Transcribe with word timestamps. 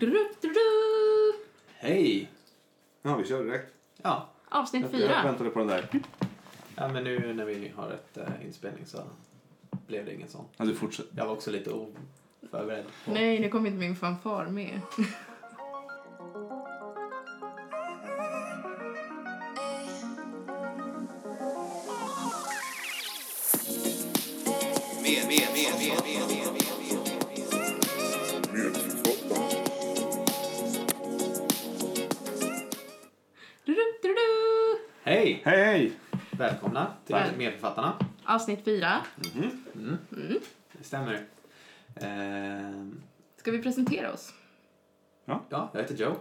Du-du-du-du. 0.00 1.32
Hej! 1.78 2.30
Ja, 3.02 3.16
vi 3.16 3.24
kör 3.24 3.44
direkt. 3.44 3.74
Ja. 4.02 4.28
Avsnitt 4.48 4.82
Jag 4.82 4.90
fyra. 4.90 5.22
väntade 5.24 5.50
på 5.50 5.58
den 5.58 5.68
där. 5.68 5.88
ja, 6.76 6.88
men 6.88 7.04
nu 7.04 7.34
när 7.34 7.44
vi 7.44 7.72
har 7.76 7.90
ett 7.90 8.18
uh, 8.18 8.46
inspelning 8.46 8.86
så 8.86 8.98
blev 9.86 10.04
det 10.04 10.14
ingen 10.14 10.28
sån. 10.28 10.44
Ja, 10.56 10.64
du 10.64 10.74
fortsätter. 10.74 11.10
Jag 11.16 11.26
var 11.26 11.32
också 11.32 11.50
lite 11.50 11.70
oförberedd. 11.70 12.84
På... 13.04 13.12
Nej, 13.12 13.40
nu 13.40 13.48
kommer 13.48 13.66
inte 13.66 13.80
min 13.80 13.96
fanfar. 13.96 14.46
Med, 14.46 14.80
Avsnitt 38.50 38.64
fyra. 38.64 39.04
Mm. 39.34 40.38
Det 40.72 40.84
stämmer. 40.84 41.26
Ehm, 41.96 43.02
Ska 43.36 43.50
vi 43.50 43.62
presentera 43.62 44.12
oss? 44.12 44.34
ja, 45.24 45.70
jag 45.72 45.80
heter 45.82 45.96
Joe. 45.96 46.16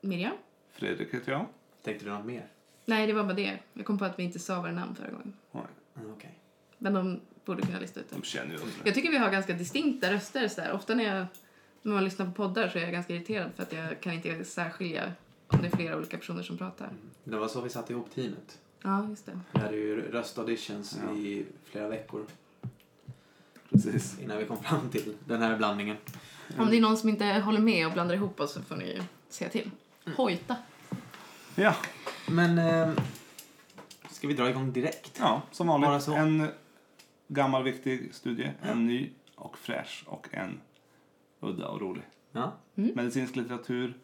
Miriam? 0.00 0.32
Fredrik 0.72 1.14
heter 1.14 1.32
jag. 1.32 1.46
Tänkte 1.82 2.04
du 2.04 2.10
något 2.10 2.26
mer? 2.26 2.46
Nej, 2.84 3.06
det 3.06 3.12
var 3.12 3.24
bara 3.24 3.34
det. 3.34 3.58
Jag 3.72 3.86
kom 3.86 3.98
på 3.98 4.04
att 4.04 4.18
vi 4.18 4.22
inte 4.22 4.38
sa 4.38 4.60
våra 4.60 4.72
namn 4.72 4.94
förra 4.94 5.10
gången. 5.10 5.32
Mm, 5.54 6.10
Okej. 6.12 6.38
Men 6.78 6.94
de 6.94 7.20
borde 7.44 7.62
kunna 7.62 7.78
lista 7.80 8.00
ut 8.00 8.10
det. 8.10 8.16
de 8.16 8.22
känner 8.22 8.50
ju 8.50 8.56
oss. 8.56 8.68
Jag 8.84 8.94
tycker 8.94 9.10
vi 9.10 9.16
har 9.18 9.30
ganska 9.30 9.52
distinkta 9.54 10.12
röster. 10.12 10.48
Så 10.48 10.60
där. 10.60 10.72
Ofta 10.72 10.94
när, 10.94 11.16
jag, 11.16 11.26
när 11.82 11.92
man 11.92 12.04
lyssnar 12.04 12.26
på 12.26 12.32
poddar 12.32 12.68
så 12.68 12.78
är 12.78 12.82
jag 12.82 12.92
ganska 12.92 13.14
irriterad 13.14 13.50
för 13.56 13.62
att 13.62 13.72
jag 13.72 14.00
kan 14.00 14.12
inte 14.12 14.44
särskilja 14.44 15.12
om 15.46 15.58
det 15.62 15.66
är 15.66 15.76
flera 15.76 15.96
olika 15.96 16.16
personer 16.18 16.42
som 16.42 16.58
pratar. 16.58 16.90
Det 17.24 17.36
var 17.36 17.48
så 17.48 17.60
vi 17.60 17.70
satte 17.70 17.92
ihop 17.92 18.14
teamet. 18.14 18.58
Ja, 18.82 19.06
just 19.08 19.26
det. 19.26 19.40
Vi 19.52 19.60
hade 19.60 19.76
ju 19.76 20.10
röstauditions 20.10 20.98
Ja. 21.06 21.16
i 21.16 21.46
flera 21.64 21.88
veckor 21.88 22.26
Precis. 23.70 24.18
innan 24.20 24.38
vi 24.38 24.44
kom 24.44 24.62
fram 24.62 24.88
till 24.90 25.14
den 25.24 25.42
här 25.42 25.56
blandningen. 25.56 25.96
Om 26.58 26.70
det 26.70 26.76
är 26.76 26.80
någon 26.80 26.96
som 26.96 27.08
inte 27.08 27.24
håller 27.24 27.60
med 27.60 27.86
och 27.86 27.92
blandar 27.92 28.14
ihop 28.14 28.40
oss 28.40 28.52
så 28.52 28.62
får 28.62 28.76
ni 28.76 29.02
säga 29.28 29.50
till. 29.50 29.70
Hojta. 30.16 30.56
Ja, 31.54 31.74
Men 32.28 32.58
ehm, 32.58 32.94
ska 34.10 34.28
vi 34.28 34.34
dra 34.34 34.50
igång 34.50 34.72
direkt? 34.72 35.16
ja 35.20 35.42
som 35.52 35.66
vanligt. 35.66 36.02
så. 36.02 36.14
En 36.14 36.48
gammal 37.28 37.62
viktig 37.62 38.14
studie, 38.14 38.50
en 38.62 38.86
ny 38.86 39.10
och 39.34 39.58
fräsch 39.58 40.04
och 40.06 40.28
en 40.30 40.60
udda 41.40 41.68
och 41.68 41.80
rolig. 41.80 42.02
Ja. 42.32 42.52
Medicinsk 42.74 43.36
litteratur. 43.36 43.94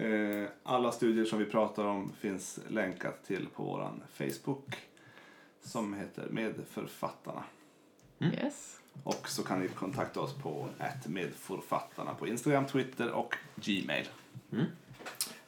Eh, 0.00 0.48
alla 0.62 0.92
studier 0.92 1.24
som 1.24 1.38
vi 1.38 1.44
pratar 1.44 1.84
om 1.84 2.12
finns 2.12 2.60
länkat 2.68 3.24
till 3.24 3.46
på 3.54 3.62
vår 3.62 3.92
Facebook 4.12 4.76
som 5.62 5.94
heter 5.94 6.28
Medförfattarna. 6.30 7.44
Mm. 8.18 8.34
Yes. 8.34 8.80
Och 9.04 9.28
så 9.28 9.42
kan 9.42 9.60
ni 9.60 9.68
kontakta 9.68 10.20
oss 10.20 10.34
på 10.34 10.68
medförfattarna 11.06 12.14
på 12.14 12.28
Instagram, 12.28 12.66
Twitter 12.66 13.10
och 13.10 13.34
Gmail. 13.56 14.08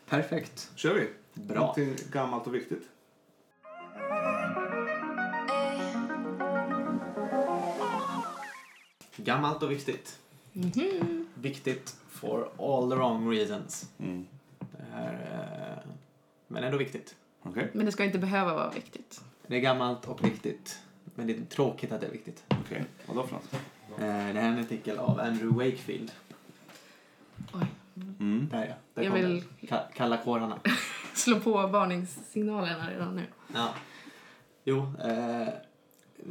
Perfekt. 0.09 0.71
kör 0.75 0.95
vi! 0.95 1.09
Bra. 1.43 1.61
Någonting 1.61 1.97
gammalt 2.13 2.47
och 2.47 2.55
viktigt. 2.55 2.89
Gammalt 9.17 9.63
och 9.63 9.71
viktigt. 9.71 10.19
Viktigt 11.35 11.97
for 12.09 12.49
all 12.59 12.91
the 12.91 12.97
wrong 12.97 13.31
reasons. 13.31 13.91
Mm. 13.99 14.27
Här, 14.93 15.13
eh, 15.85 15.91
men 16.49 16.65
ändå 16.65 16.79
viktigt. 16.79 17.17
Okej, 17.43 17.71
Men 17.73 17.87
det 17.87 17.93
ska 17.93 18.05
inte 18.05 18.19
behöva 18.19 18.55
vara 18.55 18.71
viktigt. 18.71 19.21
Det 19.47 19.57
är 19.57 19.61
gammalt 19.61 20.09
och 20.09 20.25
viktigt. 20.25 20.79
Men 21.15 21.27
det 21.27 21.37
är 21.37 21.45
tråkigt 21.45 21.93
att 21.93 22.01
det 22.01 22.07
är 22.07 22.11
viktigt. 22.11 22.45
okej. 22.49 22.85
Vad 23.07 23.17
då 23.17 23.23
för 23.23 23.35
något? 23.35 23.53
Eh, 23.53 23.99
det 23.99 24.05
här 24.07 24.35
är 24.35 24.49
en 24.53 24.59
artikel 24.59 24.99
av 24.99 25.21
Andrew 25.21 25.65
Wakefield. 25.65 26.13
Oj. 27.53 27.67
Mm. 28.21 28.49
Där 28.51 28.65
ja. 28.67 28.75
Där 28.95 29.03
Jag 29.03 29.13
vill-. 29.13 29.45
Ka- 29.61 29.93
kalla 29.95 30.17
kårarna. 30.17 30.59
Slå 31.15 31.41
på 31.41 31.67
varningssignalerna 31.67 32.91
redan 32.91 33.17
nu. 33.17 33.23
Ja. 33.55 33.75
Jo, 34.65 34.93
eh, 35.05 35.49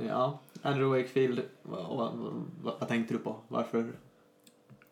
ja. 0.07 0.39
Andrew 0.61 0.97
Wakefield, 1.01 1.41
vad, 1.61 1.97
vad, 1.97 2.13
vad, 2.63 2.73
vad 2.79 2.87
tänkte 2.87 3.13
du 3.13 3.17
på? 3.19 3.35
Varför? 3.47 3.91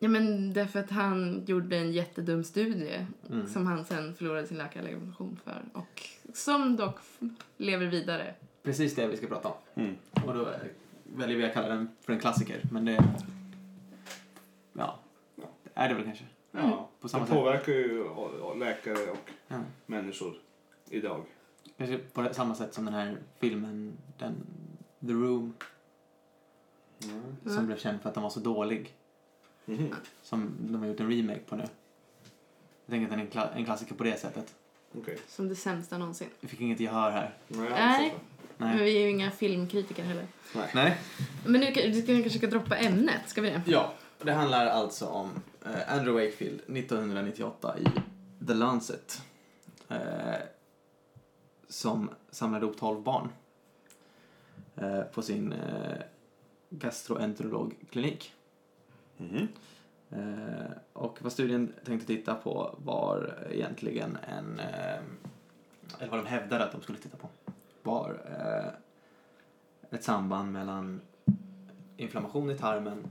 Ja, 0.02 0.08
men 0.08 0.52
därför 0.52 0.80
att 0.80 0.90
han 0.90 1.44
gjorde 1.46 1.76
en 1.76 1.92
jättedum 1.92 2.44
studie 2.44 3.06
Mm. 3.30 3.46
som 3.48 3.66
han 3.66 3.84
sen 3.84 4.14
förlorade 4.14 4.46
sin 4.46 4.58
läkarlegitimation 4.58 5.40
för 5.44 5.62
och 5.72 6.02
som 6.34 6.76
dock 6.76 6.98
lever 7.56 7.86
vidare. 7.86 8.34
Precis 8.62 8.94
det 8.94 9.06
vi 9.06 9.16
ska 9.16 9.26
prata 9.26 9.48
om. 9.48 9.54
Mm. 9.74 9.96
Och 10.26 10.34
då 10.34 10.48
väljer 11.16 11.36
vi 11.38 11.44
att 11.44 11.54
kalla 11.54 11.68
den 11.68 11.88
för 12.00 12.12
en 12.12 12.20
klassiker. 12.20 12.60
Men 12.72 12.84
det... 12.84 13.04
Ja, 14.72 14.98
det 15.36 15.42
är 15.74 15.88
det 15.88 15.94
väl 15.94 16.04
kanske. 16.04 16.24
Ja, 16.52 16.88
På 17.00 17.08
samma 17.08 17.24
det 17.24 17.28
sätt. 17.30 17.38
påverkar 17.38 17.72
ju 17.72 18.04
läkare 18.58 19.10
och 19.10 19.30
Ja. 19.48 19.56
människor 19.86 20.34
idag. 20.90 21.24
Kanske 21.78 21.98
på 21.98 22.28
samma 22.34 22.54
sätt 22.54 22.74
som 22.74 22.84
den 22.84 22.94
här 22.94 23.16
filmen, 23.38 23.92
den, 24.18 24.34
The 25.00 25.12
Room, 25.12 25.54
Mm. 27.04 27.22
som 27.42 27.52
Mm. 27.52 27.66
blev 27.66 27.76
känd 27.76 28.00
för 28.00 28.08
att 28.08 28.14
den 28.14 28.22
var 28.22 28.30
så 28.30 28.40
dålig. 28.40 28.94
Mhm. 29.64 29.94
Som 30.22 30.56
de 30.60 30.80
har 30.80 30.86
gjort 30.88 31.00
en 31.00 31.10
remake 31.10 31.40
på 31.40 31.56
nu. 31.56 31.62
Jag 32.86 32.90
tänker 32.92 33.04
att 33.04 33.10
den 33.10 33.20
är 33.20 33.24
en, 33.24 33.30
kla- 33.30 33.54
en 33.56 33.64
klassiker 33.64 33.94
på 33.94 34.04
det 34.04 34.20
sättet. 34.20 34.54
Okej. 34.98 35.18
Som 35.28 35.48
det 35.48 35.56
sämsta 35.56 35.98
någonsin. 35.98 36.28
Vi 36.40 36.48
fick 36.48 36.60
inget 36.60 36.80
gehör 36.80 37.10
här. 37.10 37.34
Nej. 37.48 37.68
Nej. 37.70 38.14
Men 38.56 38.78
vi 38.78 38.96
är 38.96 39.00
ju 39.00 39.10
inga 39.10 39.30
filmkritiker 39.30 40.02
heller. 40.04 40.26
Nej. 40.74 40.98
Men 41.46 41.60
nu 41.60 41.70
du 41.70 42.02
ska- 42.02 42.06
kanske 42.12 42.30
ska 42.38 42.46
droppa 42.46 42.76
ämnet, 42.76 43.20
ska 43.28 43.40
vi 43.40 43.50
det? 43.50 43.62
Ja, 43.66 43.92
det 44.22 44.32
handlar 44.32 44.66
alltså 44.66 45.06
om 45.06 45.30
eh, 45.64 45.92
Andrew 45.96 46.24
Wakefield 46.24 46.60
1998 46.60 47.76
i 47.78 47.84
The 48.46 48.54
Lancet. 48.54 49.22
Eh, 49.88 49.98
som 51.68 52.10
samlade 52.30 52.66
ihop 52.66 52.78
12 52.78 53.02
barn 53.02 53.28
eh, 54.76 55.02
på 55.02 55.22
sin 55.22 55.52
eh, 55.52 55.96
gastroenterologklinik. 56.70 58.32
Mhm. 59.20 59.48
Eh, 60.10 60.70
och 60.92 61.22
vad 61.22 61.32
studien 61.32 61.72
tänkte 61.84 62.06
titta 62.06 62.34
på 62.34 62.78
var 62.84 63.38
egentligen 63.50 64.18
en, 64.28 64.58
eh, 64.60 65.00
eller 65.98 66.10
vad 66.10 66.18
de 66.18 66.26
hävdade 66.26 66.64
att 66.64 66.72
de 66.72 66.82
skulle 66.82 66.98
titta 66.98 67.16
på, 67.16 67.28
var 67.82 68.20
eh, 68.26 68.72
ett 69.90 70.04
samband 70.04 70.52
mellan 70.52 71.00
inflammation 71.96 72.50
i 72.50 72.58
tarmen 72.58 73.10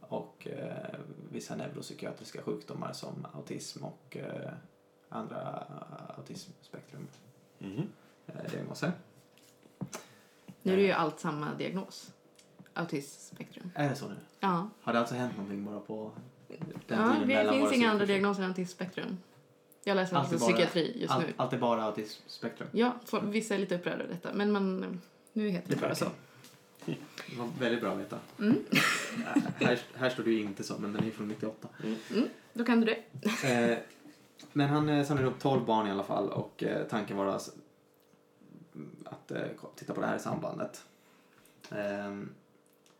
och 0.00 0.48
eh, 0.50 0.98
vissa 1.30 1.56
neuropsykiatriska 1.56 2.42
sjukdomar 2.42 2.92
som 2.92 3.26
autism 3.32 3.84
och 3.84 4.16
eh, 4.16 4.52
andra 5.08 5.64
autismspektrum 6.16 7.06
eh, 8.26 8.50
diagnoser. 8.50 8.92
Nu 10.62 10.72
är 10.72 10.76
det 10.76 10.82
ju 10.82 10.92
allt 10.92 11.20
samma 11.20 11.54
diagnos. 11.54 12.12
Autismspektrum. 12.76 13.70
Är 13.74 13.88
det 13.88 13.96
så 13.96 14.08
nu? 14.08 14.14
Ja, 14.40 14.68
Har 14.82 14.92
det 14.92 14.98
alltså 14.98 15.14
hänt 15.14 15.36
någonting 15.36 15.64
bara 15.64 15.80
på 15.80 16.12
den 16.48 16.58
ja 16.88 17.14
tiden 17.14 17.46
det 17.46 17.52
finns 17.52 17.72
inga 17.72 17.90
andra 17.90 18.06
diagnoser 18.06 18.42
än 18.42 18.48
autismspektrum. 18.48 19.18
Jag 19.84 19.94
läser 19.94 20.16
Allt 20.16 20.32
alltså 20.32 20.46
bara- 20.46 20.52
psykiatri 20.52 21.00
just 21.00 21.12
allt, 21.12 21.26
nu. 21.26 21.32
allt 21.36 21.52
är 21.52 21.58
bara 21.58 21.82
autismspektrum. 21.84 22.68
Ja, 22.72 22.94
folk, 23.04 23.24
vissa 23.24 23.54
är 23.54 23.58
lite 23.58 23.74
upprörda 23.74 24.02
över 24.04 24.14
detta, 24.14 24.32
men 24.34 24.52
man, 24.52 25.00
nu 25.32 25.48
heter 25.48 25.70
det 25.74 25.80
bara 25.80 25.94
så. 25.94 26.06
Det 26.84 26.96
var 27.38 27.48
väldigt 27.60 27.80
bra 27.80 27.92
att 27.92 27.98
veta. 27.98 28.18
Mm. 28.38 28.56
här, 29.60 29.80
här 29.94 30.10
står 30.10 30.22
det 30.22 30.30
ju 30.30 30.40
inte 30.40 30.64
så, 30.64 30.78
men 30.78 30.92
den 30.92 31.04
är 31.06 31.10
från 31.10 31.28
98. 31.28 31.68
Då 32.52 32.64
kan 32.64 32.80
du 32.80 32.86
det. 32.86 33.28
Eh, 33.72 33.78
men 34.52 34.68
han 34.68 34.88
eh, 34.88 35.06
samlade 35.06 35.28
upp 35.28 35.38
12 35.40 35.64
barn 35.66 35.86
i 35.86 35.90
alla 35.90 36.04
fall 36.04 36.28
och 36.28 36.62
eh, 36.62 36.86
tanken 36.86 37.16
var 37.16 37.26
alltså 37.26 37.50
att 39.04 39.30
eh, 39.30 39.42
titta 39.76 39.94
på 39.94 40.00
det 40.00 40.06
här 40.06 40.18
sambandet. 40.18 40.84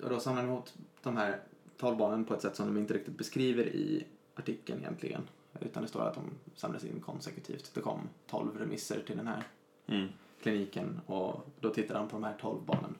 Och 0.02 0.10
då 0.10 0.20
samlade 0.20 0.46
han 0.46 0.54
ihop 0.54 0.68
de 1.02 1.16
här 1.16 1.40
12 1.76 1.96
barnen 1.96 2.24
på 2.24 2.34
ett 2.34 2.42
sätt 2.42 2.56
som 2.56 2.66
de 2.74 2.80
inte 2.80 2.94
riktigt 2.94 3.18
beskriver 3.18 3.66
i 3.66 4.06
artikeln 4.34 4.78
egentligen. 4.80 5.22
Utan 5.60 5.82
det 5.82 5.88
står 5.88 6.00
att 6.00 6.14
de 6.14 6.22
samlades 6.54 6.84
in 6.84 7.00
konsekutivt. 7.00 7.70
Det 7.74 7.80
kom 7.80 8.00
12 8.26 8.58
remisser 8.58 9.02
till 9.06 9.16
den 9.16 9.26
här 9.26 9.42
Mm. 9.88 10.08
kliniken 10.42 11.00
och 11.06 11.46
då 11.60 11.70
tittade 11.70 11.98
han 11.98 12.08
på 12.08 12.16
de 12.16 12.24
här 12.24 12.36
12 12.40 12.60
barnen. 12.66 12.94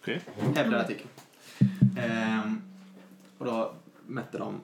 Okej. 0.00 0.22
Hävdar 0.54 0.78
artikeln. 0.78 1.08
Ehm, 1.98 2.60
och 3.38 3.44
då 3.46 3.72
mätte 4.06 4.38
de 4.38 4.60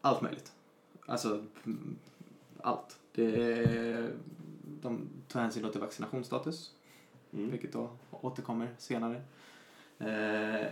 allt 0.00 0.22
möjligt. 0.22 0.52
Alltså 1.06 1.44
mm, 1.64 1.96
allt. 2.60 2.98
Det, 3.12 4.10
de 4.82 5.00
tog 5.28 5.42
hänsyn 5.42 5.70
till 5.72 5.80
vaccinationsstatus, 5.80 6.72
Mm. 7.32 7.50
vilket 7.50 7.72
då 7.72 7.90
återkommer 8.10 8.68
senare. 8.78 9.22
Eh, 9.98 10.66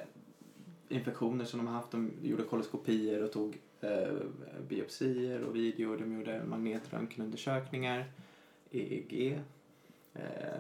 infektioner 0.89 1.45
som 1.45 1.59
de 1.59 1.67
har 1.67 1.75
haft. 1.75 1.91
De 1.91 2.11
gjorde 2.23 2.43
koloskopier 2.43 3.23
och 3.23 3.33
tog 3.33 3.59
eh, 3.81 4.13
biopsier 4.69 5.43
och 5.43 5.57
video. 5.57 5.97
De 5.97 6.13
gjorde 6.13 6.45
magnetröntgenundersökningar, 6.45 8.13
EEG, 8.71 9.41
eh, 10.15 10.55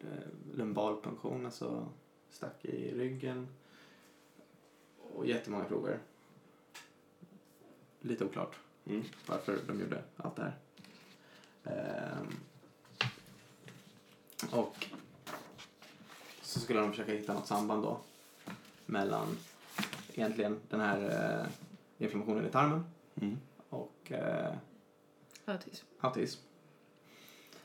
eh, 0.00 0.28
lumbalpunktion, 0.54 1.46
alltså 1.46 1.88
stack 2.30 2.64
i 2.64 2.94
ryggen 2.94 3.48
och 4.98 5.26
jättemånga 5.26 5.64
prover. 5.64 5.98
Lite 8.00 8.24
oklart 8.24 8.56
Mm. 8.86 9.02
varför 9.26 9.58
de 9.66 9.80
gjorde 9.80 10.02
allt 10.16 10.36
det 10.36 10.42
här. 10.42 10.54
Ehm, 11.64 12.34
och 14.50 14.86
så 16.54 16.60
skulle 16.60 16.80
de 16.80 16.90
försöka 16.90 17.12
hitta 17.12 17.34
något 17.34 17.46
samband 17.46 17.82
då 17.82 18.00
mellan 18.86 19.36
egentligen 20.14 20.60
den 20.68 20.80
här 20.80 21.00
eh, 21.40 21.46
inflammationen 22.04 22.46
i 22.46 22.50
tarmen 22.50 22.84
Mm. 23.20 23.38
och 23.68 24.12
eh, 24.12 24.52
Autism. 25.44 25.86
autism. 26.00 26.40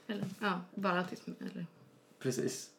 Eller 0.08 0.26
ja, 0.42 0.62
bara 0.76 1.00
autism. 1.00 1.32
Eller. 1.40 1.66
Precis. 2.20 2.70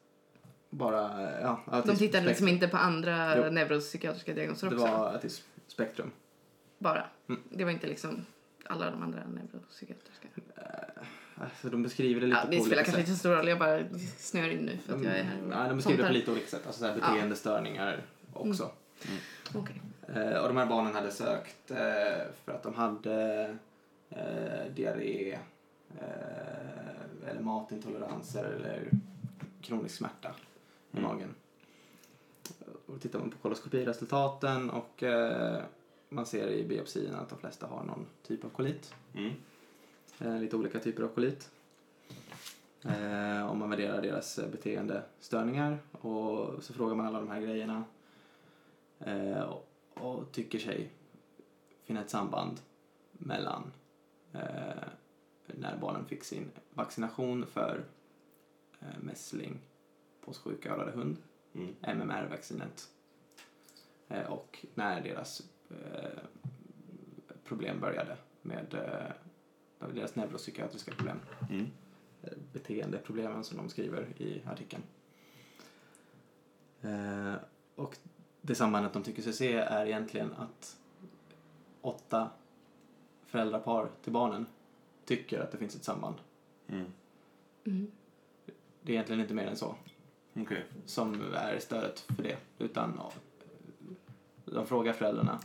Bara, 0.71 1.31
ja, 1.41 1.61
De 1.67 1.77
autism 1.77 1.97
tittade 1.97 2.27
liksom 2.27 2.35
spektrum. 2.35 2.49
inte 2.49 2.69
på 2.69 2.77
andra 2.77 3.37
Jo. 3.47 3.53
neuropsykiatriska 3.53 4.35
diagnoser 4.35 4.71
Det 4.71 4.77
också? 4.77 4.87
var 4.87 5.13
autismspektrum. 5.13 6.11
Bara? 6.79 7.05
Mm. 7.29 7.41
Det 7.51 7.65
var 7.65 7.71
inte 7.71 7.87
liksom 7.87 8.27
alla 8.65 8.91
de 8.91 9.03
andra 9.03 9.23
neuropsykiatriska? 9.27 10.29
Alltså, 11.41 11.69
de 11.71 11.83
beskriver 11.83 12.21
det 12.21 12.27
lite 12.27 12.39
Ja, 12.39 12.45
på 12.45 12.51
det 12.51 12.57
spelar 12.61 12.67
olika 12.67 12.77
kanske 12.85 12.93
sätt. 12.93 13.01
inte 13.01 13.11
så 13.13 13.19
stor 13.19 13.31
roll. 13.31 13.49
Jag 13.49 13.59
bara 13.59 13.85
snör 14.19 14.49
in 14.51 14.59
nu 14.59 14.77
för 14.87 14.97
att 14.97 15.05
jag 15.05 15.19
är 15.19 15.23
här. 15.23 15.39
Nej, 15.49 15.69
de 15.69 15.77
beskriver 15.77 16.03
det 16.03 16.09
på 16.09 16.15
lite 16.15 16.31
olika 16.31 16.47
sätt. 16.47 16.67
Alltså 16.67 16.81
så 16.81 16.87
här 16.87 16.95
beteendestörningar 16.95 18.03
också. 18.33 18.71
här. 19.05 19.19
Okej. 19.61 19.81
Eh, 20.15 20.39
och 20.43 20.49
de 20.49 20.57
här 20.57 20.67
barnen 20.67 20.95
hade 20.95 21.11
sökt 21.11 21.71
eh, 21.71 21.77
för 22.45 22.53
att 22.53 22.63
de 22.63 22.75
hade 22.75 23.43
eh, 24.11 24.73
diarré 24.75 25.39
eh, 26.01 27.31
eller 27.31 27.41
matintoleranser 27.41 28.45
eller 28.45 28.89
kronisk 29.63 29.95
smärta 29.97 30.35
i 30.93 30.97
Mm. 30.99 31.11
magen. 31.11 31.35
Och 32.87 32.95
då 32.95 32.99
tittar 32.99 33.19
man 33.19 33.31
på 33.31 33.39
koloskopiresultaten 33.39 34.71
och 34.71 35.03
eh, 35.03 35.59
man 36.09 36.27
ser 36.27 36.49
i 36.49 36.65
biopsin 36.65 37.15
att 37.15 37.29
de 37.29 37.39
flesta 37.39 37.67
har 37.67 37.85
någon 37.85 38.07
typ 38.27 38.45
av 38.45 38.49
kolit. 38.49 38.95
Mm. 39.15 39.33
Eh, 40.21 40.41
lite 40.41 40.57
olika 40.57 40.81
typer 40.81 41.03
av 41.03 41.09
kolit. 41.09 41.51
Eh, 42.83 43.51
om 43.51 43.59
man 43.59 43.71
värderar 43.71 44.03
deras 44.03 44.41
beteendestörningar 44.53 45.79
och 45.93 46.65
så 46.65 46.73
frågar 46.73 46.95
man 46.95 47.07
alla 47.07 47.21
de 47.21 47.31
här 47.31 47.41
grejerna 47.41 47.85
eh, 48.99 49.41
och, 49.95 50.33
tycker 50.33 50.59
sig 50.59 50.91
finna 51.85 52.01
ett 52.01 52.11
samband 52.11 52.61
mellan 53.13 53.73
när 55.47 55.77
barnen 55.81 56.05
fick 56.05 56.25
sin 56.25 56.51
vaccination 56.75 57.47
för 57.47 57.85
eh, 58.81 59.01
mässling, 59.01 59.59
påssjuka 60.25 60.73
och 60.73 60.79
röda 60.79 60.93
hund, 60.93 61.17
Mm. 61.53 61.75
MMR-vaccinet 61.83 62.89
och 64.29 64.67
när 64.75 65.01
deras 65.01 65.43
problem 67.45 67.81
började 67.81 68.17
med 68.43 68.77
deras 69.89 70.17
neuropsykiatriska 70.17 70.93
problem 70.95 71.21
Mm. 71.51 71.67
eh, 72.23 72.33
beteendeproblemen 72.53 73.45
som 73.45 73.57
de 73.57 73.69
skriver 73.69 74.09
i 74.23 74.43
artikeln. 74.47 74.83
Eh, 76.83 77.35
och 77.75 77.97
det 78.41 78.55
sambandet 78.55 78.93
de 78.93 79.03
tycker 79.03 79.23
sig 79.23 79.33
se 79.33 79.53
är 79.55 79.87
egentligen 79.87 80.33
att 80.33 80.77
åtta 81.81 82.31
föräldrapar 83.27 83.89
till 84.03 84.13
barnen 84.13 84.47
tycker 85.05 85.41
att 85.41 85.53
det 85.53 85.59
finns 85.59 85.77
ett 85.77 85.85
samband. 85.85 86.17
Mm. 86.69 86.87
Mm. 87.65 87.91
Det 88.83 88.93
är 88.93 88.95
egentligen 88.95 89.21
inte 89.21 89.35
mer 89.35 89.47
än 89.47 89.57
så 89.57 89.75
Okej. 90.37 90.65
som 90.87 91.35
är 91.35 91.59
stödet 91.59 92.01
för 92.01 92.23
det. 92.23 92.37
Utan 92.59 92.95
ja, 92.97 93.13
de 94.45 94.67
frågar 94.67 94.93
föräldrarna. 94.93 95.41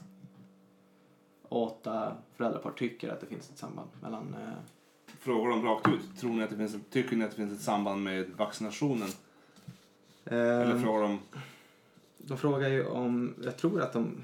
Och 1.56 1.64
åtta 1.64 2.16
föräldrapar 2.36 2.72
tycker 2.72 3.10
att 3.10 3.22
det 3.22 3.28
finns 3.28 3.50
ett 3.50 3.58
samband 3.58 3.90
mellan 4.02 4.34
eh, 4.34 4.54
Frågar 5.20 5.50
de 5.50 5.64
rakt 5.64 5.88
ut? 5.88 6.20
Tror 6.20 6.34
ni 6.34 6.44
att 6.44 6.50
det 6.50 6.56
finns 6.58 6.76
tycker 6.90 7.16
ni 7.16 7.26
att 7.26 7.32
det 7.32 7.38
finns 7.38 7.54
ett 7.54 7.62
samband 7.62 8.04
med 8.04 8.30
vaccinationen? 8.30 9.10
Eller 10.26 10.72
Ehm, 10.72 10.84
frågar 10.84 11.02
de... 11.02 11.20
De 12.18 12.38
frågar 12.38 12.70
ju 12.70 12.88
om, 12.88 13.34
jag 13.44 13.58
tror 13.58 13.82
att 13.82 13.94
de 13.94 14.24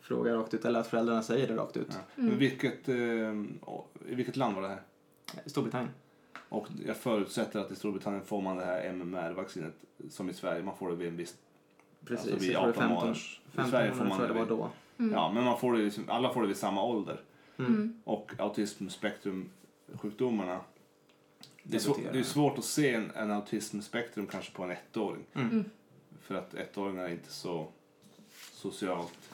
frågar 0.00 0.34
rakt 0.34 0.54
ut, 0.54 0.64
eller 0.64 0.80
att 0.80 0.86
föräldrarna 0.86 1.22
säger 1.22 1.48
det 1.48 1.56
rakt 1.56 1.76
ut. 1.76 1.86
Ja. 1.90 1.96
Mm. 2.16 2.28
Men 2.28 2.38
vilket, 2.38 2.88
eh, 2.88 2.96
I 2.96 4.14
vilket 4.14 4.36
land 4.36 4.54
var 4.54 4.62
det 4.62 4.68
här? 4.68 4.82
Storbritannien. 5.46 5.92
Och 6.48 6.68
jag 6.86 6.96
förutsätter 6.96 7.60
att 7.60 7.70
i 7.70 7.76
Storbritannien 7.76 8.24
får 8.24 8.42
man 8.42 8.56
det 8.56 8.64
här 8.64 8.92
MMR-vaccinet 8.92 9.74
som 10.10 10.30
i 10.30 10.34
Sverige. 10.34 10.62
Man 10.62 10.76
får 10.76 10.90
det 10.90 10.96
vid 10.96 11.08
en 11.08 11.16
viss... 11.16 11.34
Precis, 12.04 12.32
Alltså 12.32 12.46
vid 12.46 12.54
jag 12.54 12.62
tror 12.62 12.72
det 12.72 12.78
är 12.78 12.82
18 12.82 12.82
15, 12.82 12.94
månaders... 12.96 13.40
I 13.46 13.56
15 13.56 13.70
Sverige 13.70 13.92
får 13.92 14.04
man 14.04 14.20
det 14.20 14.32
vid, 14.32 14.48
då. 14.48 14.70
Ja, 14.96 15.32
men 15.32 15.44
man 15.44 15.58
får 15.58 15.72
det, 15.72 15.78
liksom- 15.78 16.10
alla 16.10 16.32
får 16.32 16.42
det 16.42 16.48
vid 16.48 16.56
samma 16.56 16.82
ålder. 16.82 17.20
Mm. 17.58 17.74
Mm. 17.74 18.00
Och 18.04 18.32
autismspektrumsjukdomarna. 18.38 20.60
Det 21.62 21.76
är, 21.76 21.80
svår, 21.80 21.96
det 22.12 22.18
är 22.18 22.22
svårt 22.22 22.58
att 22.58 22.64
se 22.64 22.94
en, 22.94 23.10
en 23.14 23.30
autismspektrum 23.30 24.26
kanske 24.26 24.52
på 24.52 24.62
en 24.64 24.70
ettåring. 24.70 25.24
Mm. 25.34 25.50
Mm. 25.50 25.64
För 26.22 26.34
att 26.34 26.54
ettåringar 26.54 27.04
är 27.04 27.08
inte 27.08 27.32
så 27.32 27.68
socialt 28.52 29.30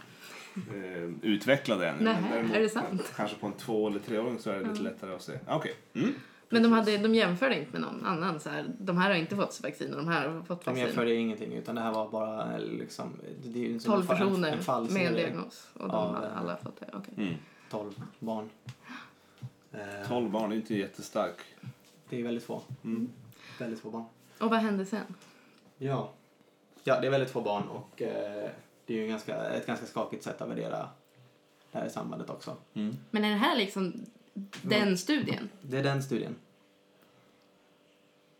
eh, 0.75 1.11
utvecklade 1.23 1.89
ännu. 1.89 2.05
Nej, 2.05 2.17
Men 2.23 2.31
däremot 2.31 2.57
är 2.57 2.61
det 2.61 2.69
sant? 2.69 3.13
Kanske 3.17 3.37
på 3.37 3.47
en 3.47 3.53
två 3.53 3.89
eller 3.89 3.99
treåring 3.99 4.39
så 4.39 4.51
är 4.51 4.61
det 4.61 4.69
lite 4.71 4.83
lättare 4.83 5.15
att 5.15 5.23
se. 5.23 5.39
Okej. 5.49 5.75
Mm. 5.95 6.15
Men 6.53 6.63
de, 6.63 6.73
hade, 6.73 6.99
de 6.99 7.15
jämförde 7.15 7.59
inte 7.59 7.73
med 7.73 7.81
någon 7.81 8.07
annan. 8.07 8.41
Så 8.41 8.49
här, 8.51 8.67
de 8.79 8.97
här 8.99 9.09
har 9.11 9.17
inte 9.17 9.37
fått 9.37 9.61
vaccin 9.63 9.91
och 9.91 9.97
de 9.97 10.09
här 10.09 10.29
har 10.29 10.43
fått 10.43 10.65
De 10.65 10.71
vaccin. 10.71 10.87
jämförde 10.87 11.15
ingenting 11.15 11.53
utan 11.53 11.75
det 11.75 11.81
här 11.81 11.93
var 11.93 12.09
bara 12.11 12.53
eh, 12.55 12.59
liksom, 12.61 13.13
det 13.45 13.65
är 13.65 13.69
ju 13.69 13.81
som 13.81 13.93
12 13.93 14.03
en, 14.03 14.09
fa- 14.09 14.19
personer 14.19 14.49
en, 14.49 14.55
en 14.59 14.65
falsk 14.65 14.93
med 14.93 15.07
en 15.07 15.15
diagnos. 15.15 15.69
Och 15.75 15.89
de 15.89 15.91
Ja, 15.91 16.13
hade 16.13 16.27
det- 16.27 16.33
alla 16.35 16.57
fått 16.57 16.81
det. 16.81 16.87
Okej. 16.93 17.15
Mm. 17.17 17.35
12 17.71 18.03
barn. 18.19 18.51
Eh, 19.73 20.09
12 20.09 20.31
barn 20.31 20.51
det 20.51 20.57
är 20.57 20.57
inte 20.57 20.75
jättestark. 20.75 21.37
Det 22.09 22.19
är 22.21 22.23
väldigt 22.23 22.45
få. 22.45 22.63
Mm. 22.85 23.09
Väldigt 23.59 23.81
få 23.81 23.91
barn. 23.91 24.05
Och 24.39 24.51
vad 24.51 24.59
hände 24.59 24.87
sen? 24.87 25.15
Ja. 25.79 26.11
Ja, 26.85 27.01
det 27.01 27.07
är 27.07 27.11
väldigt 27.11 27.31
få 27.31 27.41
barn 27.41 27.63
och 27.69 28.03
eh, 28.03 28.51
det 28.87 28.95
är 28.95 29.03
ju 29.03 29.09
ganska, 29.09 29.45
ett 29.45 29.67
ganska 29.67 29.87
skakigt 29.87 30.25
sätt 30.25 30.41
att 30.43 30.49
värdera 30.49 30.89
det 31.73 31.79
här 31.79 31.89
sambandet 31.89 32.31
också. 32.31 32.57
Mm. 32.75 32.97
Men 33.11 33.25
är 33.25 33.31
det 33.31 33.37
här 33.37 33.57
liksom 33.57 34.07
den 34.63 34.99
studien 34.99 35.49
Det 35.63 35.79
är 35.79 35.83
den 35.83 36.03
studien. 36.03 36.35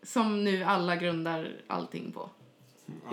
som 0.03 0.43
nu 0.43 0.63
alla 0.63 0.95
grundar 0.95 1.51
allting 1.67 2.11
på? 2.11 2.29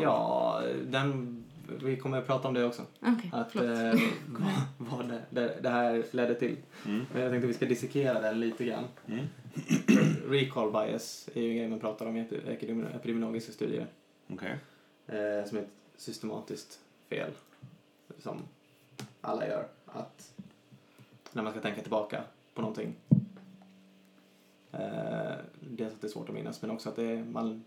Ja, 0.01 0.63
den, 0.87 1.45
vi 1.83 1.97
kommer 1.97 2.19
att 2.19 2.27
prata 2.27 2.49
om 2.49 2.55
det 2.55 2.65
också. 2.65 2.83
Okej, 3.01 3.31
Att, 3.33 3.53
förlåt. 3.53 3.95
eh, 3.95 4.09
vad, 4.27 4.89
vad 4.99 5.09
det, 5.09 5.23
det, 5.31 5.59
det 5.63 5.69
här 5.69 6.05
ledde 6.11 6.35
till. 6.35 6.57
Mm. 6.87 7.07
Men 7.13 7.23
jag 7.23 7.31
tänkte 7.31 7.47
att 7.47 7.51
vi 7.51 7.55
ska 7.55 7.67
dissekera 7.67 8.21
den 8.21 8.41
lite 8.41 8.65
grann. 8.65 8.85
Mm. 9.07 9.27
Recall 10.31 10.73
bias 10.73 11.29
är 11.35 11.41
ju 11.43 11.51
en 11.51 11.57
grej 11.57 11.69
man 11.69 11.81
pratar 11.81 12.07
om 12.07 12.17
i 12.17 12.21
epidemi- 12.25 12.97
epidemiologiska 12.97 13.53
studier. 13.53 13.87
Okej. 14.29 14.57
Eh, 15.07 15.49
som 15.49 15.59
är 15.59 15.63
ett 15.63 15.69
systematiskt 15.97 16.79
fel 17.09 17.31
som 18.19 18.37
alla 19.21 19.47
gör. 19.49 19.67
Att 19.87 20.33
när 21.33 21.43
man 21.43 21.53
ska 21.53 21.61
tänka 21.61 21.81
tillbaka 21.81 22.23
på 22.55 22.61
någonting. 22.61 22.95
Eh, 24.73 25.33
dels 25.61 25.95
att 25.95 26.01
det 26.01 26.07
är 26.07 26.09
svårt 26.11 26.29
att 26.29 26.35
minnas 26.35 26.63
men 26.63 26.71
också 26.71 26.89
att 26.89 26.97
det, 26.97 27.25
man 27.25 27.65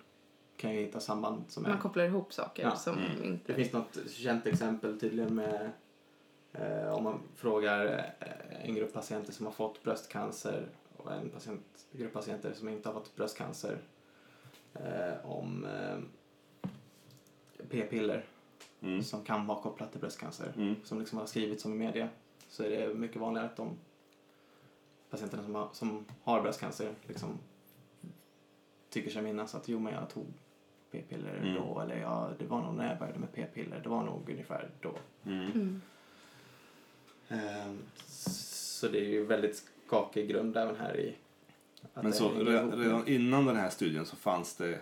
kan 0.57 0.73
ju 0.75 0.79
hitta 0.81 0.99
samband 0.99 1.43
som 1.47 1.65
är... 1.65 1.69
Man 1.69 1.77
kopplar 1.77 2.03
ihop 2.03 2.33
saker 2.33 2.63
Ja. 2.63 2.75
som 2.75 2.97
Mm. 2.97 3.23
inte... 3.23 3.43
Det 3.47 3.53
finns 3.53 3.73
något 3.73 3.97
känt 4.09 4.45
exempel 4.45 4.99
tydligen 4.99 5.35
med 5.35 5.71
eh, 6.53 6.93
om 6.93 7.03
man 7.03 7.19
frågar 7.35 7.85
eh, 8.19 8.65
en 8.69 8.75
grupp 8.75 8.93
patienter 8.93 9.33
som 9.33 9.45
har 9.45 9.53
fått 9.53 9.83
bröstcancer 9.83 10.65
och 10.97 11.13
en 11.13 11.29
patient, 11.29 11.85
grupp 11.91 12.13
patienter 12.13 12.53
som 12.53 12.69
inte 12.69 12.89
har 12.89 12.93
fått 12.93 13.15
bröstcancer 13.15 13.77
eh, 14.73 15.25
om 15.31 15.65
eh, 15.65 15.97
p-piller 17.69 18.25
Mm. 18.81 19.03
som 19.03 19.23
kan 19.23 19.47
vara 19.47 19.61
kopplat 19.61 19.91
till 19.91 19.99
bröstcancer 20.01 20.53
Mm. 20.57 20.75
som 20.83 20.99
liksom 20.99 21.17
har 21.19 21.25
skrivits 21.25 21.65
om 21.65 21.73
i 21.73 21.75
media 21.77 22.09
så 22.49 22.63
är 22.63 22.69
det 22.87 22.93
mycket 22.93 23.17
vanligare 23.21 23.47
att 23.47 23.55
de 23.55 23.69
patienterna 25.13 25.43
som 25.43 25.55
har, 25.55 25.69
som 25.73 26.05
har 26.23 26.41
bröstcancer 26.41 26.91
liksom 27.07 27.37
tycker 28.89 29.09
sig 29.11 29.21
minnas 29.21 29.55
att 29.55 29.67
jo 29.67 29.79
men 29.79 29.93
jag 29.93 30.09
tog 30.09 30.25
p-piller 30.91 31.37
Mm. 31.37 31.55
då 31.55 31.79
eller 31.81 31.95
ja, 31.97 32.29
det 32.39 32.45
var 32.45 32.61
nog 32.61 32.73
när 32.75 32.89
jag 32.89 32.99
började 32.99 33.19
med 33.19 33.33
p-piller, 33.33 33.79
det 33.83 33.89
var 33.89 34.03
nog 34.03 34.29
ungefär 34.29 34.69
då. 34.81 34.93
Mm. 35.25 35.51
Mm. 35.51 35.81
Ehm, 37.29 37.79
så 38.07 38.87
det 38.87 38.97
är 38.99 39.09
ju 39.09 39.25
väldigt 39.25 39.63
skakig 39.87 40.29
grund 40.29 40.57
även 40.57 40.75
här 40.75 40.97
i 40.99 41.15
att 41.93 42.03
Men 42.03 42.13
så 42.13 42.29
hänger 42.29 42.45
re, 42.45 42.57
ihop 42.59 42.69
med- 42.73 42.79
redan 42.79 43.07
innan 43.07 43.45
den 43.45 43.55
här 43.55 43.69
studien 43.69 44.05
så 44.05 44.15
fanns 44.15 44.55
det 44.55 44.79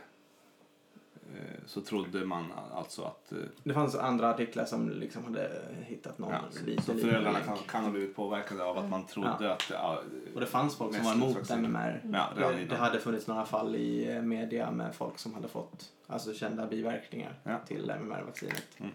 så 1.65 1.81
trodde 1.81 2.25
man 2.25 2.51
alltså 2.73 3.03
att... 3.03 3.31
eh, 3.31 3.37
Det 3.63 3.73
fanns 3.73 3.95
andra 3.95 4.29
artiklar 4.29 4.65
som 4.65 4.89
liksom 4.89 5.23
hade 5.23 5.61
hittat 5.85 6.17
någon 6.17 6.31
Ja, 6.31 6.39
lite 6.65 6.83
så 6.83 6.93
föräldrarna 6.97 7.39
kan, 7.39 7.57
kan 7.57 7.83
ha 7.83 7.91
blivit 7.91 8.15
påverkade 8.15 8.63
av 8.63 8.77
att 8.77 8.89
man 8.89 9.05
trodde 9.05 9.35
Ja. 9.39 9.51
att... 9.53 9.69
Ja, 9.69 10.01
Och 10.33 10.39
det 10.39 10.45
fanns 10.47 10.75
folk 10.75 10.95
som 10.95 11.05
var 11.05 11.13
emot. 11.13 11.49
MMR. 11.49 12.01
Ja, 12.13 12.29
det, 12.37 12.65
det 12.65 12.75
hade 12.75 12.99
funnits 12.99 13.27
några 13.27 13.45
fall 13.45 13.75
i 13.75 14.11
eh, 14.15 14.21
media 14.21 14.71
med 14.71 14.95
folk 14.95 15.19
som 15.19 15.33
hade 15.33 15.47
fått 15.47 15.91
alltså, 16.07 16.33
kända 16.33 16.67
biverkningar 16.67 17.33
Ja. 17.43 17.59
till 17.67 17.89
MMR-vaccinet. 17.89 18.67
Mm. 18.79 18.91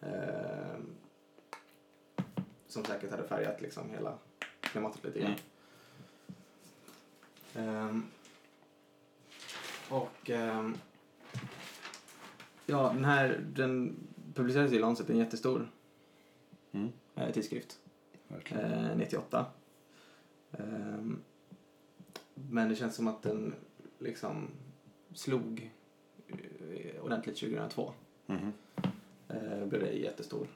Ehm, 0.00 0.86
som 2.68 2.84
säkert 2.84 3.10
hade 3.10 3.24
färgat 3.28 3.60
liksom 3.60 3.90
hela 3.90 4.14
klimatet 4.60 5.04
lite 5.04 5.20
grann. 5.20 5.34
Ehm, 7.54 8.06
och 9.88 10.30
ehm, 10.30 10.76
ja, 12.70 12.90
den 12.94 13.04
här 13.04 13.40
den 13.54 13.96
publicerades 14.34 14.72
i 14.72 14.78
Lancet, 14.78 15.10
en 15.10 15.18
jättestor 15.18 15.70
Mm. 16.72 16.88
eh, 17.14 17.30
tidskrift. 17.32 17.78
verkligen. 18.28 18.64
Eh, 18.84 18.96
98. 18.96 19.46
Ehm, 20.52 21.18
men 22.34 22.68
det 22.68 22.76
känns 22.76 22.94
som 22.96 23.08
att 23.08 23.22
den 23.22 23.54
liksom 23.98 24.48
slog 25.14 25.70
eh, 26.28 27.00
ordentligt 27.04 27.36
2002. 27.36 27.92
Mhm. 28.26 28.52
Eh, 29.28 29.66
blev 29.66 29.80
det 29.80 29.92
jättestor 29.92 30.46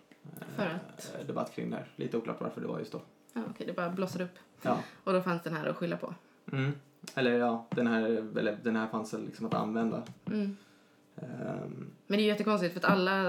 eh, 0.41 0.47
För 0.57 0.67
att? 0.67 1.15
eh, 1.21 1.27
debatt 1.27 1.53
kring 1.55 1.71
det 1.71 1.77
här. 1.77 1.93
Lite 1.97 2.17
oklart 2.17 2.41
varför 2.41 2.61
det 2.61 2.67
var 2.67 2.79
just 2.79 2.93
då. 2.93 3.01
Ja, 3.33 3.43
okej, 3.51 3.67
det 3.67 3.73
bara 3.73 3.91
blossade 3.91 4.25
upp. 4.25 4.39
Ja. 4.63 4.79
Och 5.05 5.13
då 5.13 5.23
fanns 5.23 5.43
den 5.43 5.53
här 5.55 5.67
att 5.67 5.77
skylla 5.77 5.97
på. 5.97 6.15
Mm. 6.53 6.73
Eller 7.15 7.39
ja, 7.39 7.67
den 7.71 7.87
här, 7.87 8.03
eller, 8.39 8.59
den 8.63 8.77
här 8.77 8.87
fanns 8.89 9.13
liksom 9.13 9.47
att 9.47 9.55
använda. 9.55 10.03
Mm. 10.27 10.57
Ehm, 11.17 11.91
Men 12.07 12.17
det 12.19 12.23
är 12.23 12.25
ju 12.25 12.29
jättekonstigt 12.29 12.73
för 12.73 12.81
att 12.81 12.85
alla, 12.93 13.23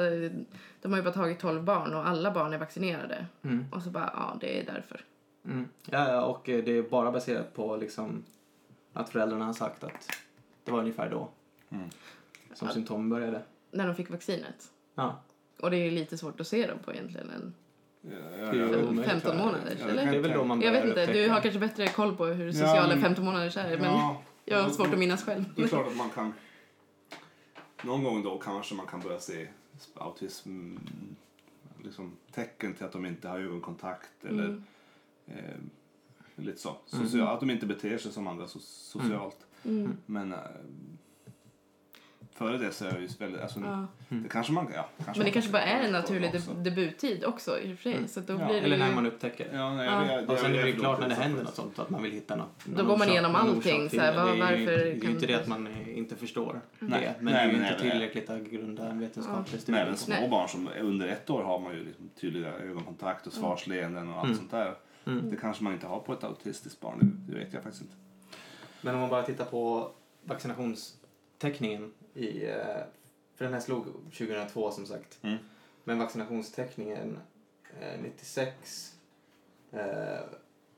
de 0.81 0.91
har 0.91 0.97
ju 0.97 1.03
bara 1.03 1.13
tagit 1.13 1.39
12 1.39 1.63
barn 1.63 1.93
och 1.93 2.07
alla 2.07 2.31
barn 2.31 2.53
är 2.53 2.57
vaccinerade. 2.57 3.25
mm. 3.41 3.65
Och 3.71 3.81
så 3.81 3.89
bara, 3.89 4.09
ja 4.13 4.37
det 4.41 4.59
är 4.61 4.65
därför. 4.65 5.01
Mm. 5.45 5.67
Ja, 5.85 6.11
ja, 6.11 6.21
och 6.25 6.49
eh, 6.49 6.63
det 6.63 6.71
är 6.77 6.81
bara 6.83 7.11
baserat 7.11 7.53
på 7.53 7.75
liksom 7.77 8.23
att 8.93 9.09
föräldrarna 9.09 9.45
har 9.45 9.53
sagt 9.53 9.83
att 9.83 10.09
det 10.63 10.71
var 10.71 10.79
ungefär 10.79 11.09
då 11.09 11.29
Mm. 11.71 11.89
som 12.53 12.67
Ja. 12.67 12.73
symptomen 12.73 13.09
började. 13.09 13.41
När 13.71 13.85
de 13.87 13.95
fick 13.95 14.09
vaccinet. 14.09 14.71
Ja. 14.95 15.19
Och 15.61 15.71
det 15.71 15.77
är 15.77 15.83
ju 15.85 15.91
lite 15.91 16.17
svårt 16.17 16.39
att 16.41 16.47
se 16.47 16.67
dem 16.67 16.77
på 16.85 16.93
egentligen. 16.93 17.29
Än, 17.29 17.53
Ja, 18.01 18.09
ja, 18.39 18.53
ju 18.53 18.59
ja. 18.59 18.65
omöjligt, 18.77 19.05
15 19.05 19.21
tror 19.21 19.33
jag. 19.35 19.45
månader, 19.45 19.75
Ja, 19.79 19.85
eller? 19.87 20.05
Det 20.11 20.17
är 20.17 20.21
väl 20.21 20.31
då 20.31 20.43
man 20.43 20.61
jag 20.61 20.71
vet 20.71 20.85
inte, 20.85 20.95
du 21.05 21.11
upptäcka. 21.11 21.33
har 21.33 21.41
kanske 21.41 21.59
bättre 21.59 21.87
koll 21.87 22.15
på 22.15 22.25
hur 22.25 22.45
Ja, 22.45 22.51
sociala 22.53 22.87
men- 22.87 23.01
15 23.01 23.25
månaders 23.25 23.57
är. 23.57 23.77
Men 23.77 23.83
Ja, 23.85 24.21
jag 24.45 24.63
har 24.63 24.69
svårt 24.69 24.93
att 24.93 24.99
minnas 24.99 25.23
själv. 25.23 25.43
Det 25.55 25.63
är 25.63 25.67
klart 25.67 25.87
att 25.87 25.95
man 25.95 26.09
kan... 26.09 26.33
Någon 27.85 28.03
gång 28.03 28.23
då 28.23 28.37
kanske 28.39 28.75
man 28.75 28.87
kan 28.87 28.99
börja 29.01 29.19
se 29.19 29.47
autism, 29.93 30.75
liksom 31.83 32.11
tecken 32.31 32.73
till 32.73 32.85
att 32.85 32.91
de 32.91 33.05
inte 33.05 33.27
har 33.29 33.39
ögonkontakt 33.39 34.25
eller 34.25 34.45
Mm. 34.45 34.63
eh, 35.27 35.55
lite 36.35 36.59
så. 36.61 36.75
Social, 36.85 37.27
Att 37.27 37.39
de 37.39 37.49
inte 37.49 37.65
beter 37.65 37.97
sig 37.97 38.11
som 38.11 38.27
andra 38.27 38.47
so 38.47 38.59
socialt. 38.59 39.45
Mm. 39.63 39.97
Men 40.05 40.33
eh, 40.33 40.39
före 42.37 42.57
det 42.57 42.71
så 42.71 42.85
är 42.85 42.91
det 42.91 42.99
ju 42.99 43.07
väldigt... 43.19 43.41
Alltså, 43.41 43.59
Ja. 43.59 43.87
Det 44.09 44.29
kanske 44.29 44.53
man 44.53 44.67
ja, 44.75 44.89
kanske 45.05 45.19
Men 45.19 45.25
det 45.25 45.31
kanske 45.31 45.51
bara 45.51 45.61
är 45.63 45.83
en 45.85 45.91
naturlig 45.91 46.35
också. 46.35 46.51
deb- 46.51 46.63
debuttid 46.63 47.23
också 47.25 47.59
i 47.59 47.73
och 47.73 47.77
för 47.77 47.83
sig. 47.83 47.93
Mm. 47.93 48.07
Så 48.07 48.19
då 48.19 48.33
Ja, 48.33 48.45
blir 48.45 48.55
det 48.55 48.61
Eller 48.61 48.77
när 48.77 48.95
man 48.95 49.05
upptäcker 49.05 49.49
det. 49.51 49.57
Ja, 49.57 49.73
nej, 49.73 49.85
Ja. 49.85 50.15
det, 50.15 50.21
det, 50.21 50.27
Och 50.33 50.39
sen 50.39 50.55
är 50.55 50.61
det 50.63 50.69
ju 50.69 50.75
klart 50.79 50.99
när 50.99 51.09
det 51.09 51.15
händer 51.15 51.43
något 51.43 51.55
sånt 51.55 51.79
att 51.79 51.89
man 51.89 52.03
vill 52.03 52.11
hitta 52.11 52.35
något. 52.35 52.65
Då 52.65 52.85
går 52.85 52.97
man 52.97 53.09
igenom 53.09 53.31
någon 53.31 53.41
allting, 53.41 53.89
så 53.89 53.99
här, 53.99 54.11
det. 54.11 54.17
vad- 54.17 54.27
Det 54.27 54.31
är 54.31 54.35
ju 54.35 54.41
varför 54.41 54.57
inte- 54.59 54.71
Det 54.75 54.81
är 54.91 54.93
ju 54.93 54.99
kan- 55.01 55.11
inte 55.11 55.25
det 55.25 55.33
att 55.35 55.47
man 55.47 55.67
eh, 55.67 55.97
inte 55.97 56.15
förstår 56.15 56.61
Nej. 56.79 57.01
det. 57.01 57.15
Men 57.19 57.33
Nej, 57.33 57.33
det 57.33 57.39
är 57.39 57.45
ju 57.45 57.51
men 57.51 57.61
inte 57.61 57.75
även- 57.75 57.91
tillräckligt 57.91 58.29
att 58.29 58.41
grunda 58.41 58.87
en 58.89 58.99
vetenskaplig 58.99 59.51
Men 59.53 59.61
studie 59.61 59.79
även 59.79 59.93
på. 59.93 59.99
små 59.99 60.15
Nej. 60.19 60.29
barn 60.29 60.49
som 60.49 60.69
under 60.81 61.07
ett 61.07 61.29
år 61.29 61.43
har 61.43 61.59
man 61.59 61.73
ju 61.73 61.83
liksom 61.85 62.09
tydliga 62.21 62.53
ögonkontakt 62.53 63.27
och 63.27 63.33
svarsleenden 63.33 64.09
och 64.09 64.15
allt 64.15 64.25
Mm. 64.25 64.37
sånt 64.37 64.51
där. 64.51 64.73
Mm. 65.05 65.29
Det 65.29 65.37
kanske 65.37 65.63
man 65.63 65.73
inte 65.73 65.87
har 65.87 65.99
på 65.99 66.13
ett 66.13 66.23
autistiskt 66.23 66.79
barn, 66.81 66.99
det, 66.99 67.31
det 67.33 67.39
vet 67.39 67.53
jag 67.53 67.63
faktiskt 67.63 67.81
inte. 67.83 67.95
Men 68.81 68.93
om 68.95 69.01
man 69.01 69.09
bara 69.09 69.23
tittar 69.23 69.45
på 69.45 69.91
vaccinationstäckningen 71.45 71.93
i... 72.13 72.45
eh, 72.45 72.83
För 73.35 73.45
den 73.45 73.53
här 73.53 73.61
slog 73.61 73.85
2002 73.85 74.71
som 74.71 74.85
sagt. 74.85 75.19
Mm. 75.23 75.37
Men 75.83 75.99
vaccinationstäckningen 75.99 77.19
eh, 77.81 78.01
96 78.01 78.95
eh, 79.71 80.19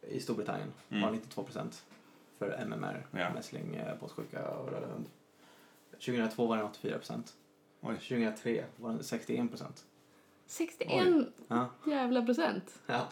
i 0.02 0.20
Storbritannien 0.20 0.74
Mm. 0.90 1.04
var 1.04 1.12
92 1.12 1.44
procent 1.44 1.84
för 2.38 2.50
MMR, 2.66 3.06
Ja. 3.12 3.34
mässling, 3.34 3.76
eh, 3.76 3.96
påssjuka 3.96 4.48
och 4.50 4.72
röda 4.72 4.88
hund. 4.88 5.06
2002 5.92 6.48
var 6.48 6.58
den 6.58 6.66
84 6.66 6.98
procent. 6.98 7.34
Oj. 7.82 7.96
2003 7.96 8.66
var 8.78 8.90
den 8.94 9.04
61 9.04 9.50
procent. 9.50 9.86
61 10.48 11.28
Ja. 11.48 11.70
jävla 11.86 12.26
procent. 12.26 12.80
ja. 12.88 13.08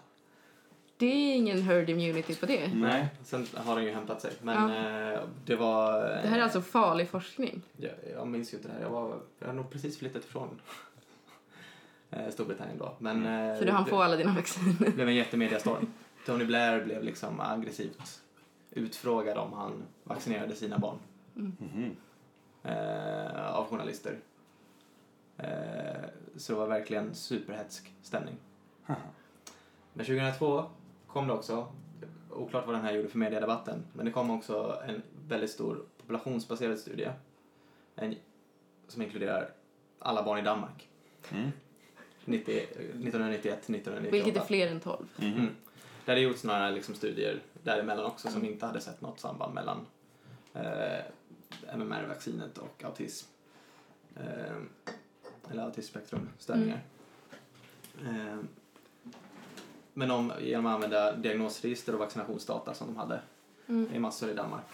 Det 0.97 1.05
är 1.05 1.35
ingen 1.35 1.61
herd 1.61 1.89
immunity 1.89 2.35
på 2.35 2.45
det. 2.45 2.67
Nej, 2.73 3.07
sen 3.23 3.47
har 3.55 3.75
den 3.75 3.85
ju 3.85 3.91
hämtat 3.91 4.21
sig. 4.21 4.31
Men 4.41 4.69
eh, 5.13 5.19
det 5.45 5.55
var... 5.55 5.99
eh, 6.15 6.21
Det 6.21 6.27
här 6.27 6.39
är 6.39 6.43
alltså 6.43 6.61
farlig 6.61 7.09
forskning. 7.09 7.61
Jag, 7.77 7.91
jag 8.13 8.27
minns 8.27 8.53
ju 8.53 8.57
inte 8.57 8.69
det 8.69 8.73
här. 8.73 8.81
Jag, 8.81 8.89
var, 8.89 9.19
jag 9.39 9.47
har 9.47 9.53
nog 9.53 9.69
precis 9.71 9.99
flyttat 9.99 10.23
ifrån 10.25 10.61
eh, 12.11 12.29
Storbritannien 12.29 12.77
då. 12.77 12.95
Men 12.99 13.25
eh, 13.25 13.57
För 13.57 13.65
du 13.65 13.71
hann 13.71 13.85
få 13.85 14.01
alla 14.01 14.15
dina 14.15 14.33
vacciner. 14.33 14.75
det 14.79 14.91
blev 14.95 15.07
en 15.07 15.15
jättemediastorm. 15.15 15.87
Tony 16.25 16.45
Blair 16.45 16.83
blev 16.85 17.03
liksom 17.03 17.39
aggressivt 17.39 18.21
utfrågad 18.71 19.37
om 19.37 19.53
han 19.53 19.83
vaccinerade 20.03 20.55
sina 20.55 20.77
barn 20.77 20.97
Mhm. 21.33 21.95
eh, 22.63 23.55
av 23.55 23.67
journalister. 23.69 24.17
Eh, 25.37 25.47
så 26.37 26.53
det 26.53 26.59
var 26.59 26.67
verkligen 26.67 27.15
superhetsk 27.15 27.93
stämning. 28.01 28.35
Men 29.93 30.05
2002 30.05 30.63
kom 31.15 31.27
det 31.27 31.33
också, 31.33 31.67
oklart 32.29 32.65
vad 32.65 32.75
den 32.75 32.81
här 32.85 32.93
gjorde 32.93 33.09
för 33.09 33.17
mediedebatten, 33.17 33.85
men 33.93 34.05
det 34.05 34.11
kom 34.11 34.29
också 34.31 34.81
en 34.87 35.01
väldigt 35.27 35.51
stor 35.51 35.85
populationsbaserad 35.97 36.79
studie 36.79 37.09
en, 37.95 38.15
som 38.87 39.01
inkluderar 39.01 39.49
alla 39.99 40.23
barn 40.23 40.39
i 40.39 40.41
Danmark. 40.41 40.89
Mm. 41.31 41.51
90, 42.25 42.57
1991 42.57 43.41
till 43.41 43.75
1998. 43.75 44.11
Vilket 44.11 44.43
är 44.43 44.47
fler 44.47 44.67
än 44.67 44.79
12. 44.79 45.07
Mhm. 45.17 45.33
Mm. 45.33 45.49
Det 46.05 46.11
hade 46.11 46.21
gjorts 46.21 46.43
några 46.43 46.69
liksom, 46.69 46.95
studier 46.95 47.41
däremellan 47.63 48.05
också 48.05 48.27
som 48.27 48.45
inte 48.45 48.65
hade 48.65 48.81
sett 48.81 49.01
något 49.01 49.19
samband 49.19 49.53
mellan 49.53 49.85
eh, 50.53 51.03
MMR-vaccinet 51.75 52.57
och 52.57 52.83
autism. 52.83 53.27
Eh, 54.15 54.55
eller 55.51 55.63
autismspektrumstörningar. 55.63 56.79
Eh, 58.05 58.37
men 59.97 60.11
om, 60.11 60.33
genom 60.41 60.65
att 60.65 60.73
använda 60.75 61.15
diagnosregister 61.15 61.93
och 61.93 61.99
vaccinationsdata 61.99 62.73
som 62.73 62.87
de 62.87 62.95
hade 62.97 63.19
Mm. 63.67 63.93
i 63.93 63.99
massor 63.99 64.29
i 64.29 64.33
Danmark 64.33 64.65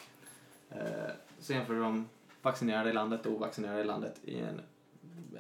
eh, 0.70 1.12
så 1.40 1.54
jämförde 1.54 1.80
de 1.80 2.10
vaccinerade 2.42 2.90
i 2.90 2.94
landet 2.94 3.26
och 3.26 3.32
ovaccinerade 3.32 3.82
i 3.82 3.84
landet 3.84 4.20
i 4.24 4.40
en 4.40 4.62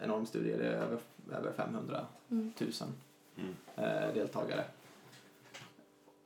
enorm 0.03 0.25
studie. 0.25 0.51
Det 0.57 0.67
är 0.67 0.71
över, 0.71 0.97
över 1.31 1.51
500 1.51 2.05
Mm. 2.29 2.53
000 2.59 2.71
Mm. 3.38 3.53
eh, 3.75 4.13
deltagare. 4.13 4.63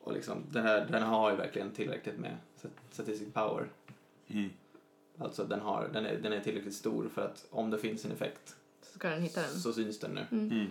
Och 0.04 0.14
liksom, 0.14 0.44
den, 0.52 0.64
här, 0.66 0.86
den 0.92 1.04
har 1.04 1.32
ju 1.32 1.38
verkligen 1.38 1.72
tillräckligt 1.72 2.20
med 2.20 2.38
stat- 2.58 2.72
statistic 2.92 3.34
power. 3.34 3.66
Mm. 4.28 4.50
Alltså 5.18 5.44
den, 5.44 5.60
har, 5.60 5.90
den, 5.94 6.06
är, 6.06 6.18
den 6.18 6.34
är 6.34 6.40
tillräckligt 6.40 6.76
stor 6.76 7.10
för 7.14 7.26
att 7.26 7.46
om 7.52 7.70
det 7.70 7.78
finns 7.78 8.06
en 8.06 8.12
effekt 8.12 8.56
Så 8.82 9.00
ska 9.00 9.10
den 9.10 9.22
hitta 9.22 9.42
den. 9.42 9.50
så 9.60 9.74
syns 9.74 10.00
den 10.00 10.12
nu. 10.12 10.26
Mm. 10.32 10.68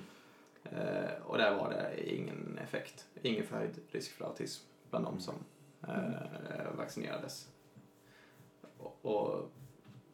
Mm. 0.65 0.87
Eh, 1.05 1.11
och 1.25 1.39
där 1.39 1.55
var 1.57 1.71
det 1.71 2.11
ingen 2.15 2.59
effekt. 2.59 3.07
Ingen 3.23 3.45
förhöjd 3.47 3.81
risk 3.91 4.13
för 4.13 4.25
autism 4.25 4.67
bland 4.91 5.05
de 5.05 5.21
som 5.21 5.35
eh, 5.89 6.73
vaccinerades. 6.77 7.49
Och, 8.79 8.99
och 9.03 9.51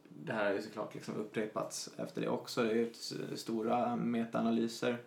det 0.09 0.33
här 0.33 0.45
har 0.45 0.53
ju 0.53 0.61
såklart 0.61 0.93
liksom 0.93 1.15
upprepats 1.15 1.89
efter 1.97 2.21
det 2.21 2.29
också. 2.29 2.63
Det 2.63 2.71
är 2.71 2.75
ju 2.75 2.93
stora 3.35 3.95
metaanalyser 3.95 4.97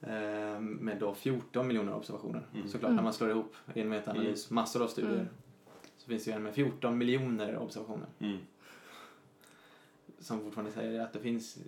eh, 0.00 0.60
med 0.60 0.98
då 1.00 1.14
14 1.14 1.66
miljoner 1.66 1.94
observationer. 1.94 2.46
Mm. 2.54 2.68
Såklart 2.68 2.88
Mm. 2.88 2.96
när 2.96 3.02
man 3.02 3.12
slår 3.12 3.30
ihop 3.30 3.54
i 3.74 3.80
en 3.80 3.88
metaanalys 3.88 4.50
massor 4.50 4.82
av 4.82 4.88
studier 4.88 5.14
Mm. 5.14 5.26
så 5.96 6.08
finns 6.08 6.24
det 6.24 6.30
ju 6.30 6.36
en 6.36 6.42
med 6.42 6.54
14 6.54 6.98
miljoner 6.98 7.56
observationer 7.58 8.06
Mm. 8.18 8.38
som 10.18 10.40
fortfarande 10.40 10.72
säger 10.72 11.00
att 11.00 11.12
det 11.12 11.20
finns, 11.20 11.58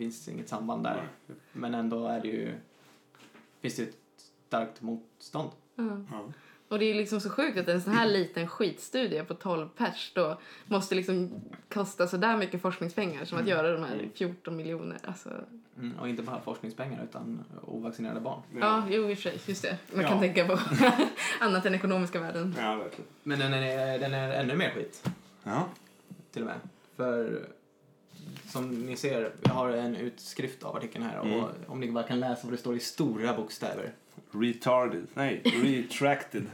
finns 0.00 0.28
inget 0.28 0.48
samband 0.48 0.84
där. 0.84 1.08
Men 1.52 1.74
ändå 1.74 2.06
är 2.06 2.20
det 2.20 2.28
ju, 2.28 2.54
finns 3.60 3.76
det 3.76 3.82
ett 3.82 3.96
starkt 4.48 4.82
motstånd. 4.82 5.50
Ja. 5.74 5.84
Ja. 6.10 6.32
Och 6.68 6.78
det 6.78 6.84
är 6.84 6.94
liksom 6.94 7.20
så 7.20 7.30
sjukt 7.30 7.58
att 7.58 7.68
en 7.68 7.80
sån 7.82 7.92
här 7.92 8.06
liten 8.06 8.48
skitstudie 8.48 9.24
på 9.24 9.34
12 9.34 9.68
pers 9.68 10.12
då 10.14 10.40
måste 10.66 10.94
liksom 10.94 11.30
kosta 11.72 12.06
så 12.08 12.16
där 12.16 12.36
mycket 12.36 12.62
forskningspengar 12.62 13.24
som 13.24 13.38
att 13.38 13.46
göra 13.48 13.72
de 13.72 13.82
här 13.84 14.08
14 14.14 14.56
miljoner. 14.56 14.98
Alltså, 15.04 15.30
Mm, 15.78 15.98
och 15.98 16.08
inte 16.08 16.22
bara 16.22 16.40
forskningspengar 16.40 17.04
utan 17.04 17.44
ovaccinerade 17.62 18.20
barn. 18.20 18.42
ja, 18.60 18.84
jo 18.90 19.10
i 19.10 19.14
och 19.14 19.18
för 19.18 19.22
sig, 19.30 19.40
just 19.46 19.62
det. 19.62 19.78
Man 19.94 20.04
kan 20.04 20.12
Ja. 20.14 20.20
tänka 20.20 20.46
på 20.46 20.58
annat 21.40 21.66
än 21.66 21.74
ekonomiska 21.74 22.20
värden. 22.20 22.54
ja, 22.58 22.74
verkligen. 22.74 23.10
Men 23.22 23.38
den 23.38 23.54
är, 23.54 23.98
den 23.98 24.14
är 24.14 24.32
ännu 24.32 24.56
mer 24.56 24.70
skit 24.70 25.08
Ja. 25.44 25.68
till 26.32 26.42
och 26.42 26.46
med. 26.46 26.56
För 26.96 27.46
som 28.50 28.86
ni 28.86 28.96
ser, 28.96 29.32
jag 29.42 29.50
har 29.52 29.68
en 29.70 29.96
utskrift 29.96 30.62
av 30.62 30.76
artikeln 30.76 31.04
här 31.04 31.18
och 31.18 31.26
Mm. 31.26 31.44
om 31.66 31.80
ni 31.80 31.90
bara 31.92 32.04
kan 32.04 32.20
läsa 32.20 32.40
vad 32.46 32.52
det 32.52 32.58
står 32.58 32.76
i 32.76 32.80
stora 32.80 33.34
bokstäver. 33.36 33.92
Retarded. 34.32 35.06
Nej, 35.14 35.42
retracted. 35.44 36.46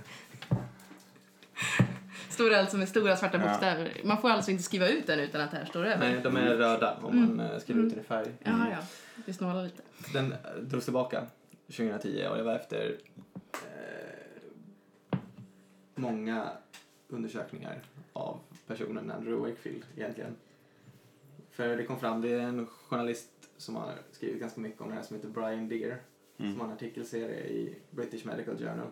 Står 2.30 2.50
det 2.50 2.60
alltså 2.60 2.76
med 2.76 2.88
stora 2.88 3.16
svarta 3.16 3.38
Ja. 3.38 3.48
bokstäver. 3.48 3.92
Man 4.04 4.20
får 4.20 4.30
alltså 4.30 4.50
inte 4.50 4.62
skriva 4.62 4.88
ut 4.88 5.06
den 5.06 5.18
utan 5.20 5.40
att 5.40 5.50
det 5.50 5.56
här 5.56 5.64
står 5.64 5.84
över. 5.86 6.10
Nej, 6.12 6.20
de 6.22 6.36
är 6.36 6.56
röda 6.56 6.96
om 7.02 7.16
man 7.36 7.40
eh, 7.40 7.58
skriver 7.58 7.82
ut 7.82 7.90
den 7.90 8.00
i 8.00 8.02
färg. 8.02 8.28
Ja, 8.44 8.52
ja. 8.70 8.78
Vi 9.26 9.32
snålar 9.32 9.64
lite. 9.64 9.82
Den 10.12 10.32
eh, 10.32 10.38
drogs 10.62 10.84
tillbaka 10.84 11.26
2010 11.66 12.26
och 12.30 12.36
det 12.36 12.42
var 12.42 12.54
efter 12.54 12.96
eh, 13.52 15.18
många 15.94 16.48
undersökningar 17.08 17.78
av 18.12 18.38
personen 18.66 19.10
Andrew 19.10 19.50
Wakefield 19.50 19.84
egentligen. 19.96 20.36
För 21.56 21.76
det 21.76 21.84
kom 21.86 22.00
fram, 22.00 22.20
det 22.20 22.28
är 22.30 22.40
en 22.40 22.66
journalist 22.66 23.30
som 23.56 23.76
har 23.76 23.94
skrivit 24.12 24.40
ganska 24.40 24.60
mycket 24.60 24.80
om 24.80 24.88
det 24.88 24.94
här 24.94 25.02
som 25.02 25.16
heter 25.16 25.28
Brian 25.28 25.68
Deere 25.68 25.98
Mm. 26.38 26.52
som 26.52 26.60
har 26.60 26.66
en 26.68 26.72
artikelserie 26.74 27.46
i 27.46 27.78
British 27.90 28.24
Medical 28.26 28.58
Journal 28.58 28.86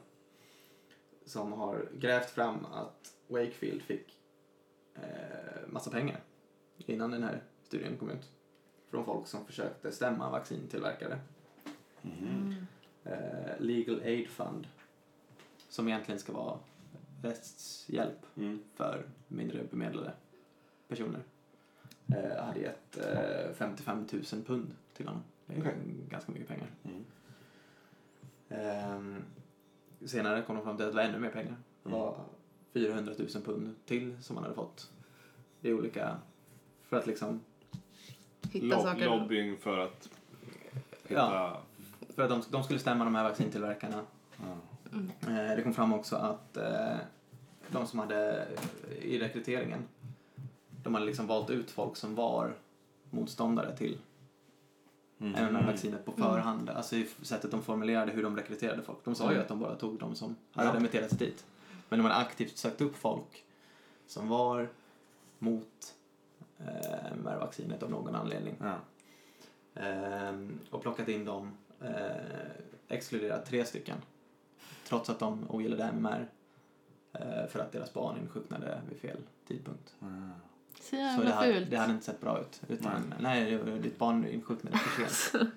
som 1.24 1.52
har 1.52 1.88
grävt 1.98 2.30
fram 2.30 2.64
att 2.72 3.14
Wakefield 3.28 3.82
fick 3.82 4.18
eh, 4.94 5.02
massa 5.68 5.90
pengar 5.90 6.20
innan 6.78 7.10
den 7.10 7.22
här 7.22 7.42
studien 7.62 7.96
kom 7.98 8.10
ut 8.10 8.30
från 8.90 9.04
folk 9.04 9.26
som 9.26 9.46
försökte 9.46 9.92
stämma 9.92 10.30
vaccintillverkare. 10.30 11.18
Mhm. 12.02 12.66
Eh, 13.04 13.58
Legal 13.60 14.00
Aid 14.04 14.28
Fund 14.28 14.66
som 15.68 15.88
egentligen 15.88 16.18
ska 16.18 16.32
vara 16.32 16.58
rättshjälp 17.22 18.18
Mm. 18.36 18.62
för 18.74 19.08
mindre 19.28 19.64
bemedlade 19.64 20.12
personer. 20.88 21.22
Eh, 22.08 22.44
hade 22.44 22.60
gett 22.60 22.96
eh, 22.98 23.52
55 23.54 24.06
000 24.12 24.22
pund 24.46 24.74
till 24.96 25.06
honom. 25.06 25.22
Det 25.46 25.54
är 25.54 25.60
Okej. 25.60 25.72
ganska 26.10 26.32
mycket 26.32 26.48
pengar. 26.48 26.66
Mm. 26.84 27.04
Ehm, 28.48 29.22
senare 30.04 30.42
kom 30.42 30.56
de 30.56 30.64
fram 30.64 30.76
till 30.76 30.86
att 30.86 30.92
det 30.92 30.96
var 30.96 31.02
ännu 31.02 31.18
mer 31.18 31.30
pengar. 31.30 31.56
Det 31.82 31.88
var 31.90 32.16
400 32.72 33.12
000 33.18 33.28
pund 33.44 33.74
till 33.86 34.22
som 34.22 34.36
han 34.36 34.42
hade 34.44 34.54
fått 34.56 34.90
i 35.60 35.72
olika, 35.72 36.16
för 36.82 36.96
att 36.96 37.06
liksom, 37.06 37.40
Hitta 38.52 38.66
Lob- 38.66 38.82
saker. 38.82 39.06
lobbying 39.06 39.56
för 39.56 39.78
att 39.78 40.08
hitta... 41.02 41.14
Ja. 41.14 41.60
för 42.14 42.22
att 42.22 42.28
de, 42.30 42.42
de 42.50 42.64
skulle 42.64 42.78
stämma 42.78 43.04
de 43.04 43.14
här 43.14 43.24
vaccintillverkarna. 43.24 44.00
Ja. 44.36 44.56
Eh, 45.28 45.56
det 45.56 45.62
kom 45.62 45.74
fram 45.74 45.92
också 45.92 46.16
att 46.16 46.56
eh, 46.56 46.96
de 47.68 47.86
som 47.86 47.98
hade 47.98 48.48
i 49.02 49.18
rekryteringen, 49.18 49.80
de 50.84 50.94
hade 50.94 51.06
liksom 51.06 51.26
valt 51.26 51.50
ut 51.50 51.70
folk 51.70 51.96
som 51.96 52.14
var 52.14 52.54
motståndare 53.10 53.76
till 53.76 53.98
Mhm. 55.18 55.34
MMR-vaccinet 55.34 56.04
på 56.04 56.12
förhand. 56.12 56.70
Alltså 56.70 56.96
i 56.96 57.08
sättet 57.22 57.50
de 57.50 57.62
formulerade 57.62 58.12
hur 58.12 58.22
de 58.22 58.36
rekryterade 58.36 58.82
folk. 58.82 58.98
De 59.04 59.14
sa 59.14 59.24
ju 59.24 59.30
Mm. 59.30 59.42
att 59.42 59.48
de 59.48 59.60
bara 59.60 59.74
tog 59.76 59.98
de 59.98 60.14
som 60.14 60.36
hade 60.52 60.68
Ja. 60.68 60.74
remitterats 60.74 61.12
dit. 61.12 61.44
Men 61.88 61.98
de 61.98 62.02
hade 62.02 62.14
aktivt 62.16 62.56
sökt 62.58 62.80
upp 62.80 62.96
folk 62.96 63.44
som 64.06 64.28
var 64.28 64.68
mot 65.38 65.94
eh, 66.58 67.12
MMR-vaccinet 67.12 67.82
av 67.82 67.90
någon 67.90 68.14
anledning. 68.14 68.56
Ja. 68.60 68.74
Ehm, 69.74 70.58
och 70.70 70.82
plockat 70.82 71.08
in 71.08 71.24
dem, 71.24 71.52
eh, 71.80 72.16
exkluderat 72.88 73.46
tre 73.46 73.64
stycken. 73.64 73.96
Trots 74.88 75.10
att 75.10 75.18
de 75.18 75.50
ogillade 75.50 75.84
MMR. 75.84 76.28
Eh, 77.12 77.46
för 77.48 77.58
att 77.58 77.72
deras 77.72 77.92
barn 77.92 78.16
insjuknade 78.22 78.80
vid 78.88 78.98
fel 78.98 79.18
tidpunkt. 79.48 79.94
Ja. 79.98 80.06
Så 80.80 80.96
Så 81.16 81.22
det 81.22 81.30
hade, 81.32 81.54
fult. 81.54 81.70
det 81.70 81.76
hade 81.76 81.92
inte 81.92 82.04
sett 82.04 82.20
bra 82.20 82.40
ut. 82.40 82.60
Utan, 82.68 83.14
nej, 83.20 83.50
det- 83.64 83.78
ditt 83.78 83.98
barn 83.98 84.26
insjuknade 84.28 84.78
för 84.78 85.04
sent. 85.06 85.48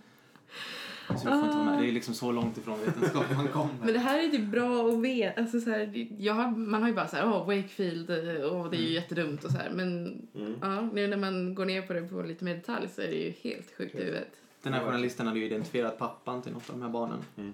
Så 1.08 1.12
du 1.12 1.18
får 1.18 1.44
inte 1.44 1.56
vara 1.56 1.64
med. 1.64 1.82
Det 1.84 1.88
är 1.90 1.92
liksom 1.92 2.14
så 2.14 2.32
långt 2.32 2.58
ifrån 2.58 2.80
vetenskap 2.80 3.26
man 3.36 3.48
kommer. 3.48 3.74
Men 3.84 3.94
det 3.94 4.00
här 4.00 4.20
är 4.24 4.30
typ 4.30 4.46
bra 4.52 4.88
att 4.90 5.02
veta. 5.02 5.42
Alltså 5.42 5.60
så 5.60 5.70
här, 5.70 6.08
jag 6.20 6.34
har, 6.34 6.52
man 6.52 6.82
har 6.82 6.90
ju 6.90 6.96
bara 6.96 7.08
så 7.08 7.16
här, 7.16 7.26
åh, 7.26 7.40
Wakefield, 7.46 8.10
åh, 8.52 8.70
det 8.70 8.78
är 8.78 8.82
ju 8.82 8.94
jättedumt 8.94 9.44
och 9.44 9.52
så 9.52 9.58
här. 9.58 9.70
Men 9.70 10.22
Mm. 10.36 10.56
ja, 10.62 10.82
nu 10.82 11.08
när 11.08 11.18
man 11.18 11.56
går 11.56 11.66
ner 11.66 11.82
på 11.82 11.94
det 11.94 12.02
på 12.02 12.22
lite 12.22 12.44
mer 12.46 12.56
detalj 12.56 12.88
så 12.90 13.02
är 13.02 13.08
det 13.08 13.16
ju 13.16 13.34
helt 13.44 13.72
sjukt 13.78 13.96
i 13.96 13.98
huvudet. 13.98 14.28
Den 14.62 14.74
här 14.74 14.84
journalisten 14.86 15.28
hade 15.28 15.40
ju 15.40 15.46
identifierat 15.46 15.98
pappan 15.98 16.42
till 16.42 16.54
något 16.54 16.70
av 16.70 16.76
de 16.76 16.82
här 16.82 16.90
barnen. 16.90 17.20
Mm. 17.38 17.54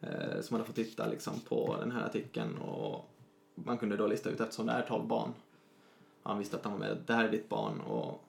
Eh, 0.00 0.40
som 0.42 0.54
hade 0.54 0.64
fått 0.66 0.76
titta 0.76 1.06
liksom 1.06 1.40
på 1.48 1.76
den 1.80 1.92
här 1.92 2.04
artikeln 2.06 2.56
och 2.58 3.10
man 3.54 3.78
kunde 3.78 3.96
då 3.96 4.06
lista 4.06 4.30
ut 4.30 4.40
eftersom 4.40 4.66
det 4.66 4.72
är 4.72 4.82
12 4.82 5.06
barn. 5.06 5.32
Han 6.26 6.38
visste 6.38 6.56
att 6.56 6.64
han 6.64 6.72
var 6.72 6.80
med, 6.80 6.98
det 7.06 7.12
här 7.14 7.24
är 7.24 7.28
ditt 7.30 7.48
barn 7.48 7.80
och 7.80 8.22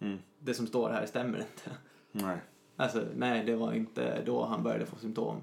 Mm. 0.00 0.18
det 0.38 0.54
som 0.54 0.66
står 0.66 0.90
här 0.90 1.06
stämmer 1.06 1.38
inte. 1.38 1.70
Nej. 2.12 2.36
Alltså 2.76 3.04
nej, 3.16 3.44
det 3.44 3.56
var 3.56 3.72
inte 3.72 4.22
då 4.26 4.44
han 4.44 4.62
började 4.62 4.86
få 4.86 4.96
symptom. 4.96 5.36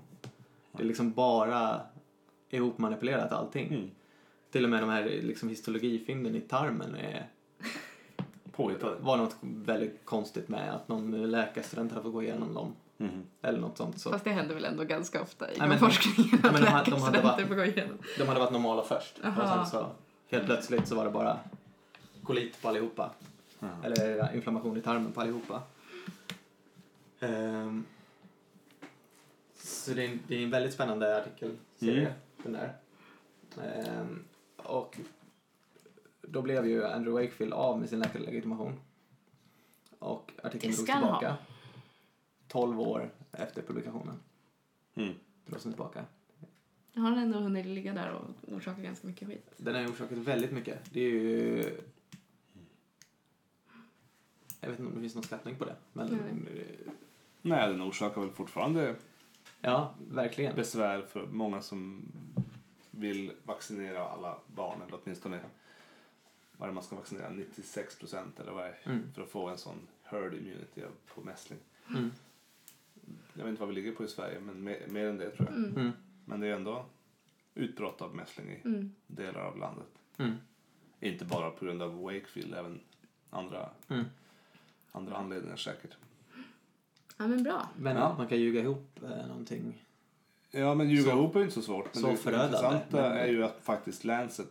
Det 0.71 0.83
är 0.83 0.87
liksom 0.87 1.11
bara 1.11 1.81
ihopmanipulerat 2.49 3.31
allting. 3.31 3.67
Mm. 3.73 3.91
Till 4.51 4.63
och 4.63 4.69
med 4.69 4.83
de 4.83 4.89
här 4.89 5.03
liksom, 5.03 5.49
histologifynden 5.49 6.35
i 6.35 6.41
tarmen 6.41 6.95
är, 6.95 7.27
Påhittad. 8.51 8.95
var 8.99 9.17
något 9.17 9.35
väldigt 9.41 10.05
konstigt 10.05 10.49
med 10.49 10.73
att 10.73 10.87
någon 10.87 11.31
läkarstudent 11.31 11.91
hade 11.91 12.03
fått 12.03 12.13
gå 12.13 12.23
igenom 12.23 12.53
dem. 12.53 12.75
Mhm. 12.97 13.23
Eller 13.41 13.59
något 13.59 13.77
sånt. 13.77 14.01
Så 14.01 14.09
Fast 14.11 14.23
det 14.23 14.31
händer 14.31 14.55
väl 14.55 14.65
ändå 14.65 14.83
ganska 14.83 15.21
ofta 15.21 15.45
i 15.51 15.57
Nej, 15.59 15.59
de 15.59 15.69
men- 15.69 15.79
forskningen 15.79 16.35
att 16.45 16.51
men 16.53 16.61
de 16.61 16.67
hade- 16.67 16.91
de 16.91 17.01
hade 17.01 17.17
läkarstudenter 17.17 17.21
varit- 17.23 17.47
får 17.47 17.55
gå 17.55 17.65
igenom. 17.65 17.97
de 18.17 18.23
hade 18.27 18.39
varit 18.39 18.51
normala 18.51 18.83
först. 18.83 19.19
Och 19.19 19.25
Aha. 19.25 19.55
sen 19.55 19.65
så 19.65 19.87
helt 20.33 20.45
plötsligt 20.45 20.87
så 20.87 20.95
var 20.95 21.05
det 21.05 21.11
bara 21.11 21.39
kolit 22.23 22.61
på 22.61 22.67
allihopa. 22.69 23.11
Ja. 23.59 23.67
Eller 23.83 24.35
inflammation 24.35 24.77
i 24.77 24.81
tarmen 24.81 25.11
på 25.11 25.21
allihopa. 25.21 25.63
Ehm, 27.19 27.85
så 29.55 29.93
det 29.93 30.05
är, 30.05 30.09
en, 30.09 30.19
det 30.27 30.35
är 30.35 30.43
en 30.43 30.49
väldigt 30.49 30.73
spännande 30.73 31.17
artikelserie, 31.21 31.99
Mm. 31.99 32.13
den 32.43 32.51
där. 32.53 32.73
Ehm, 33.63 34.23
och 34.57 34.99
då 36.21 36.41
blev 36.41 36.65
ju 36.67 36.85
Andrew 36.85 37.23
Wakefield 37.23 37.53
av 37.53 37.79
med 37.79 37.89
sin 37.89 37.99
läkarlegitimation. 37.99 38.79
Och 39.99 40.31
artikeln 40.43 40.73
drogs 40.75 40.89
ha. 40.89 40.95
tillbaka. 40.99 41.37
12 42.47 42.79
år 42.79 43.09
efter 43.31 43.61
publikationen 43.61 44.19
Mm. 44.95 45.13
drogs 45.45 45.63
den 45.63 45.71
tillbaka. 45.71 46.05
Har 46.95 47.11
ändå 47.11 47.39
hunnit 47.39 47.65
ligga 47.65 47.93
där 47.93 48.11
och 48.11 48.53
orsaka 48.53 48.81
ganska 48.81 49.07
mycket 49.07 49.27
skit. 49.27 49.51
Den 49.57 49.75
har 49.75 49.93
orsakat 49.93 50.17
väldigt 50.17 50.51
mycket. 50.51 50.79
Det 50.91 50.99
är 50.99 51.09
ju... 51.09 51.63
Jag 54.59 54.69
vet 54.69 54.79
inte 54.79 54.89
om 54.89 54.95
det 54.95 55.01
finns 55.01 55.15
någon 55.15 55.23
skattning 55.23 55.55
på 55.55 55.65
det. 55.65 55.75
Men 55.93 56.47
Nej, 57.41 57.69
den 57.69 57.81
orsakar 57.81 58.21
väl 58.21 58.31
fortfarande 58.31 58.95
ja, 59.61 59.95
verkligen. 60.11 60.55
besvär 60.55 61.01
för 61.01 61.27
många 61.27 61.61
som 61.61 62.01
vill 62.91 63.31
vaccinera 63.43 64.07
alla 64.07 64.37
barn. 64.47 64.81
Eller 64.81 64.99
åtminstone 65.03 65.39
vad 66.57 66.69
det 66.69 66.73
man 66.73 66.83
ska 66.83 66.95
vaccinera? 66.95 67.29
96 67.29 67.99
procent 67.99 68.39
eller 68.39 68.51
vad? 68.51 68.71
Mm. 68.83 69.13
För 69.13 69.21
att 69.21 69.29
få 69.29 69.47
en 69.49 69.57
sån 69.57 69.87
herd 70.03 70.33
immunity 70.33 70.81
på 71.15 71.21
mässling. 71.21 71.59
Mm. 71.89 72.11
Jag 73.33 73.43
vet 73.43 73.49
inte 73.49 73.59
vad 73.59 73.69
vi 73.69 73.75
ligger 73.75 73.91
på 73.91 74.03
i 74.03 74.07
Sverige, 74.07 74.39
men 74.39 74.63
mer, 74.63 74.87
mer 74.87 75.05
än 75.05 75.17
det 75.17 75.29
tror 75.29 75.47
jag. 75.49 75.57
Mm. 75.57 75.91
Men 76.25 76.39
det 76.39 76.47
är 76.47 76.55
ändå 76.55 76.85
utbrott 77.55 78.01
av 78.01 78.15
mässling 78.15 78.49
i 78.49 78.61
Mm. 78.65 78.91
delar 79.07 79.41
av 79.41 79.57
landet. 79.57 79.87
Mm. 80.17 80.33
Inte 80.99 81.25
bara 81.25 81.49
på 81.51 81.65
grund 81.65 81.81
av 81.81 82.01
Wakefield, 82.01 82.53
även 82.53 82.79
andra, 83.29 83.69
Mm. 83.89 84.05
andra 84.91 85.15
anledningar 85.15 85.55
säkert. 85.55 85.97
Ja 87.17 87.27
men 87.27 87.43
bra. 87.43 87.69
Men 87.77 87.95
Ja. 87.95 88.15
man 88.17 88.27
kan 88.27 88.37
ljuga 88.39 88.61
ihop 88.61 88.99
eh, 89.03 89.27
någonting. 89.27 89.85
Ja, 90.51 90.75
men 90.75 90.89
ljuga 90.89 91.03
Så- 91.11 91.17
ihop 91.17 91.35
är 91.35 91.39
ju 91.39 91.45
inte 91.45 91.55
så 91.55 91.61
svårt. 91.61 91.93
Men 91.93 92.03
så 92.03 92.09
det 92.09 92.17
förödande, 92.17 92.45
intressanta 92.57 93.01
men- 93.09 93.11
är 93.17 93.27
ju 93.27 93.43
att 93.43 93.57
faktiskt 93.61 94.03
Lancet 94.05 94.47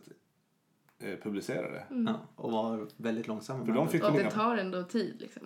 eh, 0.99 1.19
publicerar 1.19 1.71
det. 1.71 1.85
Mm. 1.95 2.05
Ja, 2.13 2.19
och 2.35 2.51
var 2.51 2.87
väldigt 2.97 3.27
långsamma. 3.27 3.65
För 3.65 3.73
de 3.73 3.87
fick- 3.87 4.03
Och 4.03 4.11
det 4.11 4.21
inga- 4.21 4.31
tar 4.31 4.57
ändå 4.57 4.83
tid 4.83 5.15
liksom. 5.21 5.41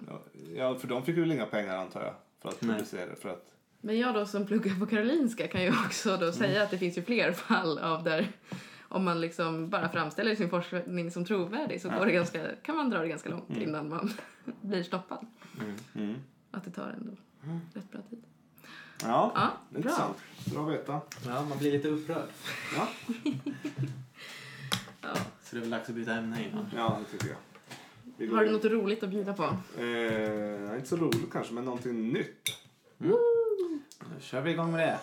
Ja, 0.56 0.76
för 0.76 0.88
de 0.88 1.04
fick 1.04 1.18
väl 1.18 1.32
inga 1.32 1.46
pengar 1.46 1.78
antar 1.78 2.04
jag 2.04 2.14
för 2.40 2.50
att 2.50 2.62
Nej. 2.62 2.72
publicera 2.76 3.06
det. 3.10 3.16
För 3.16 3.30
att, 3.30 3.52
Men 3.82 4.00
jag 4.00 4.14
då 4.16 4.26
som 4.26 4.46
pluggar 4.46 4.80
på 4.80 4.86
Karolinska 4.86 5.48
kan 5.48 5.62
ju 5.64 5.70
också 5.86 6.18
då 6.18 6.32
säga 6.32 6.64
att 6.64 6.72
det 6.72 6.78
finns 6.78 6.98
ju 6.98 7.02
fler 7.02 7.32
fall 7.32 7.80
av 7.80 8.04
där 8.04 8.28
om 8.90 9.04
man 9.06 9.22
liksom 9.22 9.70
bara 9.70 9.90
framställer 9.90 10.36
sin 10.36 10.50
forskning 10.50 11.12
som 11.12 11.26
trovärdig 11.26 11.82
så 11.82 11.90
går 11.90 12.06
det 12.06 12.12
ganska, 12.12 12.56
kan 12.64 12.76
man 12.78 12.90
dra 12.90 13.00
det 13.00 13.08
ganska 13.08 13.30
långt 13.30 13.50
Mm. 13.50 13.62
innan 13.64 13.90
man 13.90 14.14
blir 14.62 14.84
stoppad. 14.84 15.26
Mm. 15.60 15.76
mm. 15.96 16.16
Att 16.52 16.64
det 16.64 16.72
tar 16.72 16.90
ändå 17.00 17.12
rätt 17.74 17.92
bra 17.92 18.02
tid. 18.10 18.24
Ja, 19.04 19.32
Ja, 19.36 19.52
bra. 19.70 19.78
intressant. 19.78 20.18
Bra 20.54 20.66
att 20.68 20.74
veta. 20.74 21.02
Ja, 21.26 21.46
man 21.50 21.58
blir 21.58 21.72
lite 21.72 21.88
upprörd. 21.88 22.28
Ja, 22.76 22.88
Ja. 25.02 25.14
Så 25.44 25.56
det 25.56 25.58
är 25.58 25.62
väl 25.62 25.70
dags 25.70 25.90
att 25.90 25.96
byta 25.96 26.14
ämne 26.14 26.44
innan. 26.50 26.66
ja 26.76 27.00
det 27.06 27.12
tycker 27.12 27.28
jag. 27.28 27.38
Vi 28.18 28.28
Har 28.36 28.44
du 28.46 28.52
något 28.52 28.66
roligt 28.66 29.04
att 29.04 29.10
bjuda 29.10 29.34
på? 29.34 29.44
Eh, 29.82 30.76
inte 30.76 30.86
så 30.88 30.96
roligt 30.96 31.32
kanske, 31.32 31.54
men 31.54 31.66
någonting 31.66 32.10
nytt. 32.14 32.50
Då 34.18 34.22
kör 34.22 34.42
vi 34.42 34.52
igång 34.52 34.72
med 34.72 34.80
det. 34.80 35.00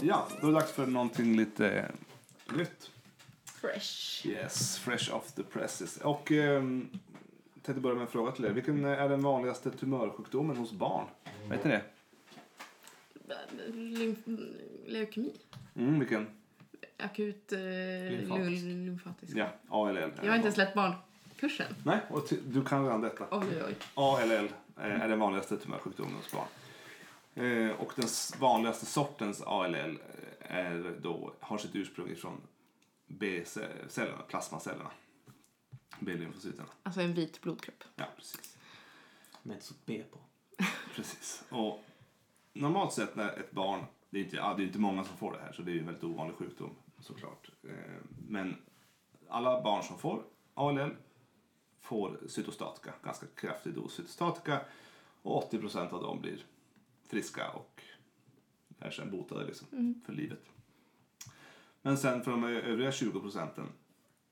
Ja, 0.00 0.28
då 0.40 0.46
är 0.46 0.50
det 0.52 0.58
dags 0.58 0.72
för 0.72 0.86
någonting 0.86 1.36
lite 1.36 1.90
nytt. 2.56 2.90
Fresh. 3.44 4.26
Yes, 4.26 4.78
fresh 4.78 5.14
off 5.14 5.32
the 5.32 5.42
presses. 5.42 5.96
Och 5.96 6.30
jag 6.30 6.86
tänkte 7.62 7.80
börja 7.80 7.94
med 7.94 8.02
en 8.02 8.08
fråga 8.08 8.32
till 8.32 8.44
er. 8.44 8.50
Vilken 8.50 8.84
är 8.84 9.08
den 9.08 9.22
vanligaste 9.22 9.70
tumörsjukdomen 9.70 10.56
hos 10.56 10.72
barn? 10.72 11.04
Vet 11.50 11.64
ni 11.64 11.70
det? 11.70 11.82
Lymf- 13.72 14.54
leukemi. 14.86 15.32
Mm, 15.76 15.98
vilken? 15.98 16.26
Akut 16.98 17.52
eh, 17.52 17.58
Lymfatisk. 17.58 18.64
lym- 18.64 18.84
lymfatisk. 18.86 19.36
Ja, 19.36 19.48
ALL. 19.68 19.96
Jag 20.22 20.28
har 20.30 20.36
inte 20.36 20.52
släppt 20.52 20.74
barnkursen. 20.74 21.74
Nej, 21.84 22.00
och 22.08 22.28
du 22.46 22.64
kan 22.64 22.84
redan 22.84 23.00
detta. 23.00 23.26
Oj, 23.30 23.46
oj, 23.50 23.62
oj. 23.66 23.74
ALL 23.94 24.30
eh, 24.32 24.50
är 24.76 25.08
den 25.08 25.18
vanligaste 25.18 25.56
tumörsjukdomen 25.56 26.14
hos 26.14 26.32
barn. 26.32 26.48
Eh, 27.46 27.70
och 27.80 27.92
den 27.96 28.04
s- 28.04 28.34
vanligaste 28.38 28.86
sortens 28.86 29.42
ALL 29.42 29.74
eh, 29.74 29.96
är 30.40 30.96
då, 31.00 31.32
har 31.40 31.58
sitt 31.58 31.74
ursprung 31.76 32.16
från 32.16 32.40
B-cellerna, 33.06 34.22
plasmacellerna. 34.28 34.90
B-lymfocyterna. 36.00 36.68
Alltså 36.82 37.00
en 37.00 37.14
vit 37.14 37.40
blodkropp. 37.40 37.84
Ja, 37.96 38.04
precis. 38.16 38.56
Med 39.42 39.56
ett 39.56 39.62
stort 39.62 39.78
B 39.84 40.02
på. 40.10 40.18
precis. 40.94 41.44
Och 41.48 41.84
normalt 42.52 42.92
sett 42.92 43.16
när 43.16 43.28
ett 43.38 43.50
barn, 43.50 43.84
det 44.10 44.18
är, 44.20 44.24
inte, 44.24 44.36
ja, 44.36 44.54
det 44.56 44.62
är 44.62 44.66
inte 44.66 44.78
många 44.78 45.04
som 45.04 45.16
får 45.16 45.32
det 45.32 45.38
här 45.38 45.52
så 45.52 45.62
det 45.62 45.70
är 45.70 45.72
ju 45.72 45.78
en 45.80 45.86
väldigt 45.86 46.04
ovanlig 46.04 46.36
sjukdom 46.36 46.70
såklart. 47.08 47.50
Eh, 47.62 48.02
men 48.28 48.56
alla 49.28 49.62
barn 49.62 49.82
som 49.82 49.98
får 49.98 50.24
ALL 50.54 50.96
får 51.80 52.18
cytostatika, 52.26 52.94
ganska 53.04 53.26
kraftig 53.26 53.74
dos 53.74 53.94
cytostatika 53.94 54.60
och 55.22 55.46
80 55.46 55.58
procent 55.58 55.92
av 55.92 56.02
dem 56.02 56.20
blir 56.20 56.44
friska 57.06 57.50
och 57.50 57.82
är 58.78 58.90
sen 58.90 59.10
botade 59.10 59.46
liksom 59.46 59.94
för 60.06 60.12
livet. 60.12 60.42
Men 61.82 61.98
sen 61.98 62.22
för 62.22 62.30
de 62.30 62.44
övriga 62.44 62.92
20 62.92 63.20
procenten 63.20 63.66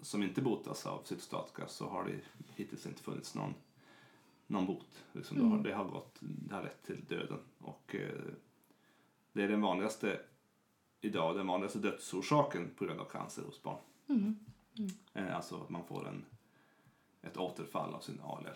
som 0.01 0.23
inte 0.23 0.43
botas 0.43 0.87
av 0.87 1.03
cytostatika 1.05 1.69
så 1.69 1.89
har 1.89 2.05
det 2.05 2.45
hittills 2.55 2.87
inte 2.87 3.03
funnits 3.03 3.35
någon, 3.35 3.55
någon 4.47 4.67
bot. 4.67 5.05
Liksom 5.13 5.39
det, 5.39 5.45
har, 5.45 5.59
det, 5.59 5.73
har 5.73 5.85
gått, 5.85 6.17
det 6.21 6.55
har 6.55 6.63
lett 6.63 6.83
till 6.83 7.05
döden. 7.09 7.39
Och 7.59 7.95
eh, 7.95 8.33
det 9.33 9.43
är 9.43 9.49
den 9.49 9.61
vanligaste 9.61 10.21
idag, 11.01 11.37
den 11.37 11.47
vanligaste 11.47 11.79
dödsorsaken 11.79 12.71
på 12.77 12.85
grund 12.85 13.01
av 13.01 13.05
cancer 13.05 13.43
hos 13.43 13.63
barn. 13.63 13.79
Eh, 15.15 15.37
alltså 15.37 15.63
att 15.63 15.71
man 15.71 15.85
får 15.85 16.09
en, 16.09 16.25
ett 17.23 17.37
återfall 17.37 17.95
av 17.95 18.01
sin 18.01 18.21
ALL. 18.25 18.47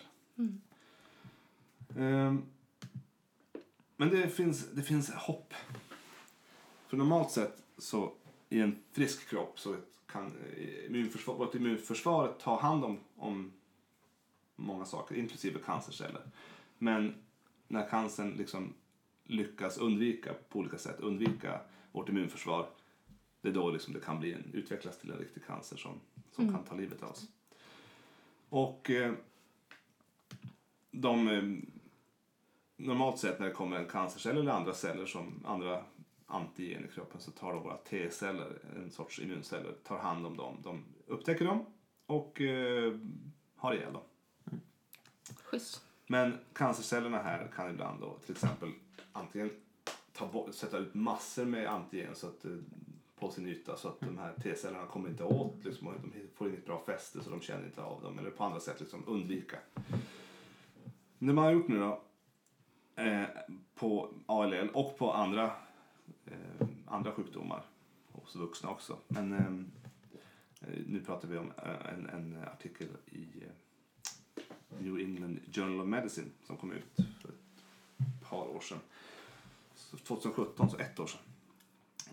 Ehm, 1.97 2.43
men 3.97 4.09
det 4.09 4.29
finns, 4.29 4.71
det 4.71 4.83
finns 4.83 5.09
hopp. 5.09 5.53
För 6.87 6.97
normalt 6.97 7.31
sett 7.31 7.63
så 7.77 8.13
i 8.49 8.59
en 8.59 8.83
frisk 8.91 9.29
kropp 9.29 9.59
så 9.59 9.75
kan 10.07 10.25
eh, 10.57 10.85
immunförsvar, 10.85 11.35
vårt 11.35 11.55
immunförsvar 11.55 12.33
ta 12.39 12.59
hand 12.59 12.83
om, 12.83 12.99
om 13.15 13.51
många 14.55 14.85
saker, 14.85 15.15
inklusive 15.15 15.59
cancerceller. 15.59 16.21
Men 16.77 17.15
när 17.67 17.89
cancern 17.89 18.31
liksom 18.31 18.73
lyckas 19.23 19.77
undvika 19.77 20.33
på 20.49 20.59
olika 20.59 20.77
sätt, 20.77 20.99
undvika 20.99 21.61
vårt 21.91 22.09
immunförsvar, 22.09 22.69
det 23.41 23.49
är 23.49 23.53
då 23.53 23.69
liksom 23.69 23.93
det 23.93 23.99
kan 23.99 24.19
bli 24.19 24.33
en, 24.33 24.51
utvecklas 24.53 24.97
till 24.97 25.11
en 25.11 25.17
riktig 25.17 25.45
cancer 25.45 25.77
som, 25.77 25.99
som 26.31 26.53
kan 26.53 26.63
ta 26.63 26.75
livet 26.75 27.03
av 27.03 27.09
oss. 27.09 27.27
Och 28.49 28.89
eh, 28.89 29.13
de, 30.91 31.27
eh, 31.27 31.43
normalt 32.77 33.19
sett 33.19 33.39
när 33.39 33.47
det 33.47 33.53
kommer 33.53 33.77
en 33.77 33.87
cancercell 33.87 34.37
eller 34.37 34.51
andra 34.51 34.73
celler 34.73 35.05
som 35.05 35.43
andra 35.45 35.83
antigen 36.25 36.85
i 36.85 36.87
kroppen 36.87 37.21
så 37.21 37.31
tar 37.31 37.53
då 37.53 37.59
våra 37.59 37.77
T-celler, 37.77 38.59
en 38.75 38.91
sorts 38.91 39.19
immunceller, 39.19 39.73
tar 39.83 39.97
hand 39.97 40.25
om 40.25 40.37
dem. 40.37 40.57
De 40.63 40.83
upptäcker 41.07 41.45
dem 41.45 41.65
och 42.05 42.41
eh, 42.41 42.93
har 43.55 43.73
ihjäl 43.73 43.93
dem. 43.93 44.03
Schysst. 45.43 45.81
Men 46.07 46.37
cancercellerna 46.53 47.17
här 47.17 47.51
kan 47.55 47.69
ibland 47.69 48.01
då 48.01 48.17
till 48.25 48.31
exempel 48.31 48.69
antingen 49.11 49.49
ta 50.21 50.27
bort, 50.27 50.53
sätta 50.53 50.77
ut 50.77 50.93
massor 50.93 51.45
med 51.45 51.67
antigen 51.67 52.15
så 52.15 52.27
att, 52.27 52.45
eh, 52.45 52.51
på 53.19 53.31
sin 53.31 53.47
yta 53.47 53.77
så 53.77 53.87
att 53.87 53.99
de 53.99 54.17
här 54.17 54.33
T-cellerna 54.43 54.85
kommer 54.85 55.09
inte 55.09 55.23
åt, 55.23 55.65
liksom, 55.65 55.87
och 55.87 55.93
de 55.93 56.27
får 56.35 56.49
inget 56.49 56.65
bra 56.65 56.83
fäste 56.85 57.23
så 57.23 57.29
de 57.29 57.41
känner 57.41 57.65
inte 57.65 57.83
av 57.83 58.01
dem 58.01 58.19
eller 58.19 58.31
på 58.31 58.43
andra 58.43 58.59
sätt 58.59 58.79
liksom 58.79 59.03
undvika. 59.07 59.57
Det 61.19 61.33
man 61.33 61.37
har 61.37 61.51
gjort 61.51 61.67
nu 61.67 61.79
då 61.79 62.01
eh, 62.95 63.23
på 63.75 64.13
ALL 64.25 64.69
och 64.73 64.97
på 64.97 65.11
andra, 65.13 65.51
eh, 66.25 66.67
andra 66.85 67.11
sjukdomar 67.11 67.65
hos 68.11 68.35
vuxna 68.35 68.69
också. 68.69 68.97
Men 69.07 69.33
eh, 69.33 69.45
eh 70.69 70.79
nu 70.87 71.01
pratar 71.05 71.27
vi 71.27 71.37
om 71.37 71.51
eh, 71.57 71.93
en, 71.93 72.09
en 72.09 72.43
artikel 72.53 72.87
i 73.05 73.27
New 74.79 74.99
England 74.99 75.39
Journal 75.51 75.79
of 75.81 75.87
Medicine 75.87 76.27
som 76.43 76.57
kom 76.57 76.71
ut 76.71 76.95
för 76.95 77.29
ett 77.29 78.29
par 78.29 78.47
år 78.47 78.59
sedan. 78.59 78.79
Så 79.91 79.97
2017, 79.97 80.69
så 80.69 80.77
ett 80.77 80.99
år 80.99 81.07
sedan. 81.07 81.21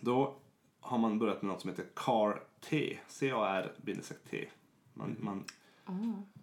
Då 0.00 0.36
har 0.80 0.98
man 0.98 1.18
börjat 1.18 1.42
med 1.42 1.52
något 1.52 1.60
som 1.60 1.70
heter 1.70 1.86
CAR-T. 1.94 2.98
C-A-R-T. 3.08 4.48
Man, 4.94 5.16
man, 5.20 5.44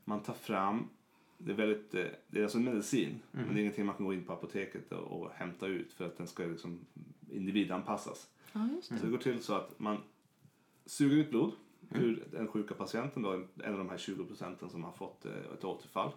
man 0.06 0.24
tar 0.24 0.34
fram, 0.34 0.90
det 1.38 1.52
är, 1.52 1.56
väldigt, 1.56 1.94
eh, 1.94 2.06
det 2.28 2.40
är 2.40 2.44
alltså 2.44 2.58
en 2.58 2.64
medicin, 2.64 3.22
men 3.32 3.48
det 3.48 3.60
är 3.60 3.62
ingenting 3.62 3.86
man 3.86 3.96
kan 3.96 4.06
gå 4.06 4.14
in 4.14 4.26
på 4.26 4.34
apoteket 4.34 4.92
och, 4.92 5.22
och 5.22 5.32
hämta 5.32 5.68
ut 5.68 5.94
för 5.94 6.06
att 6.06 6.18
den 6.18 6.28
ska 6.28 6.44
liksom 6.44 6.80
individanpassas. 7.32 8.30
Ja, 8.54 8.68
just 8.76 8.90
det. 8.90 8.98
Så 8.98 9.06
det 9.06 9.12
går 9.12 9.18
till 9.18 9.44
så 9.44 9.54
att 9.54 9.80
man 9.80 9.98
suger 10.86 11.18
ut 11.18 11.30
blod 11.30 11.52
ur 11.92 12.28
den 12.32 12.48
sjuka 12.48 12.74
patienten, 12.74 13.24
då, 13.24 13.34
en 13.64 13.72
av 13.72 13.78
de 13.78 13.90
här 13.90 13.98
20 13.98 14.26
procenten 14.26 14.70
som 14.70 14.84
har 14.84 14.92
fått 14.92 15.26
eh, 15.26 15.54
ett 15.54 15.64
återfall. 15.64 16.12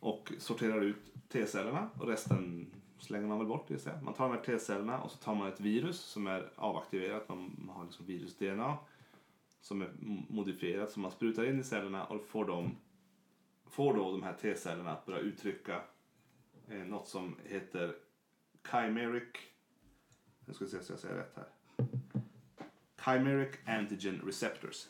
Och 0.00 0.32
sorterar 0.38 0.80
ut 0.80 1.12
T-cellerna 1.28 1.90
och 1.98 2.08
resten 2.08 2.66
slänger 2.98 3.26
man 3.26 3.38
väl 3.38 3.46
bort. 3.46 3.70
jag. 3.70 4.02
Man 4.02 4.14
tar 4.14 4.28
de 4.28 4.36
här 4.36 4.44
T-cellerna 4.44 5.00
och 5.00 5.10
så 5.10 5.18
tar 5.18 5.34
man 5.34 5.48
ett 5.48 5.60
virus 5.60 6.00
som 6.00 6.26
är 6.26 6.50
avaktiverat, 6.56 7.28
man 7.28 7.70
har 7.74 7.84
liksom 7.84 8.06
virus-DNA 8.06 8.78
som 9.60 9.82
är 9.82 9.90
modifierat 10.28 10.90
som 10.90 11.02
man 11.02 11.10
sprutar 11.10 11.44
in 11.44 11.60
i 11.60 11.64
cellerna 11.64 12.04
och 12.04 12.26
får, 12.26 12.44
dem, 12.44 12.76
får 13.66 13.94
då 13.94 14.12
de 14.12 14.22
här 14.22 14.32
T-cellerna 14.32 14.92
att 14.92 15.06
börja 15.06 15.18
uttrycka 15.18 15.80
eh, 16.68 16.78
något 16.78 17.08
som 17.08 17.36
heter 17.44 17.94
chimeric 18.70 19.28
nu 20.46 20.54
ska 20.54 20.66
se 20.66 20.82
så 20.82 20.92
jag 20.92 21.00
säger 21.00 21.14
rätt 21.14 21.36
här. 21.36 21.46
Chimeric 23.04 23.56
antigen 23.66 24.22
receptors. 24.26 24.86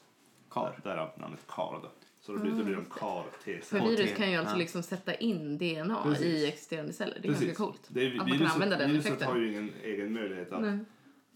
Där, 0.55 0.81
därav 0.83 1.11
namnet 1.19 1.47
CAR 1.47 1.81
då. 1.83 1.91
Så 2.27 2.33
då 2.33 2.39
blir, 2.39 2.53
då 2.53 2.65
blir 2.65 2.75
de 2.77 2.85
CAR 2.85 3.25
För 3.63 3.81
virus 3.81 4.17
kan 4.17 4.31
ju 4.31 4.37
alltså 4.37 4.55
Ja. 4.55 4.59
liksom 4.59 4.83
sätta 4.83 5.15
in 5.15 5.59
DNA 5.59 6.03
Precis. 6.03 6.25
i 6.27 6.47
existerande 6.47 6.93
celler. 6.93 7.19
Det 7.23 7.29
är 7.29 7.33
ganska 7.33 7.55
coolt. 7.55 7.81
Det 7.89 8.01
är, 8.07 8.11
att 8.11 8.17
man 8.17 8.27
kan 8.29 8.37
viruset, 8.39 8.55
använda 8.55 8.77
den 8.79 8.91
viruset 8.91 9.07
effekten. 9.13 9.29
har 9.29 9.39
ju 9.39 9.49
ingen 9.51 9.71
egen 9.85 10.13
möjlighet 10.13 10.53
att, 10.53 10.63
Nej. 10.63 10.79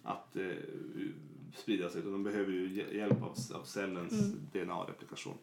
att 0.03 0.37
eh, 0.37 0.47
sprida 1.57 1.91
sig 1.91 2.01
utan 2.01 2.13
de 2.13 2.23
behöver 2.25 2.53
ju 2.53 2.69
hj- 2.69 2.97
hjälp 2.97 3.23
av, 3.23 3.35
av 3.55 3.65
cellens 3.65 4.13
Mm. 4.13 4.39
DNA-replikation. 4.53 5.35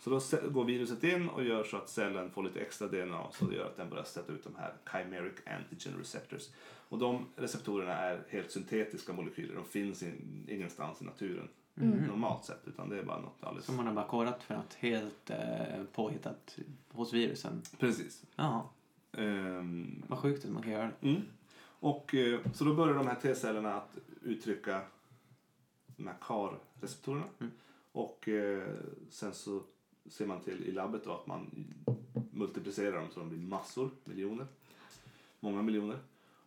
Så 0.00 0.10
då 0.10 0.48
går 0.50 0.64
viruset 0.64 1.04
in 1.04 1.28
och 1.28 1.44
gör 1.44 1.64
så 1.64 1.76
att 1.76 1.88
cellen 1.88 2.30
får 2.30 2.42
lite 2.42 2.60
extra 2.60 2.88
DNA 2.88 3.26
så 3.32 3.44
det 3.44 3.56
gör 3.56 3.66
att 3.66 3.76
den 3.76 3.90
börjar 3.90 4.04
sätta 4.04 4.32
ut 4.32 4.44
de 4.44 4.54
här 4.56 4.72
chimeric 4.92 5.34
antigen 5.46 5.98
receptors. 5.98 6.42
Och 6.88 6.98
de 6.98 7.24
receptorerna 7.36 7.92
är 7.92 8.20
helt 8.28 8.50
syntetiska 8.50 9.12
molekyler, 9.12 9.54
de 9.54 9.64
finns 9.64 10.02
in, 10.02 10.46
ingenstans 10.48 11.02
i 11.02 11.04
naturen 11.04 11.48
normalt 11.84 12.44
sett 12.44 12.68
utan 12.68 12.88
det 12.88 12.98
är 12.98 13.02
bara 13.02 13.20
något 13.20 13.44
alldeles... 13.44 13.66
Som 13.66 13.76
man 13.76 13.86
har 13.86 13.94
bara 13.94 14.06
kodat 14.06 14.42
för 14.42 14.56
något 14.56 14.74
helt 14.74 15.30
eh, 15.30 15.82
påhittat 15.92 16.58
hos 16.92 17.12
virusen. 17.12 17.62
Precis. 17.78 18.24
Jaha, 18.36 18.62
Ehm, 19.16 20.02
vad 20.08 20.18
sjukt 20.18 20.44
att 20.44 20.50
man 20.50 20.62
kan 20.62 20.72
göra 20.72 20.92
det. 21.00 21.08
Mm. 21.08 21.22
Och, 21.60 22.14
eh, 22.14 22.40
så 22.52 22.64
då 22.64 22.74
börjar 22.74 22.94
de 22.94 23.06
här 23.06 23.14
T-cellerna 23.14 23.74
att 23.74 23.98
uttrycka 24.22 24.82
de 25.86 26.06
här 26.06 26.16
CAR-receptorerna. 26.20 27.24
Mm. 27.38 27.52
Och 27.92 28.28
eh, 28.28 28.68
sen 29.10 29.34
så 29.34 29.62
ser 30.06 30.26
man 30.26 30.40
till 30.40 30.64
i 30.64 30.72
labbet 30.72 31.04
då 31.04 31.12
att 31.12 31.26
man 31.26 31.66
multiplicerar 32.30 33.00
dem 33.00 33.08
så 33.10 33.20
de 33.20 33.28
blir 33.28 33.38
massor, 33.38 33.90
miljoner. 34.04 34.46
Många 35.40 35.62
miljoner. 35.62 35.98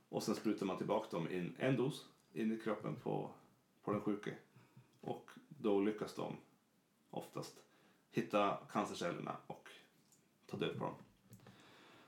Och 0.09 0.23
sen 0.23 0.35
sprutar 0.35 0.65
man 0.65 0.77
tillbaka 0.77 1.17
dem 1.17 1.31
in 1.31 1.55
en 1.59 1.75
dos 1.75 2.05
in 2.33 2.51
i 2.51 2.57
kroppen 2.57 2.95
på, 2.95 3.29
på 3.83 3.91
den 3.91 4.01
sjuke. 4.01 4.33
Då 5.61 5.79
lyckas 5.81 6.13
de 6.13 6.35
oftast 7.09 7.53
hitta 8.11 8.57
cancercellerna 8.71 9.35
och 9.47 9.69
ta 10.47 10.57
död 10.57 10.77
på 10.77 10.83
dem. 10.83 10.93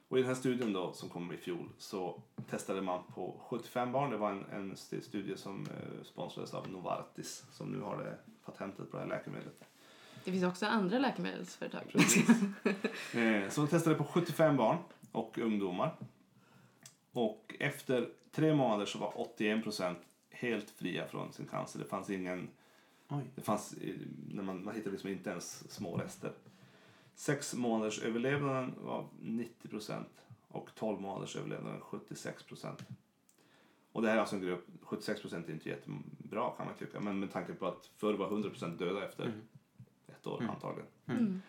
Och 0.08 0.18
i 0.18 0.22
den 0.22 0.28
här 0.30 0.36
studien 0.36 0.74
då 0.74 0.94
som 0.94 1.10
kom 1.10 1.32
i 1.32 1.38
fjol 1.38 1.70
så 1.78 2.22
testade 2.50 2.82
man 2.82 3.04
på 3.16 3.36
75 3.50 3.92
barn. 3.92 4.10
Det 4.10 4.18
var 4.18 4.32
en, 4.32 4.46
en 4.52 4.72
st- 4.72 5.02
studie 5.02 5.38
som 5.38 5.62
eh, 5.68 6.04
sponsrades 6.04 6.54
av 6.54 6.70
Novartis 6.72 7.44
som 7.52 7.72
nu 7.72 7.82
har 7.82 7.98
det 7.98 8.18
patentet 8.46 8.92
på 8.92 8.98
det 8.98 9.04
här 9.04 9.10
läkemedlet. 9.10 9.64
Det 10.24 10.32
finns 10.32 10.44
också 10.44 10.66
andra 10.66 11.00
läkemedelsföretag. 11.00 11.82
Precis. 11.92 12.30
eh, 13.16 13.50
så 13.50 13.62
de 13.62 13.68
testade 13.68 13.96
på 13.96 14.04
75 14.04 14.58
barn 14.58 14.78
och 15.12 15.38
ungdomar. 15.38 15.96
Och 17.12 17.56
efter 17.60 18.10
tre 18.32 18.56
månader 18.56 18.86
så 18.86 19.00
var 19.00 19.22
81 19.22 19.64
procent 19.64 19.98
helt 20.30 20.70
fria 20.70 21.08
från 21.08 21.34
sin 21.34 21.48
cancer. 21.48 21.80
Det 21.80 21.86
fanns 21.86 22.10
ingen, 22.10 22.50
Oj. 23.12 23.24
det 23.36 23.42
fanns, 23.42 23.76
när 24.30 24.44
man, 24.44 24.64
man 24.64 24.76
hittade 24.76 24.92
liksom 24.92 25.10
inte 25.10 25.30
ens 25.30 25.72
små 25.72 25.98
rester. 25.98 26.32
Sex 27.16 27.54
månaders 27.54 28.00
överlevnaden 28.00 28.74
var 28.82 29.08
90 29.22 29.68
procent 29.68 30.08
och 30.48 30.70
12 30.76 31.02
månaders 31.02 31.36
överlevnaden 31.36 31.82
76 31.82 32.44
procent. 32.44 32.84
Och 33.92 34.02
det 34.02 34.08
här 34.08 34.16
är 34.16 34.20
alltså 34.20 34.36
en 34.36 34.42
grupp, 34.42 34.68
76 34.82 35.22
procent 35.22 35.50
är 35.50 35.54
inte 35.54 35.70
jättebra 35.70 36.52
kan 36.58 36.66
man 36.66 36.76
tycka, 36.80 37.00
men 37.00 37.20
med 37.20 37.32
tanke 37.32 37.54
på 37.54 37.68
att 37.68 37.86
förr 37.96 38.14
var 38.14 38.28
100 38.28 38.50
procent 38.50 38.80
döda 38.80 39.06
efter 39.06 39.24
Mm. 39.24 39.42
ett 40.08 40.28
år 40.28 40.38
Mm. 40.42 40.50
antagligen. 40.56 40.90
Mm. 41.06 41.42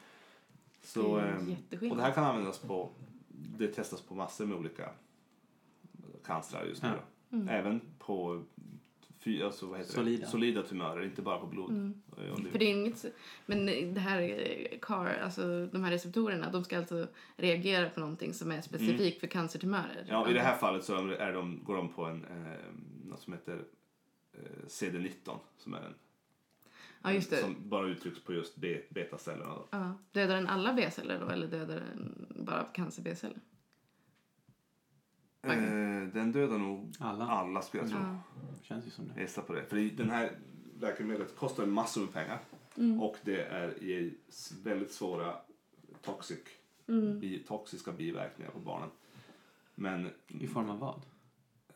Så, 0.82 1.16
Det 1.16 1.22
ehm, 1.22 1.90
och 1.90 1.96
det 1.96 2.02
här 2.02 2.12
kan 2.12 2.24
användas 2.24 2.58
på, 2.58 2.90
det 3.58 3.68
testas 3.68 4.00
på 4.02 4.14
massor 4.14 4.46
med 4.46 4.56
olika 4.58 4.90
cancrar 6.24 6.64
just 6.64 6.82
nu. 6.82 6.92
Mm. 7.30 7.48
Även 7.48 7.80
på 7.98 8.42
fy, 9.24 9.42
alltså, 9.42 9.66
vad 9.66 9.78
heter 9.78 9.92
Solida. 9.92 10.24
Det? 10.24 10.30
solida 10.30 10.62
tumörer, 10.62 11.04
inte 11.04 11.22
bara 11.22 11.38
på 11.38 11.46
blod. 11.46 11.70
Mm. 11.70 12.02
För 12.52 12.58
det 12.58 12.64
är 12.64 12.70
inget, 12.70 13.04
men 13.46 13.66
det 13.94 14.00
här 14.00 14.20
eh, 14.22 14.78
CAR, 14.80 15.18
alltså 15.24 15.66
de 15.66 15.84
här 15.84 15.90
receptorerna, 15.90 16.50
de 16.50 16.64
ska 16.64 16.78
alltså 16.78 17.06
reagera 17.36 17.90
på 17.90 18.00
någonting 18.00 18.34
som 18.34 18.50
är 18.50 18.60
specifikt 18.60 19.20
för 19.20 19.26
cancertumörer. 19.26 19.94
Mm. 19.94 20.06
Ja, 20.08 20.30
I 20.30 20.32
det 20.32 20.40
här 20.40 20.56
fallet 20.56 20.84
så 20.84 21.08
är 21.08 21.32
de, 21.32 21.60
går 21.64 21.76
de 21.76 21.88
på 21.88 22.04
en, 22.04 22.24
eh, 22.24 23.08
något 23.10 23.20
som 23.20 23.32
heter 23.32 23.64
eh, 24.32 24.66
CD19 24.66 25.38
som 25.58 25.74
är 25.74 25.78
en 25.78 25.94
Ja, 27.04 27.12
just 27.12 27.30
det. 27.30 27.36
som 27.36 27.56
bara 27.68 27.86
uttrycks 27.86 28.20
på 28.20 28.32
just 28.32 28.56
B, 28.56 28.80
betacellerna. 28.88 29.54
då. 29.54 29.66
Ja. 29.70 29.94
Dödar 30.12 30.34
den 30.34 30.48
alla 30.48 30.72
B-celler 30.72 31.20
då, 31.20 31.28
eller 31.28 31.46
dödar 31.46 31.74
den 31.76 32.26
bara 32.44 32.64
cancer-B-celler? 32.64 33.40
Eh, 35.42 36.08
den 36.14 36.32
dödar 36.32 36.58
nog 36.58 36.92
Alla. 36.98 37.24
alla 37.26 37.62
skulle 37.62 37.82
jag 37.82 37.90
tro. 37.90 37.98
Ja. 38.00 38.18
Känns 38.62 38.86
ju 38.86 38.90
som 38.90 39.06
det. 39.08 39.12
Jag 39.14 39.22
gissar 39.22 39.42
på 39.42 39.52
det. 39.52 39.64
För 39.64 39.76
den 39.96 40.10
här 40.10 40.32
läkemedlet 40.80 41.36
kostar 41.36 41.66
massor 41.66 42.00
med 42.00 42.12
pengar 42.12 42.38
Mm. 42.76 43.00
och 43.02 43.16
det 43.22 43.40
är 43.42 43.82
i 43.82 44.14
väldigt 44.62 44.92
svåra 44.92 45.34
toxic, 46.02 46.38
Mm. 46.88 47.20
bi, 47.20 47.38
toxiska 47.48 47.92
biverkningar 47.92 48.50
på 48.50 48.58
barnen. 48.58 48.88
Men 49.74 50.10
I 50.28 50.46
form 50.46 50.70
av 50.70 50.78
vad? 50.78 51.02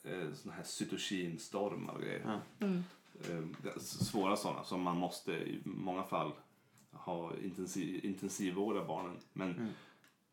eh, 0.05 0.33
såna 0.35 0.55
här 0.55 0.63
cytokinstormar 0.63 1.95
och 1.95 2.01
grejer. 2.01 2.23
Ja. 2.59 2.67
Mm. 2.67 2.83
Eh, 3.65 3.79
svåra 3.81 4.37
sådana 4.37 4.65
som 4.65 4.83
man 4.83 4.97
måste 4.97 5.33
i 5.33 5.61
många 5.65 6.03
fall 6.03 6.33
ha 6.93 7.33
intensiv, 7.43 8.05
intensivvårda 8.05 8.85
barnen. 8.85 9.17
Men, 9.33 9.51
Mm. 9.53 9.69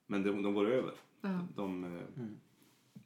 men 0.08 0.24
de, 0.24 0.42
de 0.44 0.54
går 0.54 0.66
över. 0.72 0.94
Ja. 1.22 1.40
De, 1.56 1.84
eh, 1.84 1.90
Mm. 2.18 2.38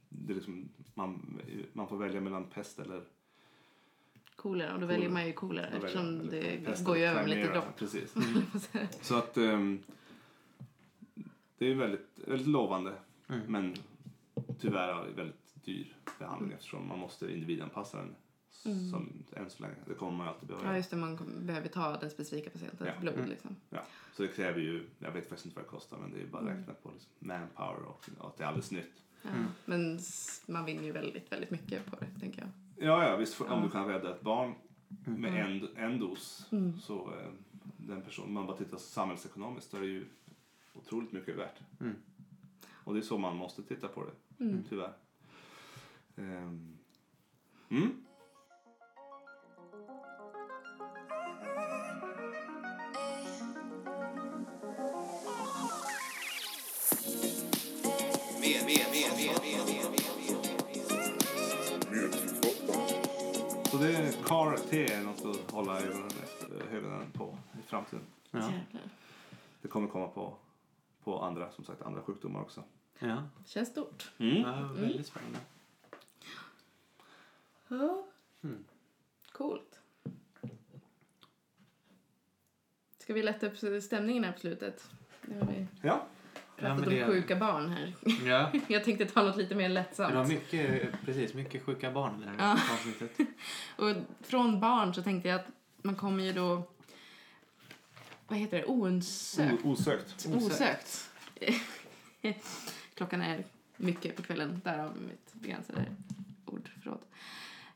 Det 0.08 0.32
är 0.32 0.34
liksom, 0.34 0.68
man, 0.94 1.40
man 1.72 1.88
får 1.88 1.96
välja 1.96 2.20
mellan 2.20 2.44
pest 2.44 2.78
eller 2.78 3.02
Kolera, 4.36 4.74
och 4.74 4.80
då 4.80 4.86
väljer 4.86 5.08
man 5.08 5.26
ju 5.26 5.32
kolera 5.32 5.70
väljer 5.70 5.78
eftersom 5.86 6.28
det 6.28 6.64
pest 6.64 6.84
går 6.84 6.96
ju 6.96 7.04
över 7.04 7.26
med 7.26 7.36
lite 7.36 7.52
dropp. 7.52 7.76
Precis. 7.76 8.14
Mm. 8.72 8.86
Så 9.02 9.14
att 9.16 9.36
ehm, 9.36 9.82
det 11.58 11.66
är 11.70 11.74
väldigt, 11.74 12.08
väldigt 12.26 12.46
lovande 12.48 12.92
Mm. 13.30 13.40
men 13.46 13.74
tyvärr 14.60 14.88
är 14.88 15.06
det 15.06 15.12
väldigt 15.12 15.64
dyr 15.64 15.96
behandling 16.18 16.52
eftersom 16.52 16.88
man 16.88 16.98
måste 16.98 17.32
individanpassa 17.32 17.96
den 17.98 18.14
Mm. 18.64 18.90
som, 18.90 19.12
än 19.36 19.50
så 19.50 19.62
länge. 19.62 19.74
Det 19.86 19.94
kommer 19.94 20.12
man 20.18 20.26
ju 20.26 20.32
alltid 20.32 20.48
behöva 20.48 20.68
Ja, 20.70 20.76
just 20.76 20.90
det, 20.90 20.96
man 20.96 21.18
behöver 21.46 21.68
ta 21.68 21.96
den 21.96 22.10
specifika 22.10 22.50
patientens 22.50 22.90
Ja. 22.94 23.00
blod 23.00 23.14
Mm. 23.14 23.28
liksom. 23.30 23.56
Ja. 23.70 23.78
Så 24.16 24.22
det 24.22 24.28
kräver 24.28 24.60
ju, 24.60 24.86
jag 24.98 25.10
vet 25.12 25.28
faktiskt 25.28 25.46
inte 25.46 25.56
vad 25.56 25.64
det 25.64 25.68
kostar 25.68 25.98
men 25.98 26.10
det 26.12 26.20
är 26.22 26.26
bara 26.26 26.38
att 26.42 26.48
Mm. 26.48 26.58
räkna 26.58 26.74
på 26.74 26.90
liksom 26.90 27.10
manpower 27.18 27.82
och, 27.82 28.08
och 28.18 28.28
att 28.28 28.36
det 28.36 28.44
är 28.44 28.48
alldeles 28.48 28.70
nytt. 28.70 28.92
Mm. 29.24 29.44
Men 29.64 29.98
man 30.46 30.64
vinner 30.64 30.82
ju 30.82 30.92
väldigt, 30.92 31.32
väldigt 31.32 31.50
mycket 31.50 31.86
på 31.86 31.96
det, 31.96 32.20
tänker 32.20 32.40
jag. 32.42 32.50
Ja, 32.88 33.08
ja 33.08 33.16
visst, 33.16 33.40
om 33.40 33.46
Ja. 33.50 33.60
du 33.64 33.70
kan 33.70 33.86
rädda 33.88 34.14
ett 34.14 34.20
barn 34.22 34.54
med 35.04 35.30
Mm. 35.46 35.68
en, 35.76 35.76
en 35.92 35.98
dos 35.98 36.46
Mm. 36.52 36.80
så 36.80 36.94
eh, 37.20 37.28
den 37.76 38.02
personen, 38.02 38.32
man 38.32 38.46
bara 38.46 38.56
tittar 38.56 38.78
samhällsekonomiskt 38.78 39.70
så 39.70 39.76
är 39.76 39.80
det 39.80 39.86
ju 39.86 40.04
otroligt 40.74 41.12
mycket 41.12 41.36
värt. 41.36 41.60
Mm. 41.80 41.94
Och 42.70 42.94
det 42.94 43.00
är 43.00 43.02
så 43.02 43.18
man 43.18 43.36
måste 43.36 43.62
titta 43.62 43.88
på 43.88 44.04
det. 44.04 44.44
Mm. 44.44 44.64
Tyvärr. 44.68 44.92
Ehm. 46.16 46.76
Mm. 47.68 47.90
Så 63.78 63.84
det 63.84 63.96
är 63.96 64.12
CAR-T 64.12 64.92
är 64.92 65.02
något 65.02 65.24
att 65.24 65.50
hålla 65.50 65.80
ögonen, 65.80 66.06
efter, 66.06 66.76
ögonen 66.76 67.10
på 67.12 67.38
i 67.58 67.62
framtiden. 67.66 68.02
Ja. 68.30 68.50
Det 69.62 69.68
kommer 69.68 69.88
komma 69.88 70.08
på, 70.08 70.36
på 71.04 71.22
andra, 71.22 71.50
som 71.52 71.64
sagt, 71.64 71.82
andra 71.82 72.02
sjukdomar 72.02 72.40
också. 72.40 72.64
Ja. 72.98 73.22
Känns 73.46 73.68
stort. 73.68 74.10
Mm. 74.18 74.36
ja, 74.36 74.70
väldigt 74.76 75.06
spännande. 75.06 75.38
Ja. 77.68 78.06
Mm. 78.42 78.64
Coolt. 79.32 79.80
Ska 82.98 83.14
vi 83.14 83.22
lätta 83.22 83.46
upp 83.46 83.82
stämningen 83.82 84.24
här 84.24 84.32
på 84.32 84.38
slutet? 84.38 84.90
Nu 85.22 85.38
har 85.38 85.46
vi 85.46 85.66
Ja. 85.82 86.06
Pratat 86.58 86.80
men 86.80 86.88
det- 86.88 87.04
om 87.04 87.10
sjuka 87.10 87.36
barn 87.36 87.68
här. 87.70 87.94
Ja. 88.26 88.52
Jag 88.68 88.84
tänkte 88.84 89.06
ta 89.06 89.22
något 89.22 89.36
lite 89.36 89.54
mer 89.54 89.68
Det 89.68 89.74
var 89.74 89.74
lättsamt. 89.74 90.28
mycket, 90.28 90.92
precis, 91.04 91.34
mycket 91.34 91.62
sjuka 91.64 91.90
barn 91.90 92.22
i 92.22 92.26
det 92.26 92.32
Ja. 92.38 92.44
här 92.44 92.74
avsnittet. 92.74 93.10
Och 93.76 93.94
från 94.20 94.60
barn 94.60 94.94
så 94.94 95.02
tänkte 95.02 95.28
jag 95.28 95.40
att 95.40 95.46
man 95.82 95.94
kommer 95.96 96.24
ju 96.24 96.32
då... 96.32 96.62
Vad 98.28 98.38
heter 98.38 98.58
det? 98.58 98.64
Oönsökt. 98.64 99.64
O- 99.64 99.70
osökt. 99.72 100.26
Osökt. 100.26 101.10
Klockan 102.94 103.22
är 103.22 103.44
mycket 103.76 104.16
på 104.16 104.22
kvällen, 104.22 104.60
därav 104.64 104.96
mitt 105.08 105.32
begränsade 105.34 105.84
ordförråd. 106.44 106.98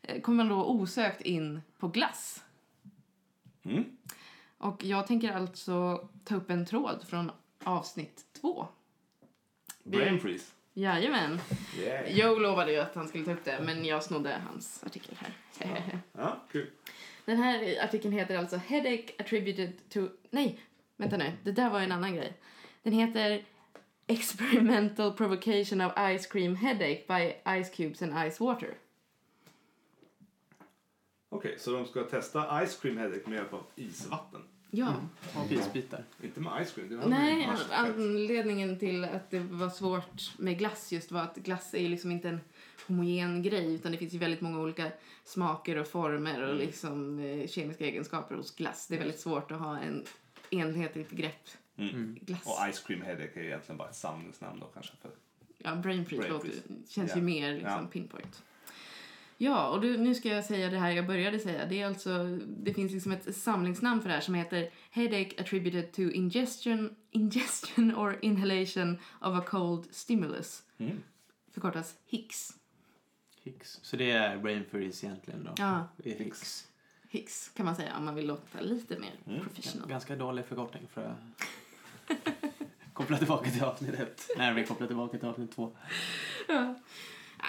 Eh, 0.03 0.21
Kommer 0.21 0.45
man 0.45 0.49
då 0.59 0.65
osökt 0.65 1.21
in 1.21 1.61
på 1.79 1.89
glass. 1.89 2.43
Mm. 3.63 3.85
Och 4.59 4.85
jag 4.85 5.07
tänker 5.07 5.33
alltså 5.33 6.09
ta 6.25 6.35
upp 6.37 6.51
en 6.51 6.67
tråd 6.67 7.05
från 7.09 7.31
avsnitt 7.65 8.25
två. 8.43 8.67
Brain 9.85 10.21
freeze. 10.21 10.53
Jajamän. 10.75 11.41
Yeah. 11.79 12.19
Joe 12.19 12.39
lovade 12.39 12.73
ju 12.73 12.79
att 12.79 12.95
han 12.95 13.09
skulle 13.09 13.25
ta 13.25 13.33
upp 13.33 13.45
det, 13.45 13.61
men 13.63 13.85
jag 13.85 14.03
snodde 14.03 14.41
hans 14.49 14.85
artikel 14.85 15.17
här. 15.19 15.33
Ja, 16.13 16.41
kul. 16.53 16.71
Den 17.25 17.37
här 17.37 17.85
artikeln 17.85 18.15
heter 18.15 18.39
alltså 18.39 18.57
Headache 18.57 19.05
attributed 19.19 19.73
to... 19.89 20.09
Nej, 20.31 20.61
vänta 20.97 21.17
nu. 21.17 21.33
Det 21.43 21.53
där 21.53 21.71
var 21.71 21.81
en 21.81 21.93
annan 21.93 22.15
grej. 22.17 22.33
Den 22.83 22.93
heter 22.93 23.45
Experimental 24.07 25.13
provocation 25.13 25.81
of 25.81 25.93
ice 25.97 26.27
cream 26.27 26.57
headache 26.57 27.05
by 27.09 27.35
ice 27.61 27.71
cubes 27.77 28.03
and 28.03 28.13
ice 28.29 28.41
water. 28.41 28.75
Okej, 31.29 31.59
så 31.59 31.73
de 31.73 31.87
ska 31.87 32.03
testa 32.03 32.65
ice 32.67 32.81
cream 32.81 32.97
headache 32.97 33.23
med 33.27 33.37
hjälp 33.37 33.53
av 33.53 33.65
isvatten. 33.77 34.43
Ja. 34.75 34.95
Och 35.35 35.53
isbitar. 35.53 36.05
Inte 36.23 36.41
med 36.41 36.67
ice 36.67 36.73
cream. 36.75 36.89
Det 36.89 36.97
var 36.97 37.07
Nej, 37.07 37.49
anledningen 37.71 38.79
till 38.79 39.05
att 39.05 39.31
det 39.31 39.39
var 39.39 39.69
svårt 39.71 40.39
med 40.39 40.59
glass 40.59 40.93
just 40.93 41.13
var 41.13 41.21
att 41.21 41.37
glass 41.37 41.75
är 41.75 41.79
ju 41.79 41.89
liksom 41.89 42.11
inte 42.11 42.29
en 42.29 42.41
homogen 42.87 43.43
grej 43.43 43.75
utan 43.75 43.93
det 43.93 43.99
finns 43.99 44.13
ju 44.15 44.19
väldigt 44.19 44.41
många 44.41 44.61
olika 44.61 44.91
smaker 45.25 45.77
och 45.79 45.87
former 45.87 46.43
och 46.43 46.55
liksom 46.57 47.19
eh, 47.19 47.49
kemiska 47.49 47.85
egenskaper 47.87 48.35
hos 48.35 48.57
glass. 48.57 48.87
Det 48.89 48.95
är 48.95 48.99
väldigt 48.99 49.21
svårt 49.21 49.51
att 49.51 49.59
ha 49.59 49.79
en 49.79 50.05
enhetligt 50.51 51.11
grepp 51.11 51.49
Mm. 51.77 52.19
glass. 52.21 52.47
Och 52.47 52.73
ice 52.75 52.81
cream 52.87 53.03
headache 53.03 53.31
är 53.35 53.43
egentligen 53.45 53.77
bara 53.79 53.89
ett 53.89 53.97
samlingsnamn 53.97 54.61
då 54.61 54.67
kanske. 54.67 54.93
För... 55.03 55.11
Ja, 55.59 55.75
brain 55.75 56.07
freeze, 56.07 56.23
Brain 56.23 56.33
låter, 56.33 56.49
freeze. 56.49 56.63
känns 56.89 57.11
Ja. 57.11 57.17
ju 57.17 57.23
mer 57.23 57.53
liksom 57.53 57.71
Ja. 57.73 57.87
pinpoint. 57.93 58.43
Ja, 59.45 59.69
och 59.69 59.81
du, 59.81 59.97
nu 59.99 60.15
ska 60.15 60.29
jag 60.29 60.45
säga 60.45 60.71
det 60.71 60.79
här 60.79 60.91
jag 60.91 61.07
började 61.07 61.39
säga. 61.39 61.67
Det 61.67 61.81
är 61.81 61.87
alltså, 61.87 62.25
det 62.49 62.75
finns 62.75 62.93
liksom 62.93 63.13
ett 63.13 63.37
samlingsnamn 63.37 64.01
för 64.03 64.09
det 64.09 64.15
här 64.15 64.21
som 64.23 64.35
heter 64.35 64.71
Headache 64.91 65.31
attributed 65.41 65.93
to 65.93 66.03
ingestion, 66.03 66.97
ingestion 67.11 67.95
or 67.97 68.19
inhalation 68.23 68.99
of 69.21 69.39
a 69.39 69.45
cold 69.47 69.87
stimulus. 69.91 70.63
Mm. 70.79 71.03
Förkortas 71.53 71.95
HICS. 72.07 72.53
Hicks. 73.43 73.79
Så 73.83 73.97
det 73.97 74.11
är 74.11 74.39
brain 74.39 74.65
freeze 74.71 75.07
egentligen 75.07 75.45
då? 75.45 75.53
Ja, 75.57 75.89
Det 75.97 76.13
är 76.15 76.19
Hicks. 76.25 76.69
HICS 77.09 77.51
kan 77.55 77.67
man 77.67 77.77
säga 77.77 77.97
om 77.97 78.05
man 78.05 78.15
vill 78.15 78.27
låta 78.27 78.61
lite 78.61 78.99
mer 78.99 79.13
Mm. 79.27 79.41
professional. 79.41 79.89
Ganska 79.89 80.17
dålig 80.17 80.45
förkortning 80.45 80.89
för 80.93 81.05
att 81.05 81.47
koppla 82.93 83.19
tillbaka 83.19 83.51
till 83.51 83.63
avsnitt 83.65 83.95
ett. 83.95 84.31
När 84.37 84.55
vi 84.55 84.67
kopplar 84.67 84.87
tillbaka 84.87 85.19
till 85.19 85.29
avsnitt 85.29 85.53
två. 85.55 85.77
Ja. 86.49 86.75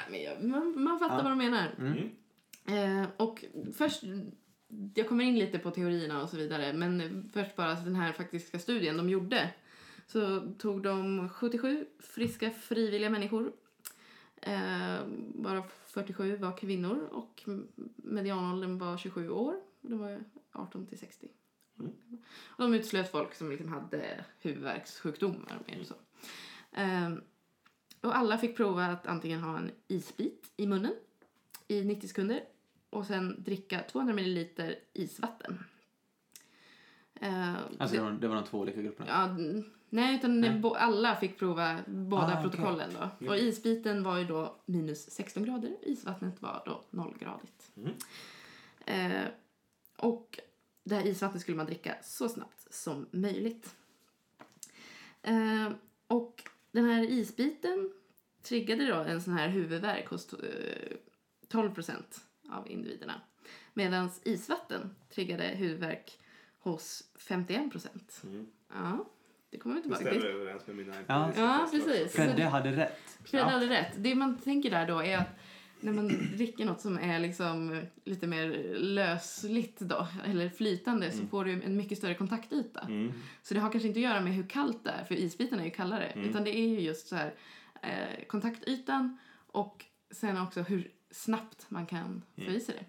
Men 0.09 0.23
jag, 0.23 0.43
man, 0.43 0.83
man 0.83 0.99
fattar 0.99 1.23
vad 1.23 1.31
de 1.31 1.37
menar. 1.37 1.75
Mm. 1.77 2.09
Eh, 2.65 3.09
och 3.17 3.45
först, 3.73 4.03
jag 4.95 5.07
kommer 5.07 5.23
in 5.23 5.39
lite 5.39 5.59
på 5.59 5.71
teorierna 5.71 6.23
och 6.23 6.29
så 6.29 6.37
vidare, 6.37 6.73
men 6.73 7.23
först 7.33 7.55
bara 7.55 7.73
den 7.73 7.95
här 7.95 8.11
faktiska 8.11 8.59
studien 8.59 8.97
de 8.97 9.09
gjorde. 9.09 9.49
Så 10.07 10.51
tog 10.59 10.83
de 10.83 11.29
77 11.29 11.85
friska 11.99 12.51
frivilliga 12.51 13.09
människor 13.09 13.51
Eh, 14.45 15.05
bara 15.35 15.63
47 15.85 16.37
var 16.37 16.57
kvinnor 16.57 17.09
och 17.11 17.43
medianåldern 17.95 18.77
var 18.77 18.97
27 18.97 19.29
år. 19.29 19.55
Det 19.81 19.95
var 19.95 20.23
18 20.51 20.85
till 20.85 20.99
60. 20.99 21.27
Och 22.45 22.63
de 22.63 22.73
utslöt 22.73 23.11
folk 23.11 23.33
som 23.33 23.51
liksom 23.51 23.67
hade 23.67 24.25
huvudvärkssjukdomar. 24.39 25.59
och 25.59 25.71
Mer 25.71 25.83
så. 25.83 25.95
Eh, 26.71 27.13
och 28.03 28.17
alla 28.17 28.37
fick 28.37 28.57
prova 28.57 28.85
att 28.85 29.07
antingen 29.07 29.41
ha 29.43 29.57
en 29.57 29.71
isbit 29.87 30.51
i 30.57 30.67
munnen 30.67 30.93
i 31.67 31.83
90 31.83 32.07
sekunder 32.07 32.43
och 32.89 33.05
sen 33.05 33.43
dricka 33.43 33.83
200 33.91 34.13
milliliter 34.13 34.75
isvatten. 34.93 35.63
Eh, 37.21 37.53
Alltså 37.79 37.95
det 37.95 38.01
var, 38.03 38.11
det 38.11 38.27
var 38.27 38.35
de 38.35 38.43
två 38.45 38.59
olika 38.59 38.81
grupperna? 38.81 39.09
Ja, 39.09 39.35
nej, 39.89 40.15
utan 40.15 40.41
Nej. 40.41 40.59
bo- 40.59 40.73
alla 40.73 41.15
fick 41.15 41.39
prova 41.39 41.79
båda 41.87 42.37
Ah, 42.39 42.41
protokollen 42.41 42.89
då. 43.19 43.27
Och 43.29 43.37
isbiten 43.37 44.03
var 44.03 44.17
ju 44.17 44.25
då 44.25 44.55
minus 44.65 45.11
16 45.11 45.43
grader, 45.45 45.75
isvattnet 45.81 46.41
var 46.41 46.63
då 46.65 46.83
nollgradigt. 46.89 47.71
Mm. 47.77 47.93
Eh, 48.85 49.27
och 49.97 50.39
det 50.83 50.95
här 50.95 51.07
isvattnet 51.07 51.41
skulle 51.41 51.57
man 51.57 51.65
dricka 51.65 51.95
så 52.03 52.29
snabbt 52.29 52.73
som 52.73 53.05
möjligt. 53.11 53.75
Eh, 55.21 55.69
och 56.07 56.43
den 56.73 56.85
här 56.85 57.03
isbiten 57.03 57.91
triggade 58.41 58.85
då 58.87 58.95
en 58.95 59.21
sån 59.21 59.33
här 59.33 59.47
huvudvärk 59.49 60.07
hos 60.09 60.33
eh, 60.33 60.97
12 61.47 61.73
procent 61.73 62.21
av 62.49 62.71
individerna. 62.71 63.21
Medan 63.73 64.09
isvatten 64.23 64.95
triggade 65.09 65.43
huvudvärk 65.43 66.19
hos 66.59 67.03
51 67.15 67.71
procent. 67.71 68.21
Mm. 68.23 68.45
Ja, 68.73 69.05
det 69.49 69.57
kommer 69.57 69.75
vi 69.75 69.81
Det 69.81 69.83
tillbaka 69.83 70.05
stämmer 70.05 70.21
till. 70.21 70.29
överens 70.29 70.67
med 70.67 70.75
mina 70.75 70.95
Ja. 71.07 71.31
Ja, 71.37 71.67
precis. 71.71 72.13
Fredde 72.13 72.43
hade 72.43 72.71
rätt. 72.71 73.17
Fred 73.25 73.43
hade 73.43 73.69
rätt. 73.69 73.91
Det 73.97 74.15
man 74.15 74.37
tänker 74.37 74.71
där 74.71 74.87
då 74.87 75.03
är 75.03 75.17
att 75.17 75.39
när 75.83 75.93
man 75.93 76.07
dricker 76.07 76.65
något 76.65 76.81
som 76.81 76.97
är 76.97 77.19
liksom 77.19 77.81
lite 78.05 78.27
mer 78.27 78.47
lösligt 78.79 79.79
då, 79.79 80.07
eller 80.25 80.49
flytande, 80.49 81.11
så 81.11 81.25
får 81.27 81.45
du 81.45 81.51
en 81.63 81.77
mycket 81.77 81.97
större 81.97 82.15
kontaktyta. 82.15 82.79
Mm. 82.81 83.13
Så 83.41 83.53
det 83.53 83.59
har 83.59 83.71
kanske 83.71 83.87
inte 83.87 83.99
att 83.99 84.03
göra 84.03 84.21
med 84.21 84.33
hur 84.33 84.47
kallt 84.49 84.83
det 84.83 84.89
är, 84.89 85.03
för 85.05 85.15
isbiten 85.15 85.59
är 85.59 85.63
ju 85.63 85.69
kallare. 85.71 86.05
Mm. 86.05 86.29
Utan 86.29 86.43
det 86.43 86.57
är 86.57 86.67
ju 86.67 86.79
just 86.79 87.07
så 87.07 87.15
här 87.15 87.33
eh, 87.81 88.25
kontaktytan 88.27 89.17
och 89.47 89.85
sen 90.11 90.37
också 90.37 90.61
hur 90.61 90.91
snabbt 91.11 91.65
man 91.69 91.85
kan 91.85 92.21
få 92.35 92.41
i 92.51 92.59
sig 92.59 92.75
det. 92.79 92.85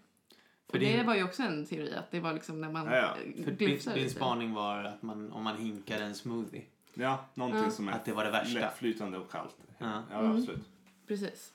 För 0.72 0.78
det, 0.78 0.96
det- 0.96 1.02
var 1.04 1.14
ju 1.14 1.24
också 1.24 1.42
en 1.42 1.66
teori 1.66 1.94
att 1.94 2.10
det 2.10 2.20
var 2.20 2.32
liksom 2.32 2.60
när 2.60 2.70
man 2.72 2.86
Ja, 2.86 2.96
ja. 2.96 3.16
eh, 3.36 3.44
För 3.44 3.50
din, 3.94 4.10
spaning 4.10 4.52
var 4.54 4.84
att 4.84 5.02
man, 5.02 5.32
om 5.32 5.42
man 5.44 5.56
hinkar 5.56 6.00
en 6.00 6.14
smoothie, 6.14 6.62
Ja, 6.94 7.24
någonting 7.34 7.62
Ja. 7.64 7.70
som 7.70 7.88
är 7.88 7.92
att 7.92 8.04
det 8.04 8.12
var 8.12 8.24
det 8.24 8.30
värsta. 8.30 8.60
lättflytande 8.60 9.18
och 9.18 9.30
kallt. 9.32 9.56
Ja. 9.78 10.02
Ja, 10.10 10.18
Mm. 10.18 10.36
absolut. 10.36 10.64
Precis. 11.06 11.52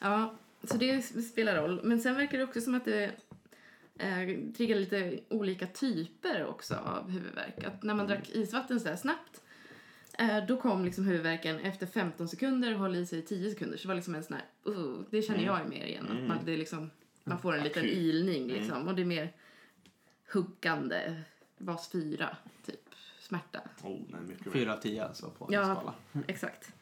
Ja, 0.00 0.34
så 0.66 0.76
det 0.76 1.02
spelar 1.02 1.56
roll. 1.56 1.80
Men 1.84 2.00
sen 2.00 2.14
verkar 2.14 2.38
det 2.38 2.44
också 2.44 2.60
som 2.60 2.74
att 2.74 2.84
det 2.84 3.04
eh, 3.98 4.52
triggar 4.56 4.76
lite 4.76 5.20
olika 5.28 5.66
typer 5.66 6.46
också 6.46 6.74
av 6.74 7.10
huvudvärk. 7.10 7.64
Att 7.64 7.82
när 7.82 7.94
man 7.94 8.06
drack 8.06 8.30
isvatten 8.30 8.80
så 8.80 8.88
här 8.88 8.96
snabbt 8.96 9.42
eh, 10.18 10.46
då 10.46 10.60
kom 10.60 10.84
liksom 10.84 11.04
huvudvärken 11.04 11.58
efter 11.60 11.86
15 11.86 12.28
sekunder 12.28 12.74
och 12.74 12.80
höll 12.80 12.96
i 12.96 13.06
sig 13.06 13.18
i 13.18 13.22
10 13.22 13.50
sekunder. 13.50 13.76
Så 13.78 13.82
det 13.82 13.88
var 13.88 13.94
liksom 13.94 14.14
en 14.14 14.24
sån 14.24 14.36
här, 14.36 14.72
uh, 14.72 15.00
det 15.10 15.22
känner 15.22 15.44
jag 15.44 15.60
ju 15.62 15.68
mer 15.68 15.86
igen. 15.86 16.08
Att 16.10 16.28
man, 16.28 16.38
det 16.44 16.52
är 16.52 16.56
liksom, 16.58 16.90
man 17.24 17.38
får 17.38 17.56
en 17.56 17.64
liten 17.64 17.84
ilning 17.84 18.48
liksom. 18.48 18.88
Och 18.88 18.94
det 18.94 19.02
är 19.02 19.06
mer 19.06 19.32
huggande, 20.32 21.22
vas 21.58 21.90
4 21.90 22.36
typ, 22.66 22.80
smärta. 23.20 23.60
Oh, 23.82 24.00
nej, 24.08 24.20
mycket 24.28 24.46
mer. 24.46 24.52
fyra 24.52 24.74
av 24.74 24.80
tio 24.80 25.04
alltså 25.04 25.30
på 25.30 25.44
en 25.44 25.52
Ja. 25.52 25.74
skala. 25.74 25.94
Exakt. 26.26 26.72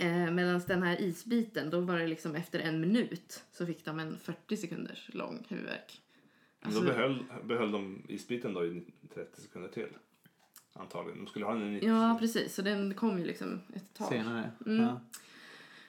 Eh, 0.00 0.30
Medan 0.30 0.60
den 0.66 0.82
här 0.82 1.00
isbiten, 1.00 1.70
då 1.70 1.80
var 1.80 1.98
det 1.98 2.06
liksom 2.06 2.34
efter 2.34 2.60
en 2.60 2.80
minut 2.80 3.44
så 3.52 3.66
fick 3.66 3.84
de 3.84 3.98
en 3.98 4.18
40 4.18 4.56
sekunders 4.56 5.10
lång 5.14 5.46
huvudvärk. 5.48 6.00
Men 6.60 6.74
då 6.74 6.80
behöll, 6.80 7.24
behöll 7.44 7.72
de 7.72 8.02
isbiten 8.08 8.54
då 8.54 8.66
i 8.66 8.82
30 9.14 9.40
sekunder 9.40 9.68
till. 9.68 9.88
Antagligen. 10.72 11.18
De 11.18 11.26
skulle 11.26 11.44
ha 11.44 11.54
den 11.54 11.62
i 11.62 11.70
90 11.70 11.88
Ja, 11.88 12.16
precis. 12.20 12.54
Så 12.54 12.62
den 12.62 12.94
kom 12.94 13.18
ju 13.18 13.24
liksom 13.24 13.60
ett 13.74 13.94
tag. 13.94 14.08
Senare. 14.08 14.50
Mm. 14.66 14.84
Ja. 14.84 15.00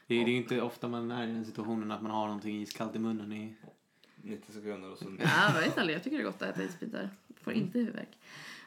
Det 0.08 0.16
är, 0.16 0.26
det 0.26 0.32
är 0.32 0.36
inte 0.36 0.62
ofta 0.62 0.88
man 0.88 1.12
är 1.12 1.28
i 1.28 1.32
den 1.32 1.46
situationen 1.46 1.92
att 1.92 2.02
man 2.02 2.12
har 2.12 2.26
någonting 2.26 2.62
iskallt 2.62 2.96
i 2.96 3.00
munnen 3.00 3.34
i 3.34 3.56
90 4.16 4.52
sekunder 4.52 4.92
och 4.92 4.98
så... 4.98 5.06
Ja, 5.20 5.54
jag 5.56 5.62
vet 5.62 5.78
aldrig. 5.78 5.96
Jag 5.96 6.04
tycker 6.04 6.18
det 6.18 6.24
är 6.24 6.26
gott 6.26 6.42
att 6.42 6.50
äta 6.50 6.64
isbitar. 6.64 7.10
Får 7.42 7.54
inte 7.54 7.80
huvudvärk. 7.80 8.18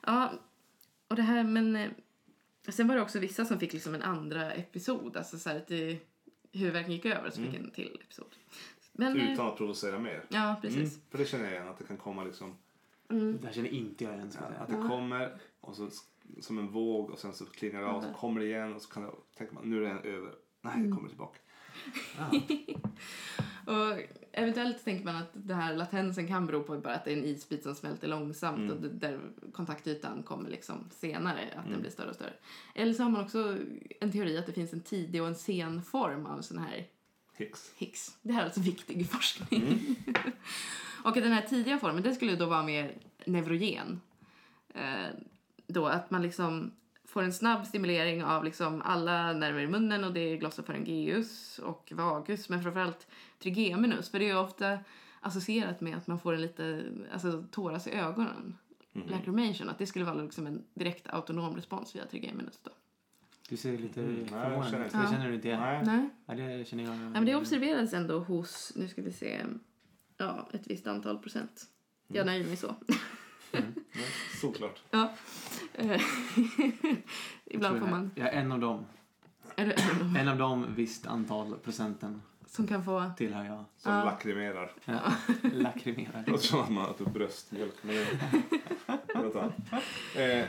Ja, 0.07 0.33
och 1.09 1.16
det 1.16 1.22
här, 1.22 1.44
men... 1.44 1.94
Sen 2.68 2.88
var 2.88 2.94
det 2.96 3.03
också 3.03 3.18
vissa 3.18 3.44
som 3.44 3.59
fick 3.59 3.72
liksom 3.72 3.94
en 3.94 4.03
andra 4.03 4.53
episod. 4.53 5.16
Alltså 5.16 5.38
så 5.38 5.48
här 5.51 5.57
att 5.57 5.66
det, 5.68 5.98
huvudvärken 6.53 6.92
gick 6.92 7.05
över 7.05 7.31
så 7.31 7.42
fick 7.42 7.55
en 7.55 7.70
till 7.70 8.01
episod. 8.05 8.35
Men... 8.92 9.20
eh, 9.20 9.33
Utan 9.33 9.46
att 9.46 9.57
provocera 9.57 9.98
mer. 9.98 10.25
Ja, 10.29 10.57
precis. 10.62 10.77
Mm, 10.94 11.01
för 11.11 11.18
det 11.18 11.25
känner 11.27 11.44
jag 11.44 11.53
igen, 11.53 11.68
att 11.68 11.79
det 11.79 11.85
kan 11.85 11.96
komma 11.96 12.25
liksom... 12.25 12.55
Mm. 13.11 13.38
Det 13.40 13.46
här 13.46 13.55
känner 13.55 13.68
inte 13.68 14.05
jag 14.05 14.14
igen. 14.14 14.31
Säga. 14.33 14.44
Att 14.61 14.68
det 14.68 14.88
kommer 14.88 15.37
och 15.61 15.77
så 15.77 15.90
som 16.40 16.59
en 16.59 16.68
våg 16.68 17.11
och 17.11 17.18
sen 17.18 17.33
så 17.33 17.46
klingar 17.46 17.81
det 17.81 17.87
av 17.87 17.96
och 17.96 18.03
så 18.03 18.12
kommer 18.12 18.40
det 18.40 18.46
igen 18.46 18.75
och 18.75 18.83
så 18.83 18.88
kan 18.88 19.11
tänker 19.38 19.55
man 19.55 19.64
nu 19.70 19.85
är 19.87 19.88
den 19.88 19.98
över. 19.98 20.33
Nej, 20.61 20.75
Mm. 20.75 20.90
det 20.90 20.96
kommer 20.96 21.09
tillbaka. 21.09 21.38
Och 23.66 23.98
eventuellt 24.33 24.85
tänker 24.85 25.05
man 25.05 25.16
att 25.16 25.31
det 25.33 25.55
här 25.55 25.77
latensen 25.77 26.29
kan 26.29 26.47
bero 26.47 26.62
på 26.62 26.79
bara 26.79 26.95
att 26.95 27.05
det 27.05 27.12
är 27.12 27.16
en 27.16 27.25
isbit 27.25 27.62
som 27.62 27.75
smälter 27.75 28.09
långsamt 28.09 28.59
Mm. 28.59 28.71
och 28.73 28.81
det- 28.83 28.88
där 28.88 29.21
kontaktytan 29.53 30.23
kommer 30.23 30.51
liksom 30.51 30.88
senare, 30.90 31.40
att 31.57 31.71
den 31.71 31.81
blir 31.81 31.90
större 31.90 32.09
och 32.09 32.14
större. 32.14 32.33
Eller 32.75 32.92
så 32.95 33.03
har 33.03 33.11
man 33.11 33.25
också 33.25 33.59
en 34.01 34.12
teori 34.12 34.38
att 34.38 34.47
det 34.47 34.53
finns 34.53 34.73
en 34.73 34.81
tidig 34.81 35.23
och 35.23 35.29
en 35.29 35.35
sen 35.35 35.83
form 35.83 36.27
av 36.27 36.40
sån 36.42 36.59
här 36.59 36.87
Hicks. 37.37 37.73
Higgs. 37.77 38.16
Det 38.23 38.33
här 38.33 38.40
är 38.40 38.45
alltså 38.45 38.61
viktig 38.61 39.09
forskning. 39.11 39.62
Mm. 39.62 39.95
och 41.05 41.14
den 41.14 41.33
här 41.33 41.42
tidiga 41.42 41.79
formen, 41.79 42.03
det 42.03 42.14
skulle 42.14 42.37
då 42.37 42.47
vara 42.47 42.62
mer 42.62 42.95
neurogen. 43.27 44.01
Eh, 44.75 45.07
då 45.66 45.87
att 45.87 46.11
man 46.11 46.23
liksom 46.23 46.71
får 47.12 47.22
en 47.22 47.33
snabb 47.33 47.66
stimulering 47.66 48.25
av 48.25 48.44
liksom 48.44 48.83
alla 48.83 49.33
nerver 49.33 49.61
i 49.61 49.66
munnen 49.66 50.05
och 50.05 50.12
det 50.12 50.20
är 50.20 50.37
glossopharyngeus 50.37 51.59
och 51.59 51.92
vagus 51.94 52.48
men 52.48 52.62
framförallt 52.62 53.07
trigeminus 53.38 54.11
för 54.11 54.18
det 54.18 54.29
är 54.29 54.38
ofta 54.38 54.79
associerat 55.20 55.81
med 55.81 55.96
att 55.96 56.07
man 56.07 56.20
får 56.20 56.33
en 56.35 56.40
lite 56.40 56.85
alltså, 57.12 57.44
tåras 57.51 57.87
i 57.87 57.90
ögonen. 57.90 58.57
Mhm. 58.92 59.09
Lacrimation, 59.09 59.68
att 59.68 59.79
det 59.79 59.87
skulle 59.87 60.05
vara 60.05 60.14
liksom 60.14 60.46
en 60.46 60.64
direkt 60.75 61.07
autonom 61.11 61.57
respons 61.57 61.96
via 61.96 62.07
trigeminus 62.07 62.61
då. 62.62 62.70
Du 63.48 63.57
ser 63.57 63.79
lite 63.79 64.01
Mm, 64.01 64.29
förvånad 64.29 64.75
ut. 64.87 64.92
Det 64.92 65.09
känner 65.11 65.29
du 65.29 65.35
inte 65.35 65.48
igen? 65.48 65.61
Nej. 65.61 65.83
Nej. 65.85 66.09
Ja, 66.27 66.35
det 66.35 66.64
känner 66.68 66.85
jag. 66.85 66.94
Ja, 66.94 66.98
men 66.98 67.25
det 67.25 67.35
observerades 67.35 67.92
ändå 67.92 68.18
hos, 68.18 68.72
nu 68.77 68.88
ska 68.88 69.03
vi 69.03 69.12
se, 69.12 69.40
ja, 70.16 70.48
ett 70.53 70.66
visst 70.66 70.87
antal 70.87 71.18
procent. 71.18 71.64
Jag 72.09 72.27
nöjer 72.27 72.46
mig 72.46 72.57
så. 72.57 72.75
Nej, 73.52 73.62
Såklart. 74.40 74.82
Ja. 74.90 75.12
Eh, 75.74 76.00
Ibland 77.44 77.80
får 77.80 77.86
man... 77.86 78.10
Jag 78.14 78.28
är 78.28 78.32
en 78.40 78.52
av 78.52 78.60
dem. 78.60 78.84
Är 79.56 79.66
det 79.66 79.74
En 80.20 80.28
av 80.28 80.36
dem 80.38 80.66
visst 80.76 81.06
antal 81.06 81.54
procenten 81.58 82.22
som 82.46 82.66
kan 82.66 82.84
få... 82.84 83.10
tillhör 83.16 83.44
jag. 83.44 83.64
Som 83.76 83.92
Ja. 83.92 84.04
lakrimerar. 84.04 84.72
Ja. 84.84 85.00
Lakrimerar. 85.52 86.24
Låter 86.26 86.44
som 86.46 86.60
att 86.60 86.70
man 86.70 86.90
äter 86.90 87.04
bröstmjölk. 87.10 87.74
Men 87.82 88.04
något 89.22 89.36
annat. 89.36 89.54
Eh, 90.16 90.44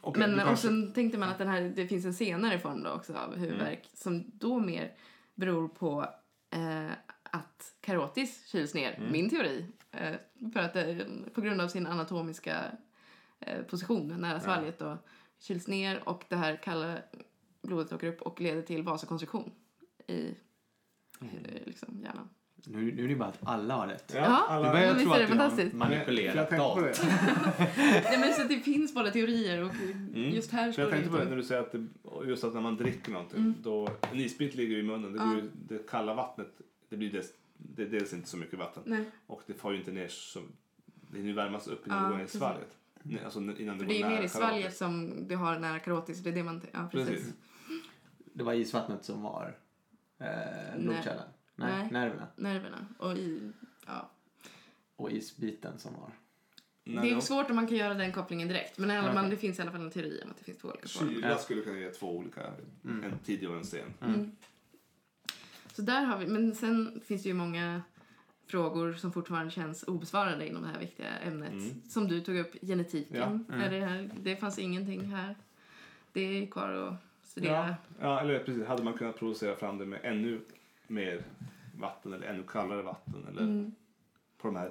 okej, 0.00 0.20
Men 0.20 0.30
du 0.30 0.36
och 0.36 0.42
kanske- 0.46 0.66
sen 0.66 0.92
tänkte 0.92 1.18
man 1.18 1.28
att 1.28 1.38
den 1.38 1.48
här, 1.48 1.72
det 1.76 1.86
finns 1.88 2.04
en 2.04 2.14
senare 2.14 2.58
form 2.58 2.82
då 2.82 2.90
också 2.90 3.14
av 3.14 3.36
huvudvärk 3.36 3.88
som 3.94 4.24
då 4.34 4.58
mer 4.60 4.92
beror 5.34 5.68
på 5.68 6.06
eh, 6.50 6.92
att 7.32 7.74
karotis 7.80 8.46
kyls 8.46 8.74
ner, 8.74 9.08
min 9.12 9.30
teori. 9.30 9.66
Eh, 9.92 10.14
för 10.52 10.60
att 10.60 10.72
det, 10.74 11.06
på 11.34 11.40
grund 11.40 11.60
av 11.60 11.68
sin 11.68 11.86
anatomiska 11.86 12.56
eh, 13.40 13.62
position 13.62 14.08
nära 14.20 14.40
svalget 14.40 14.78
då 14.78 14.98
kyls 15.38 15.68
ner 15.68 16.08
och 16.08 16.24
det 16.28 16.36
här 16.36 16.56
kalla 16.56 16.98
blodet 17.62 17.92
åker 17.92 18.06
upp 18.06 18.22
och 18.22 18.40
leder 18.40 18.62
till 18.62 18.82
vasokonstruktion 18.82 19.52
i 20.06 20.34
eh, 21.20 21.26
liksom, 21.64 22.00
hjärnan. 22.02 22.28
Nu, 22.66 22.92
nu 22.92 23.04
är 23.04 23.08
det 23.08 23.16
bara 23.16 23.28
att 23.28 23.38
alla 23.42 23.74
har 23.74 23.86
rätt. 23.88 24.12
Ja, 24.16 24.22
alla- 24.48 24.66
Nu 24.66 24.72
börjar 24.72 24.86
jag 24.86 25.00
tro 25.02 25.12
att 25.12 25.18
det 25.18 25.62
jag 25.62 25.70
har 25.70 25.76
manipulerat 25.76 26.50
det. 26.50 26.56
Nej, 28.04 28.18
men 28.20 28.32
så 28.32 28.42
att 28.42 28.48
det 28.48 28.60
finns 28.60 28.94
båda 28.94 29.10
teorier 29.10 29.64
och 29.64 29.74
Mm. 29.74 30.30
just 30.30 30.50
här 30.52 30.72
står 30.72 30.84
jag 30.84 30.92
tänkte 30.92 31.10
på 31.10 31.16
det 31.16 31.24
när 31.24 31.36
du 31.36 31.42
säger 31.42 31.60
att 31.62 31.72
det, 31.72 31.86
just 32.26 32.44
att 32.44 32.54
när 32.54 32.60
man 32.60 32.76
dricker 32.76 33.12
någonting, 33.12 33.38
Mm. 33.38 33.54
då, 33.62 33.88
en 34.12 34.18
isbit 34.20 34.54
ligger 34.54 34.76
i 34.78 34.82
munnen, 34.82 35.12
det, 35.12 35.18
Ja. 35.18 35.24
går 35.24 35.36
ju, 35.36 35.50
det 35.68 35.86
kalla 35.88 36.14
vattnet, 36.14 36.60
det 36.92 36.98
blir 36.98 37.12
dels, 37.12 37.32
det 37.56 37.82
är 37.82 37.86
dels 37.86 38.12
inte 38.12 38.28
så 38.28 38.36
mycket 38.36 38.58
vatten 38.58 38.82
Nej, 38.86 39.04
och 39.26 39.42
det 39.46 39.54
får 39.54 39.72
ju 39.72 39.78
inte 39.78 39.92
ner 39.92 40.08
så, 40.08 40.40
det 41.10 41.16
hinner 41.16 41.28
ju 41.28 41.34
värmas 41.34 41.66
upp 41.68 41.86
innan 41.86 41.98
Ja, 41.98 42.04
det 42.04 42.10
går 42.10 42.18
ner 42.18 42.24
i 42.24 42.28
svalget. 42.28 42.76
Nej, 43.02 43.24
Alltså 43.24 43.38
innan 43.40 43.54
det 43.54 43.62
för 43.64 43.76
går 43.78 43.86
det 43.86 44.02
är 44.02 44.08
mer 44.08 44.22
i 44.22 44.28
svalget 44.28 44.76
som 44.76 45.14
det 45.28 45.34
har 45.34 45.58
nära 45.58 45.78
karotis. 45.78 46.18
Det 46.18 46.30
är 46.30 46.34
det 46.34 46.42
man... 46.42 46.62
Ja, 46.72 46.88
precis. 46.92 47.08
Precis. 47.08 47.32
Det 48.34 48.44
var 48.44 48.52
isvattnet 48.52 49.04
som 49.04 49.22
var 49.22 49.56
eh, 50.18 50.26
blodkärlen. 50.80 51.28
Nej. 51.56 51.72
Nej. 51.82 51.88
nerverna. 51.92 52.26
Nerverna. 52.36 52.86
Och 52.98 53.12
i... 53.16 53.52
Ja. 53.86 54.10
Och 54.96 55.10
isbiten 55.10 55.78
som 55.78 55.94
var... 55.94 56.10
Nej, 56.84 57.04
det 57.04 57.10
är 57.10 57.14
då- 57.14 57.20
svårt 57.20 57.50
om 57.50 57.56
man 57.56 57.66
kan 57.66 57.76
göra 57.76 57.94
den 57.94 58.12
kopplingen 58.12 58.48
direkt. 58.48 58.78
Men 58.78 58.90
alla 58.90 59.00
Okej. 59.00 59.14
fall, 59.14 59.30
det 59.30 59.36
finns 59.36 59.58
i 59.58 59.62
alla 59.62 59.70
fall 59.70 59.80
en 59.80 59.90
teori 59.90 60.20
om 60.24 60.30
att 60.30 60.36
det 60.38 60.44
finns 60.44 60.58
två 60.58 60.68
olika 60.68 60.88
former. 60.88 61.12
Kyla 61.14 61.38
skulle 61.38 61.62
kunna 61.62 61.78
ge 61.78 61.90
två 61.90 62.16
olika, 62.16 62.40
Mm. 62.84 63.04
en 63.04 63.18
tidig 63.18 63.50
och 63.50 63.56
en 63.56 63.64
sen. 63.64 63.94
Mm. 64.00 64.30
Så 65.72 65.82
där 65.82 66.02
har 66.04 66.18
vi, 66.18 66.26
men 66.26 66.54
sen 66.54 67.00
finns 67.06 67.22
det 67.22 67.28
ju 67.28 67.34
många 67.34 67.82
frågor 68.46 68.92
som 68.94 69.12
fortfarande 69.12 69.50
känns 69.50 69.82
obesvarade 69.82 70.48
inom 70.48 70.62
det 70.62 70.68
här 70.68 70.78
viktiga 70.78 71.18
ämnet. 71.18 71.52
Mm. 71.52 71.82
Som 71.88 72.08
du 72.08 72.20
tog 72.20 72.36
upp, 72.36 72.52
genetiken. 72.62 73.16
Ja. 73.48 73.54
Mm. 73.54 73.60
Är 73.66 73.70
det, 73.80 73.86
här, 73.86 74.10
det 74.22 74.36
fanns 74.36 74.58
ingenting 74.58 75.00
här. 75.04 75.36
Det 76.12 76.20
är 76.20 76.46
kvar 76.46 76.68
att 76.72 76.94
studera. 77.28 77.68
Ja, 77.68 77.74
ja, 78.00 78.20
eller 78.20 78.38
precis. 78.38 78.66
Hade 78.66 78.82
man 78.82 78.94
kunnat 78.94 79.18
producera 79.18 79.56
fram 79.56 79.78
det 79.78 79.86
med 79.86 80.00
ännu 80.02 80.40
mer 80.86 81.22
vatten 81.78 82.12
eller 82.12 82.26
ännu 82.26 82.42
kallare 82.42 82.82
vatten 82.82 83.26
eller 83.30 83.42
Mm. 83.42 83.72
på 84.38 84.48
de 84.48 84.56
här 84.56 84.70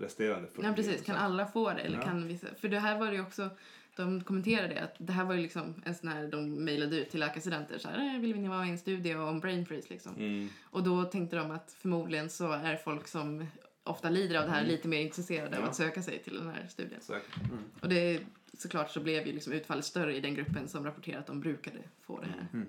resterande 0.00 0.48
40 0.48 0.66
Ja, 0.66 0.72
precis. 0.72 1.02
Kan 1.04 1.16
alla 1.16 1.46
få 1.46 1.70
det? 1.72 1.80
Eller 1.80 1.96
Ja. 1.98 2.02
kan 2.04 2.28
vissa? 2.28 2.46
För 2.60 2.68
det 2.68 2.78
här 2.78 2.98
var 2.98 3.06
det 3.06 3.14
ju 3.14 3.22
också, 3.22 3.50
de 3.96 4.20
kommenterade 4.24 4.74
det, 4.74 4.80
att 4.82 4.94
det 4.98 5.12
här 5.12 5.24
var 5.24 5.34
ju 5.34 5.42
liksom 5.42 5.74
en 5.84 5.94
sån 5.94 6.08
här, 6.08 6.28
de 6.28 6.64
mejlade 6.64 6.96
ut 6.96 7.10
till 7.10 7.20
läkarstudenter 7.20 7.78
så 7.78 7.88
här, 7.88 8.14
"Eh, 8.14 8.20
vill 8.20 8.40
ni 8.40 8.48
vara 8.48 8.66
i 8.66 8.70
en 8.70 8.78
studie 8.78 9.14
om 9.14 9.40
brain 9.40 9.66
freeze 9.66 9.88
liksom? 9.90 10.14
Mm. 10.16 10.48
Och 10.64 10.82
då 10.82 11.04
tänkte 11.04 11.36
de 11.36 11.50
att 11.50 11.72
förmodligen 11.78 12.30
så 12.30 12.52
är 12.52 12.76
folk 12.76 13.08
som 13.08 13.46
ofta 13.84 14.10
lider 14.10 14.38
av 14.38 14.44
det 14.44 14.50
här 14.50 14.64
lite 14.64 14.88
mer 14.88 15.00
intresserade 15.00 15.46
av 15.46 15.52
Mm. 15.52 15.62
Ja. 15.64 15.68
att 15.68 15.76
söka 15.76 16.02
sig 16.02 16.18
till 16.22 16.34
den 16.34 16.48
här 16.48 16.66
studien. 16.68 17.00
Säkert. 17.00 17.34
Och 17.82 17.88
det, 17.88 18.20
såklart 18.52 18.90
så 18.90 19.00
blev 19.00 19.26
ju 19.26 19.32
liksom 19.32 19.52
utfallet 19.52 19.84
större 19.84 20.16
i 20.16 20.20
den 20.20 20.34
gruppen 20.34 20.68
som 20.68 20.84
rapporterade 20.84 21.20
att 21.20 21.26
de 21.26 21.40
brukade 21.40 21.78
få 22.02 22.20
det 22.20 22.26
här. 22.26 22.46
Mm. 22.52 22.68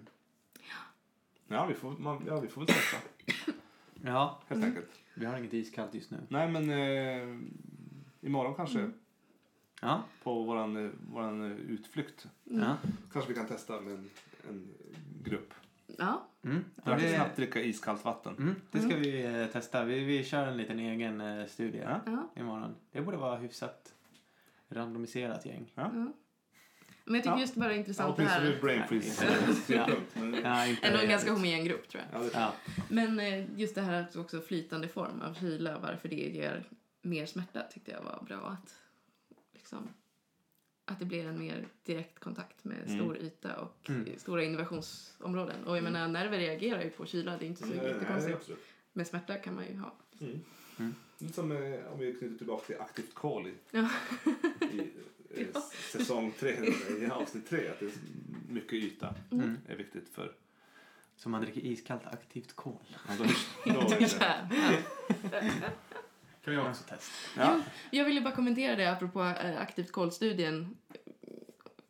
Ja, 1.48 1.66
vi 1.66 1.74
får, 1.74 1.92
man, 1.92 2.24
ja, 2.28 2.40
vi 2.40 2.48
får 2.48 2.62
väl 2.62 2.68
testa 2.68 2.98
Ja, 4.04 4.42
helt 4.48 4.58
Mm. 4.64 4.70
enkelt. 4.70 4.90
vi 5.14 5.26
har 5.26 5.38
inget 5.38 5.54
iskallt 5.54 5.94
just 5.96 6.12
nu. 6.12 6.18
Nej, 6.30 6.52
men 6.52 6.70
eh, 6.70 7.38
imorgon 8.22 8.56
kanske 8.56 8.80
Mm. 8.80 8.94
Ja, 9.82 10.04
på 10.24 10.44
våran, 10.44 10.86
eh, 10.86 10.92
våran 11.12 11.42
utflykt 11.52 12.28
Mm. 12.50 12.62
ja. 12.64 12.78
kanske 13.14 13.30
vi 13.34 13.36
kan 13.36 13.48
testa 13.48 13.82
med 13.82 13.94
en, 13.94 14.10
en 14.50 14.68
grupp. 15.24 15.54
Ja, 15.98 16.24
Mm. 16.44 16.66
Ja, 16.86 16.96
det, 16.96 17.16
snabbt 17.16 17.36
dricka 17.36 17.62
iskallt 17.62 18.06
vatten. 18.06 18.36
mm, 18.38 18.56
det 18.72 18.80
ska 18.82 18.96
vi 18.96 19.26
eh, 19.26 19.46
testa. 19.48 19.84
Vi, 19.84 20.00
vi 20.04 20.24
kör 20.24 20.48
en 20.48 20.58
liten 20.58 20.80
egen 20.80 21.22
eh, 21.22 21.46
studie 21.46 21.78
Ja. 21.78 22.02
ja, 22.06 22.30
imorgon. 22.42 22.76
Det 22.92 23.02
borde 23.02 23.18
vara 23.18 23.38
hyfsat 23.38 23.94
randomiserat 24.70 25.46
gäng. 25.46 25.72
ja. 25.76 25.92
Men 27.06 27.16
jag 27.16 27.24
tycker 27.24 27.36
Ja. 27.36 27.40
just 27.42 27.56
bara 27.56 27.66
det 27.68 27.72
är 27.72 27.74
Ja, 27.74 27.80
intressant 27.80 28.18
det 28.18 28.24
åtminstone 28.24 28.48
ur 28.50 28.54
här. 28.54 28.62
brain 28.62 28.80
Ja. 28.80 28.88
freeze-synpunkt. 28.88 30.16
Men- 30.16 30.34
Ja, 30.44 30.66
Ändå 30.82 31.00
en 31.00 31.10
ganska 31.10 31.32
homogen 31.32 31.66
grupp 31.66 31.90
tror 31.90 32.04
jag. 32.12 32.22
Ja, 32.22 32.26
det 32.26 32.32
Ja. 32.34 32.54
Men 32.90 33.20
eh, 33.20 33.60
just 33.60 33.76
det 33.76 33.82
här 33.82 34.02
att 34.02 34.16
också 34.16 34.42
flytande 34.42 34.88
form 34.88 35.22
av 35.22 35.34
kyla, 35.34 35.80
varför 35.80 36.10
det 36.10 36.16
ger 36.16 36.64
mer 37.02 37.26
smärta 37.26 37.62
tyckte 37.74 37.92
jag 37.92 38.02
var 38.04 38.24
bra. 38.28 38.50
Att, 38.50 38.74
liksom, 39.68 39.89
att 40.86 40.99
det 40.99 41.05
blir 41.05 41.26
en 41.28 41.39
mer 41.39 41.68
direkt 41.84 42.20
kontakt 42.20 42.63
med 42.63 42.78
Mm. 42.86 42.97
stor 42.99 43.18
yta 43.18 43.55
och 43.59 43.89
Mm. 43.89 44.20
stora 44.20 44.43
innovationsområden. 44.43 45.63
Och 45.63 45.78
jag 45.78 45.84
menar, 45.84 46.07
nerver 46.07 46.38
reagerar 46.38 46.82
ju 46.84 46.89
på 46.89 47.05
kyla, 47.05 47.38
det 47.38 47.45
är 47.45 47.47
inte 47.47 47.61
så 47.61 47.68
Nej, 47.68 47.78
nej, 47.78 47.88
jättekonstigt. 47.88 48.49
Men 48.93 49.05
smärta 49.05 49.36
kan 49.38 49.55
man 49.55 49.65
ju 49.68 49.78
ha. 49.78 49.93
Mm. 50.20 50.39
Mm. 50.80 50.95
Lite 51.18 51.34
som 51.34 51.51
eh, 51.51 51.91
om 51.93 51.99
vi 51.99 52.13
knyter 52.13 52.38
tillbaka 52.38 52.65
till 52.65 52.80
aktivt 52.82 53.13
kol 53.13 53.47
i, 53.47 53.53
Ja. 53.72 53.89
i 54.72 54.80
eh, 55.30 55.47
Ja. 55.53 55.61
säsong 55.91 56.34
tre, 56.39 56.51
i 56.99 57.09
avsnitt 57.11 57.49
tre. 57.49 57.68
Att 57.70 57.80
det 57.80 57.86
är 57.86 57.91
mycket 58.49 58.74
yta 58.74 59.15
Mm. 59.32 59.57
är 59.68 59.76
viktigt 59.76 60.09
för... 60.13 60.34
Så 61.18 61.30
man 61.30 61.41
dricker 61.41 61.61
iskallt 61.61 62.05
aktivt 62.05 62.53
kol. 62.55 62.76
Ja, 63.07 63.13
då, 63.18 63.24
då 63.74 63.80
är 63.95 63.99
det. 63.99 64.82
Ja. 65.32 65.70
Kan 66.56 66.64
vi 66.64 66.70
också 66.70 66.84
testa. 66.84 67.41
Ja. 67.41 67.62
Jag 67.91 68.06
ville 68.06 68.22
bara 68.22 68.36
kommentera 68.36 68.76
det 68.76 68.91
apropå 68.91 69.24
eh, 69.24 69.62
aktivt 69.62 69.91
kolstudien 69.91 70.78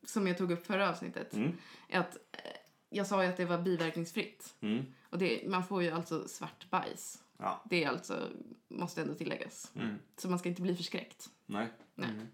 som 0.06 0.28
jag 0.28 0.38
tog 0.38 0.52
upp 0.52 0.66
förra 0.66 0.90
avsnittet. 0.90 1.34
Mm. 1.34 1.58
Att, 1.94 2.16
eh, 2.16 2.52
jag 2.90 3.08
sa 3.08 3.24
ju 3.24 3.30
att 3.30 3.38
det 3.38 3.46
var 3.46 3.58
biverkningsfritt. 3.58 4.54
Mm. 4.60 4.86
Och 5.10 5.18
det, 5.18 5.50
man 5.50 5.66
får 5.66 5.84
ju 5.84 5.92
alltså 5.92 6.28
svart 6.28 6.70
bajs. 6.70 7.24
Ja. 7.38 7.64
Det 7.70 7.84
är 7.84 7.90
alltså, 7.90 8.30
måste 8.68 9.02
ändå 9.02 9.14
tilläggas. 9.14 9.72
Mm. 9.76 9.96
Så 10.18 10.30
man 10.30 10.40
ska 10.40 10.50
inte 10.50 10.62
bli 10.62 10.76
förskräckt. 10.76 11.30
Nej. 11.46 11.68
Nej. 11.96 12.10
Mm. 12.10 12.28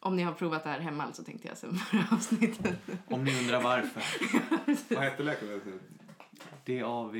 Om 0.00 0.16
ni 0.16 0.22
har 0.22 0.32
provat 0.32 0.64
det 0.64 0.70
här 0.70 0.80
hemma 0.80 1.04
alltså 1.04 1.24
tänkte 1.24 1.48
jag 1.48 1.58
sen 1.58 1.74
förra 1.78 2.06
avsnittet. 2.10 2.78
Om 3.06 3.24
ni 3.24 3.38
undrar 3.38 3.62
varför. 3.62 4.02
Vad 4.94 5.04
hette 5.04 5.22
läkemedlet? 5.22 5.74
DAV 6.64 7.16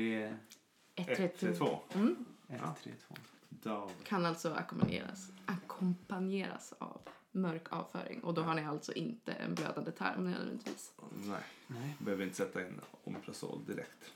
132. 0.95 1.79
Mm. 1.93 2.25
132. 2.47 3.15
Dav. 3.63 3.91
Kan 4.03 4.25
alltså 4.25 4.53
ackompanjeras, 4.53 5.31
ackompanjeras 5.45 6.73
av 6.77 7.01
mörk 7.31 7.71
avföring. 7.73 8.23
Och 8.23 8.33
då 8.33 8.41
har 8.41 8.53
ni 8.55 8.65
alltså 8.65 8.93
inte 8.93 9.31
en 9.33 9.55
blödande 9.55 9.91
tarm 9.91 10.31
nödvändigtvis. 10.31 10.93
Nej, 11.25 11.41
Nej. 11.67 11.95
behöver 11.99 12.23
inte 12.23 12.35
sätta 12.35 12.67
in 12.67 12.81
Omeprazol 13.03 13.65
direkt. 13.65 14.11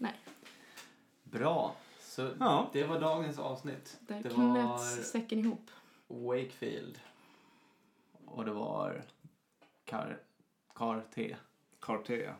Bra. 1.23 1.75
Så 2.01 2.31
Ja. 2.39 2.69
det 2.73 2.83
var 2.83 2.99
dagens 3.01 3.39
avsnitt. 3.39 3.97
Där 3.99 4.23
det 4.23 4.29
knöts 4.29 4.97
var 4.97 5.03
säcken 5.03 5.39
ihop. 5.39 5.71
Wakefield. 6.07 6.99
Och 8.25 8.45
det 8.45 8.51
var 8.51 9.03
Car, 9.85 10.19
Car 10.73 11.05
T. 11.15 11.35
Cartea. 11.79 12.35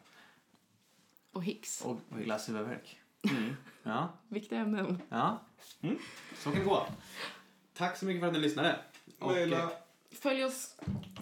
Och 1.32 1.44
Hicks. 1.44 1.82
Och 1.82 1.98
glasshuvudvärk. 2.10 2.99
Mm. 3.30 3.56
Ja, 3.84 4.10
Viktiga 4.28 4.60
ämnen. 4.60 5.02
ja. 5.10 5.40
Mm. 5.82 5.98
Så 6.38 6.52
kan 6.52 6.60
det 6.60 6.66
gå. 6.66 6.88
Tack 7.74 7.98
så 7.98 8.06
mycket 8.06 8.20
för 8.22 8.28
att 8.28 8.34
ni 8.34 8.40
lyssnade. 8.40 8.80
Och, 9.20 9.38
eh, 9.38 9.70
Följ 10.12 10.44
oss, 10.44 10.76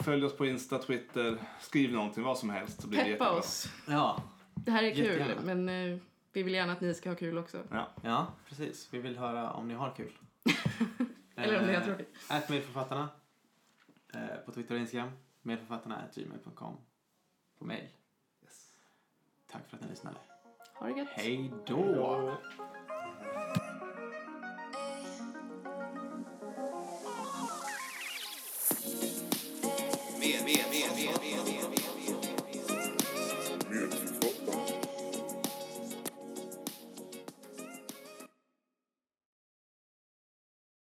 följ 0.04 0.26
oss 0.26 0.38
på 0.38 0.46
Insta, 0.46 0.78
Twitter, 0.80 1.38
skriv 1.62 1.92
någonting, 1.94 2.24
vad 2.24 2.38
som 2.38 2.50
helst. 2.50 2.82
Så 2.82 2.88
blir 2.88 2.98
det 3.00 3.04
peppa 3.04 3.12
jättebra. 3.26 3.40
oss. 3.40 3.68
Ja, 3.88 4.24
Det 4.56 4.72
här 4.72 4.84
är 4.84 4.96
kul, 4.96 5.06
Jättegärna. 5.06 5.42
men 5.56 5.70
eh, 5.94 6.00
vi 6.34 6.44
vill 6.44 6.54
gärna 6.54 6.74
att 6.74 6.82
ni 6.82 6.94
ska 6.94 7.10
ha 7.10 7.16
kul 7.16 7.38
också. 7.38 7.64
Ja. 7.72 7.88
ja, 8.02 8.28
precis. 8.50 8.88
Vi 8.92 9.00
vill 9.00 9.18
höra 9.18 9.52
om 9.52 9.68
ni 9.68 9.74
har 9.74 9.92
kul. 9.98 10.12
Eller 11.36 11.60
om 11.60 11.66
ni 11.68 11.74
har 11.74 11.82
Eh, 11.82 11.86
tråkigt. 11.86 12.16
Ät 12.30 12.50
medförfattarna. 12.50 13.10
Eh, 14.14 14.36
på 14.46 14.52
Twitter 14.52 14.76
och 14.76 14.82
Instagram. 14.82 15.12
Medförfattarna 15.42 16.04
gmail.com. 16.16 16.78
På 17.60 17.66
mail. 17.66 17.88
Yes. 18.44 18.72
Tack 19.52 19.70
för 19.70 19.78
att 19.78 19.84
ni 19.84 19.90
lyssnade. 19.90 20.18
Ha 20.80 20.88
det 20.88 20.94
gött. 20.98 21.08
Hej 21.10 21.52
då! 21.66 21.76
Då. 21.76 22.38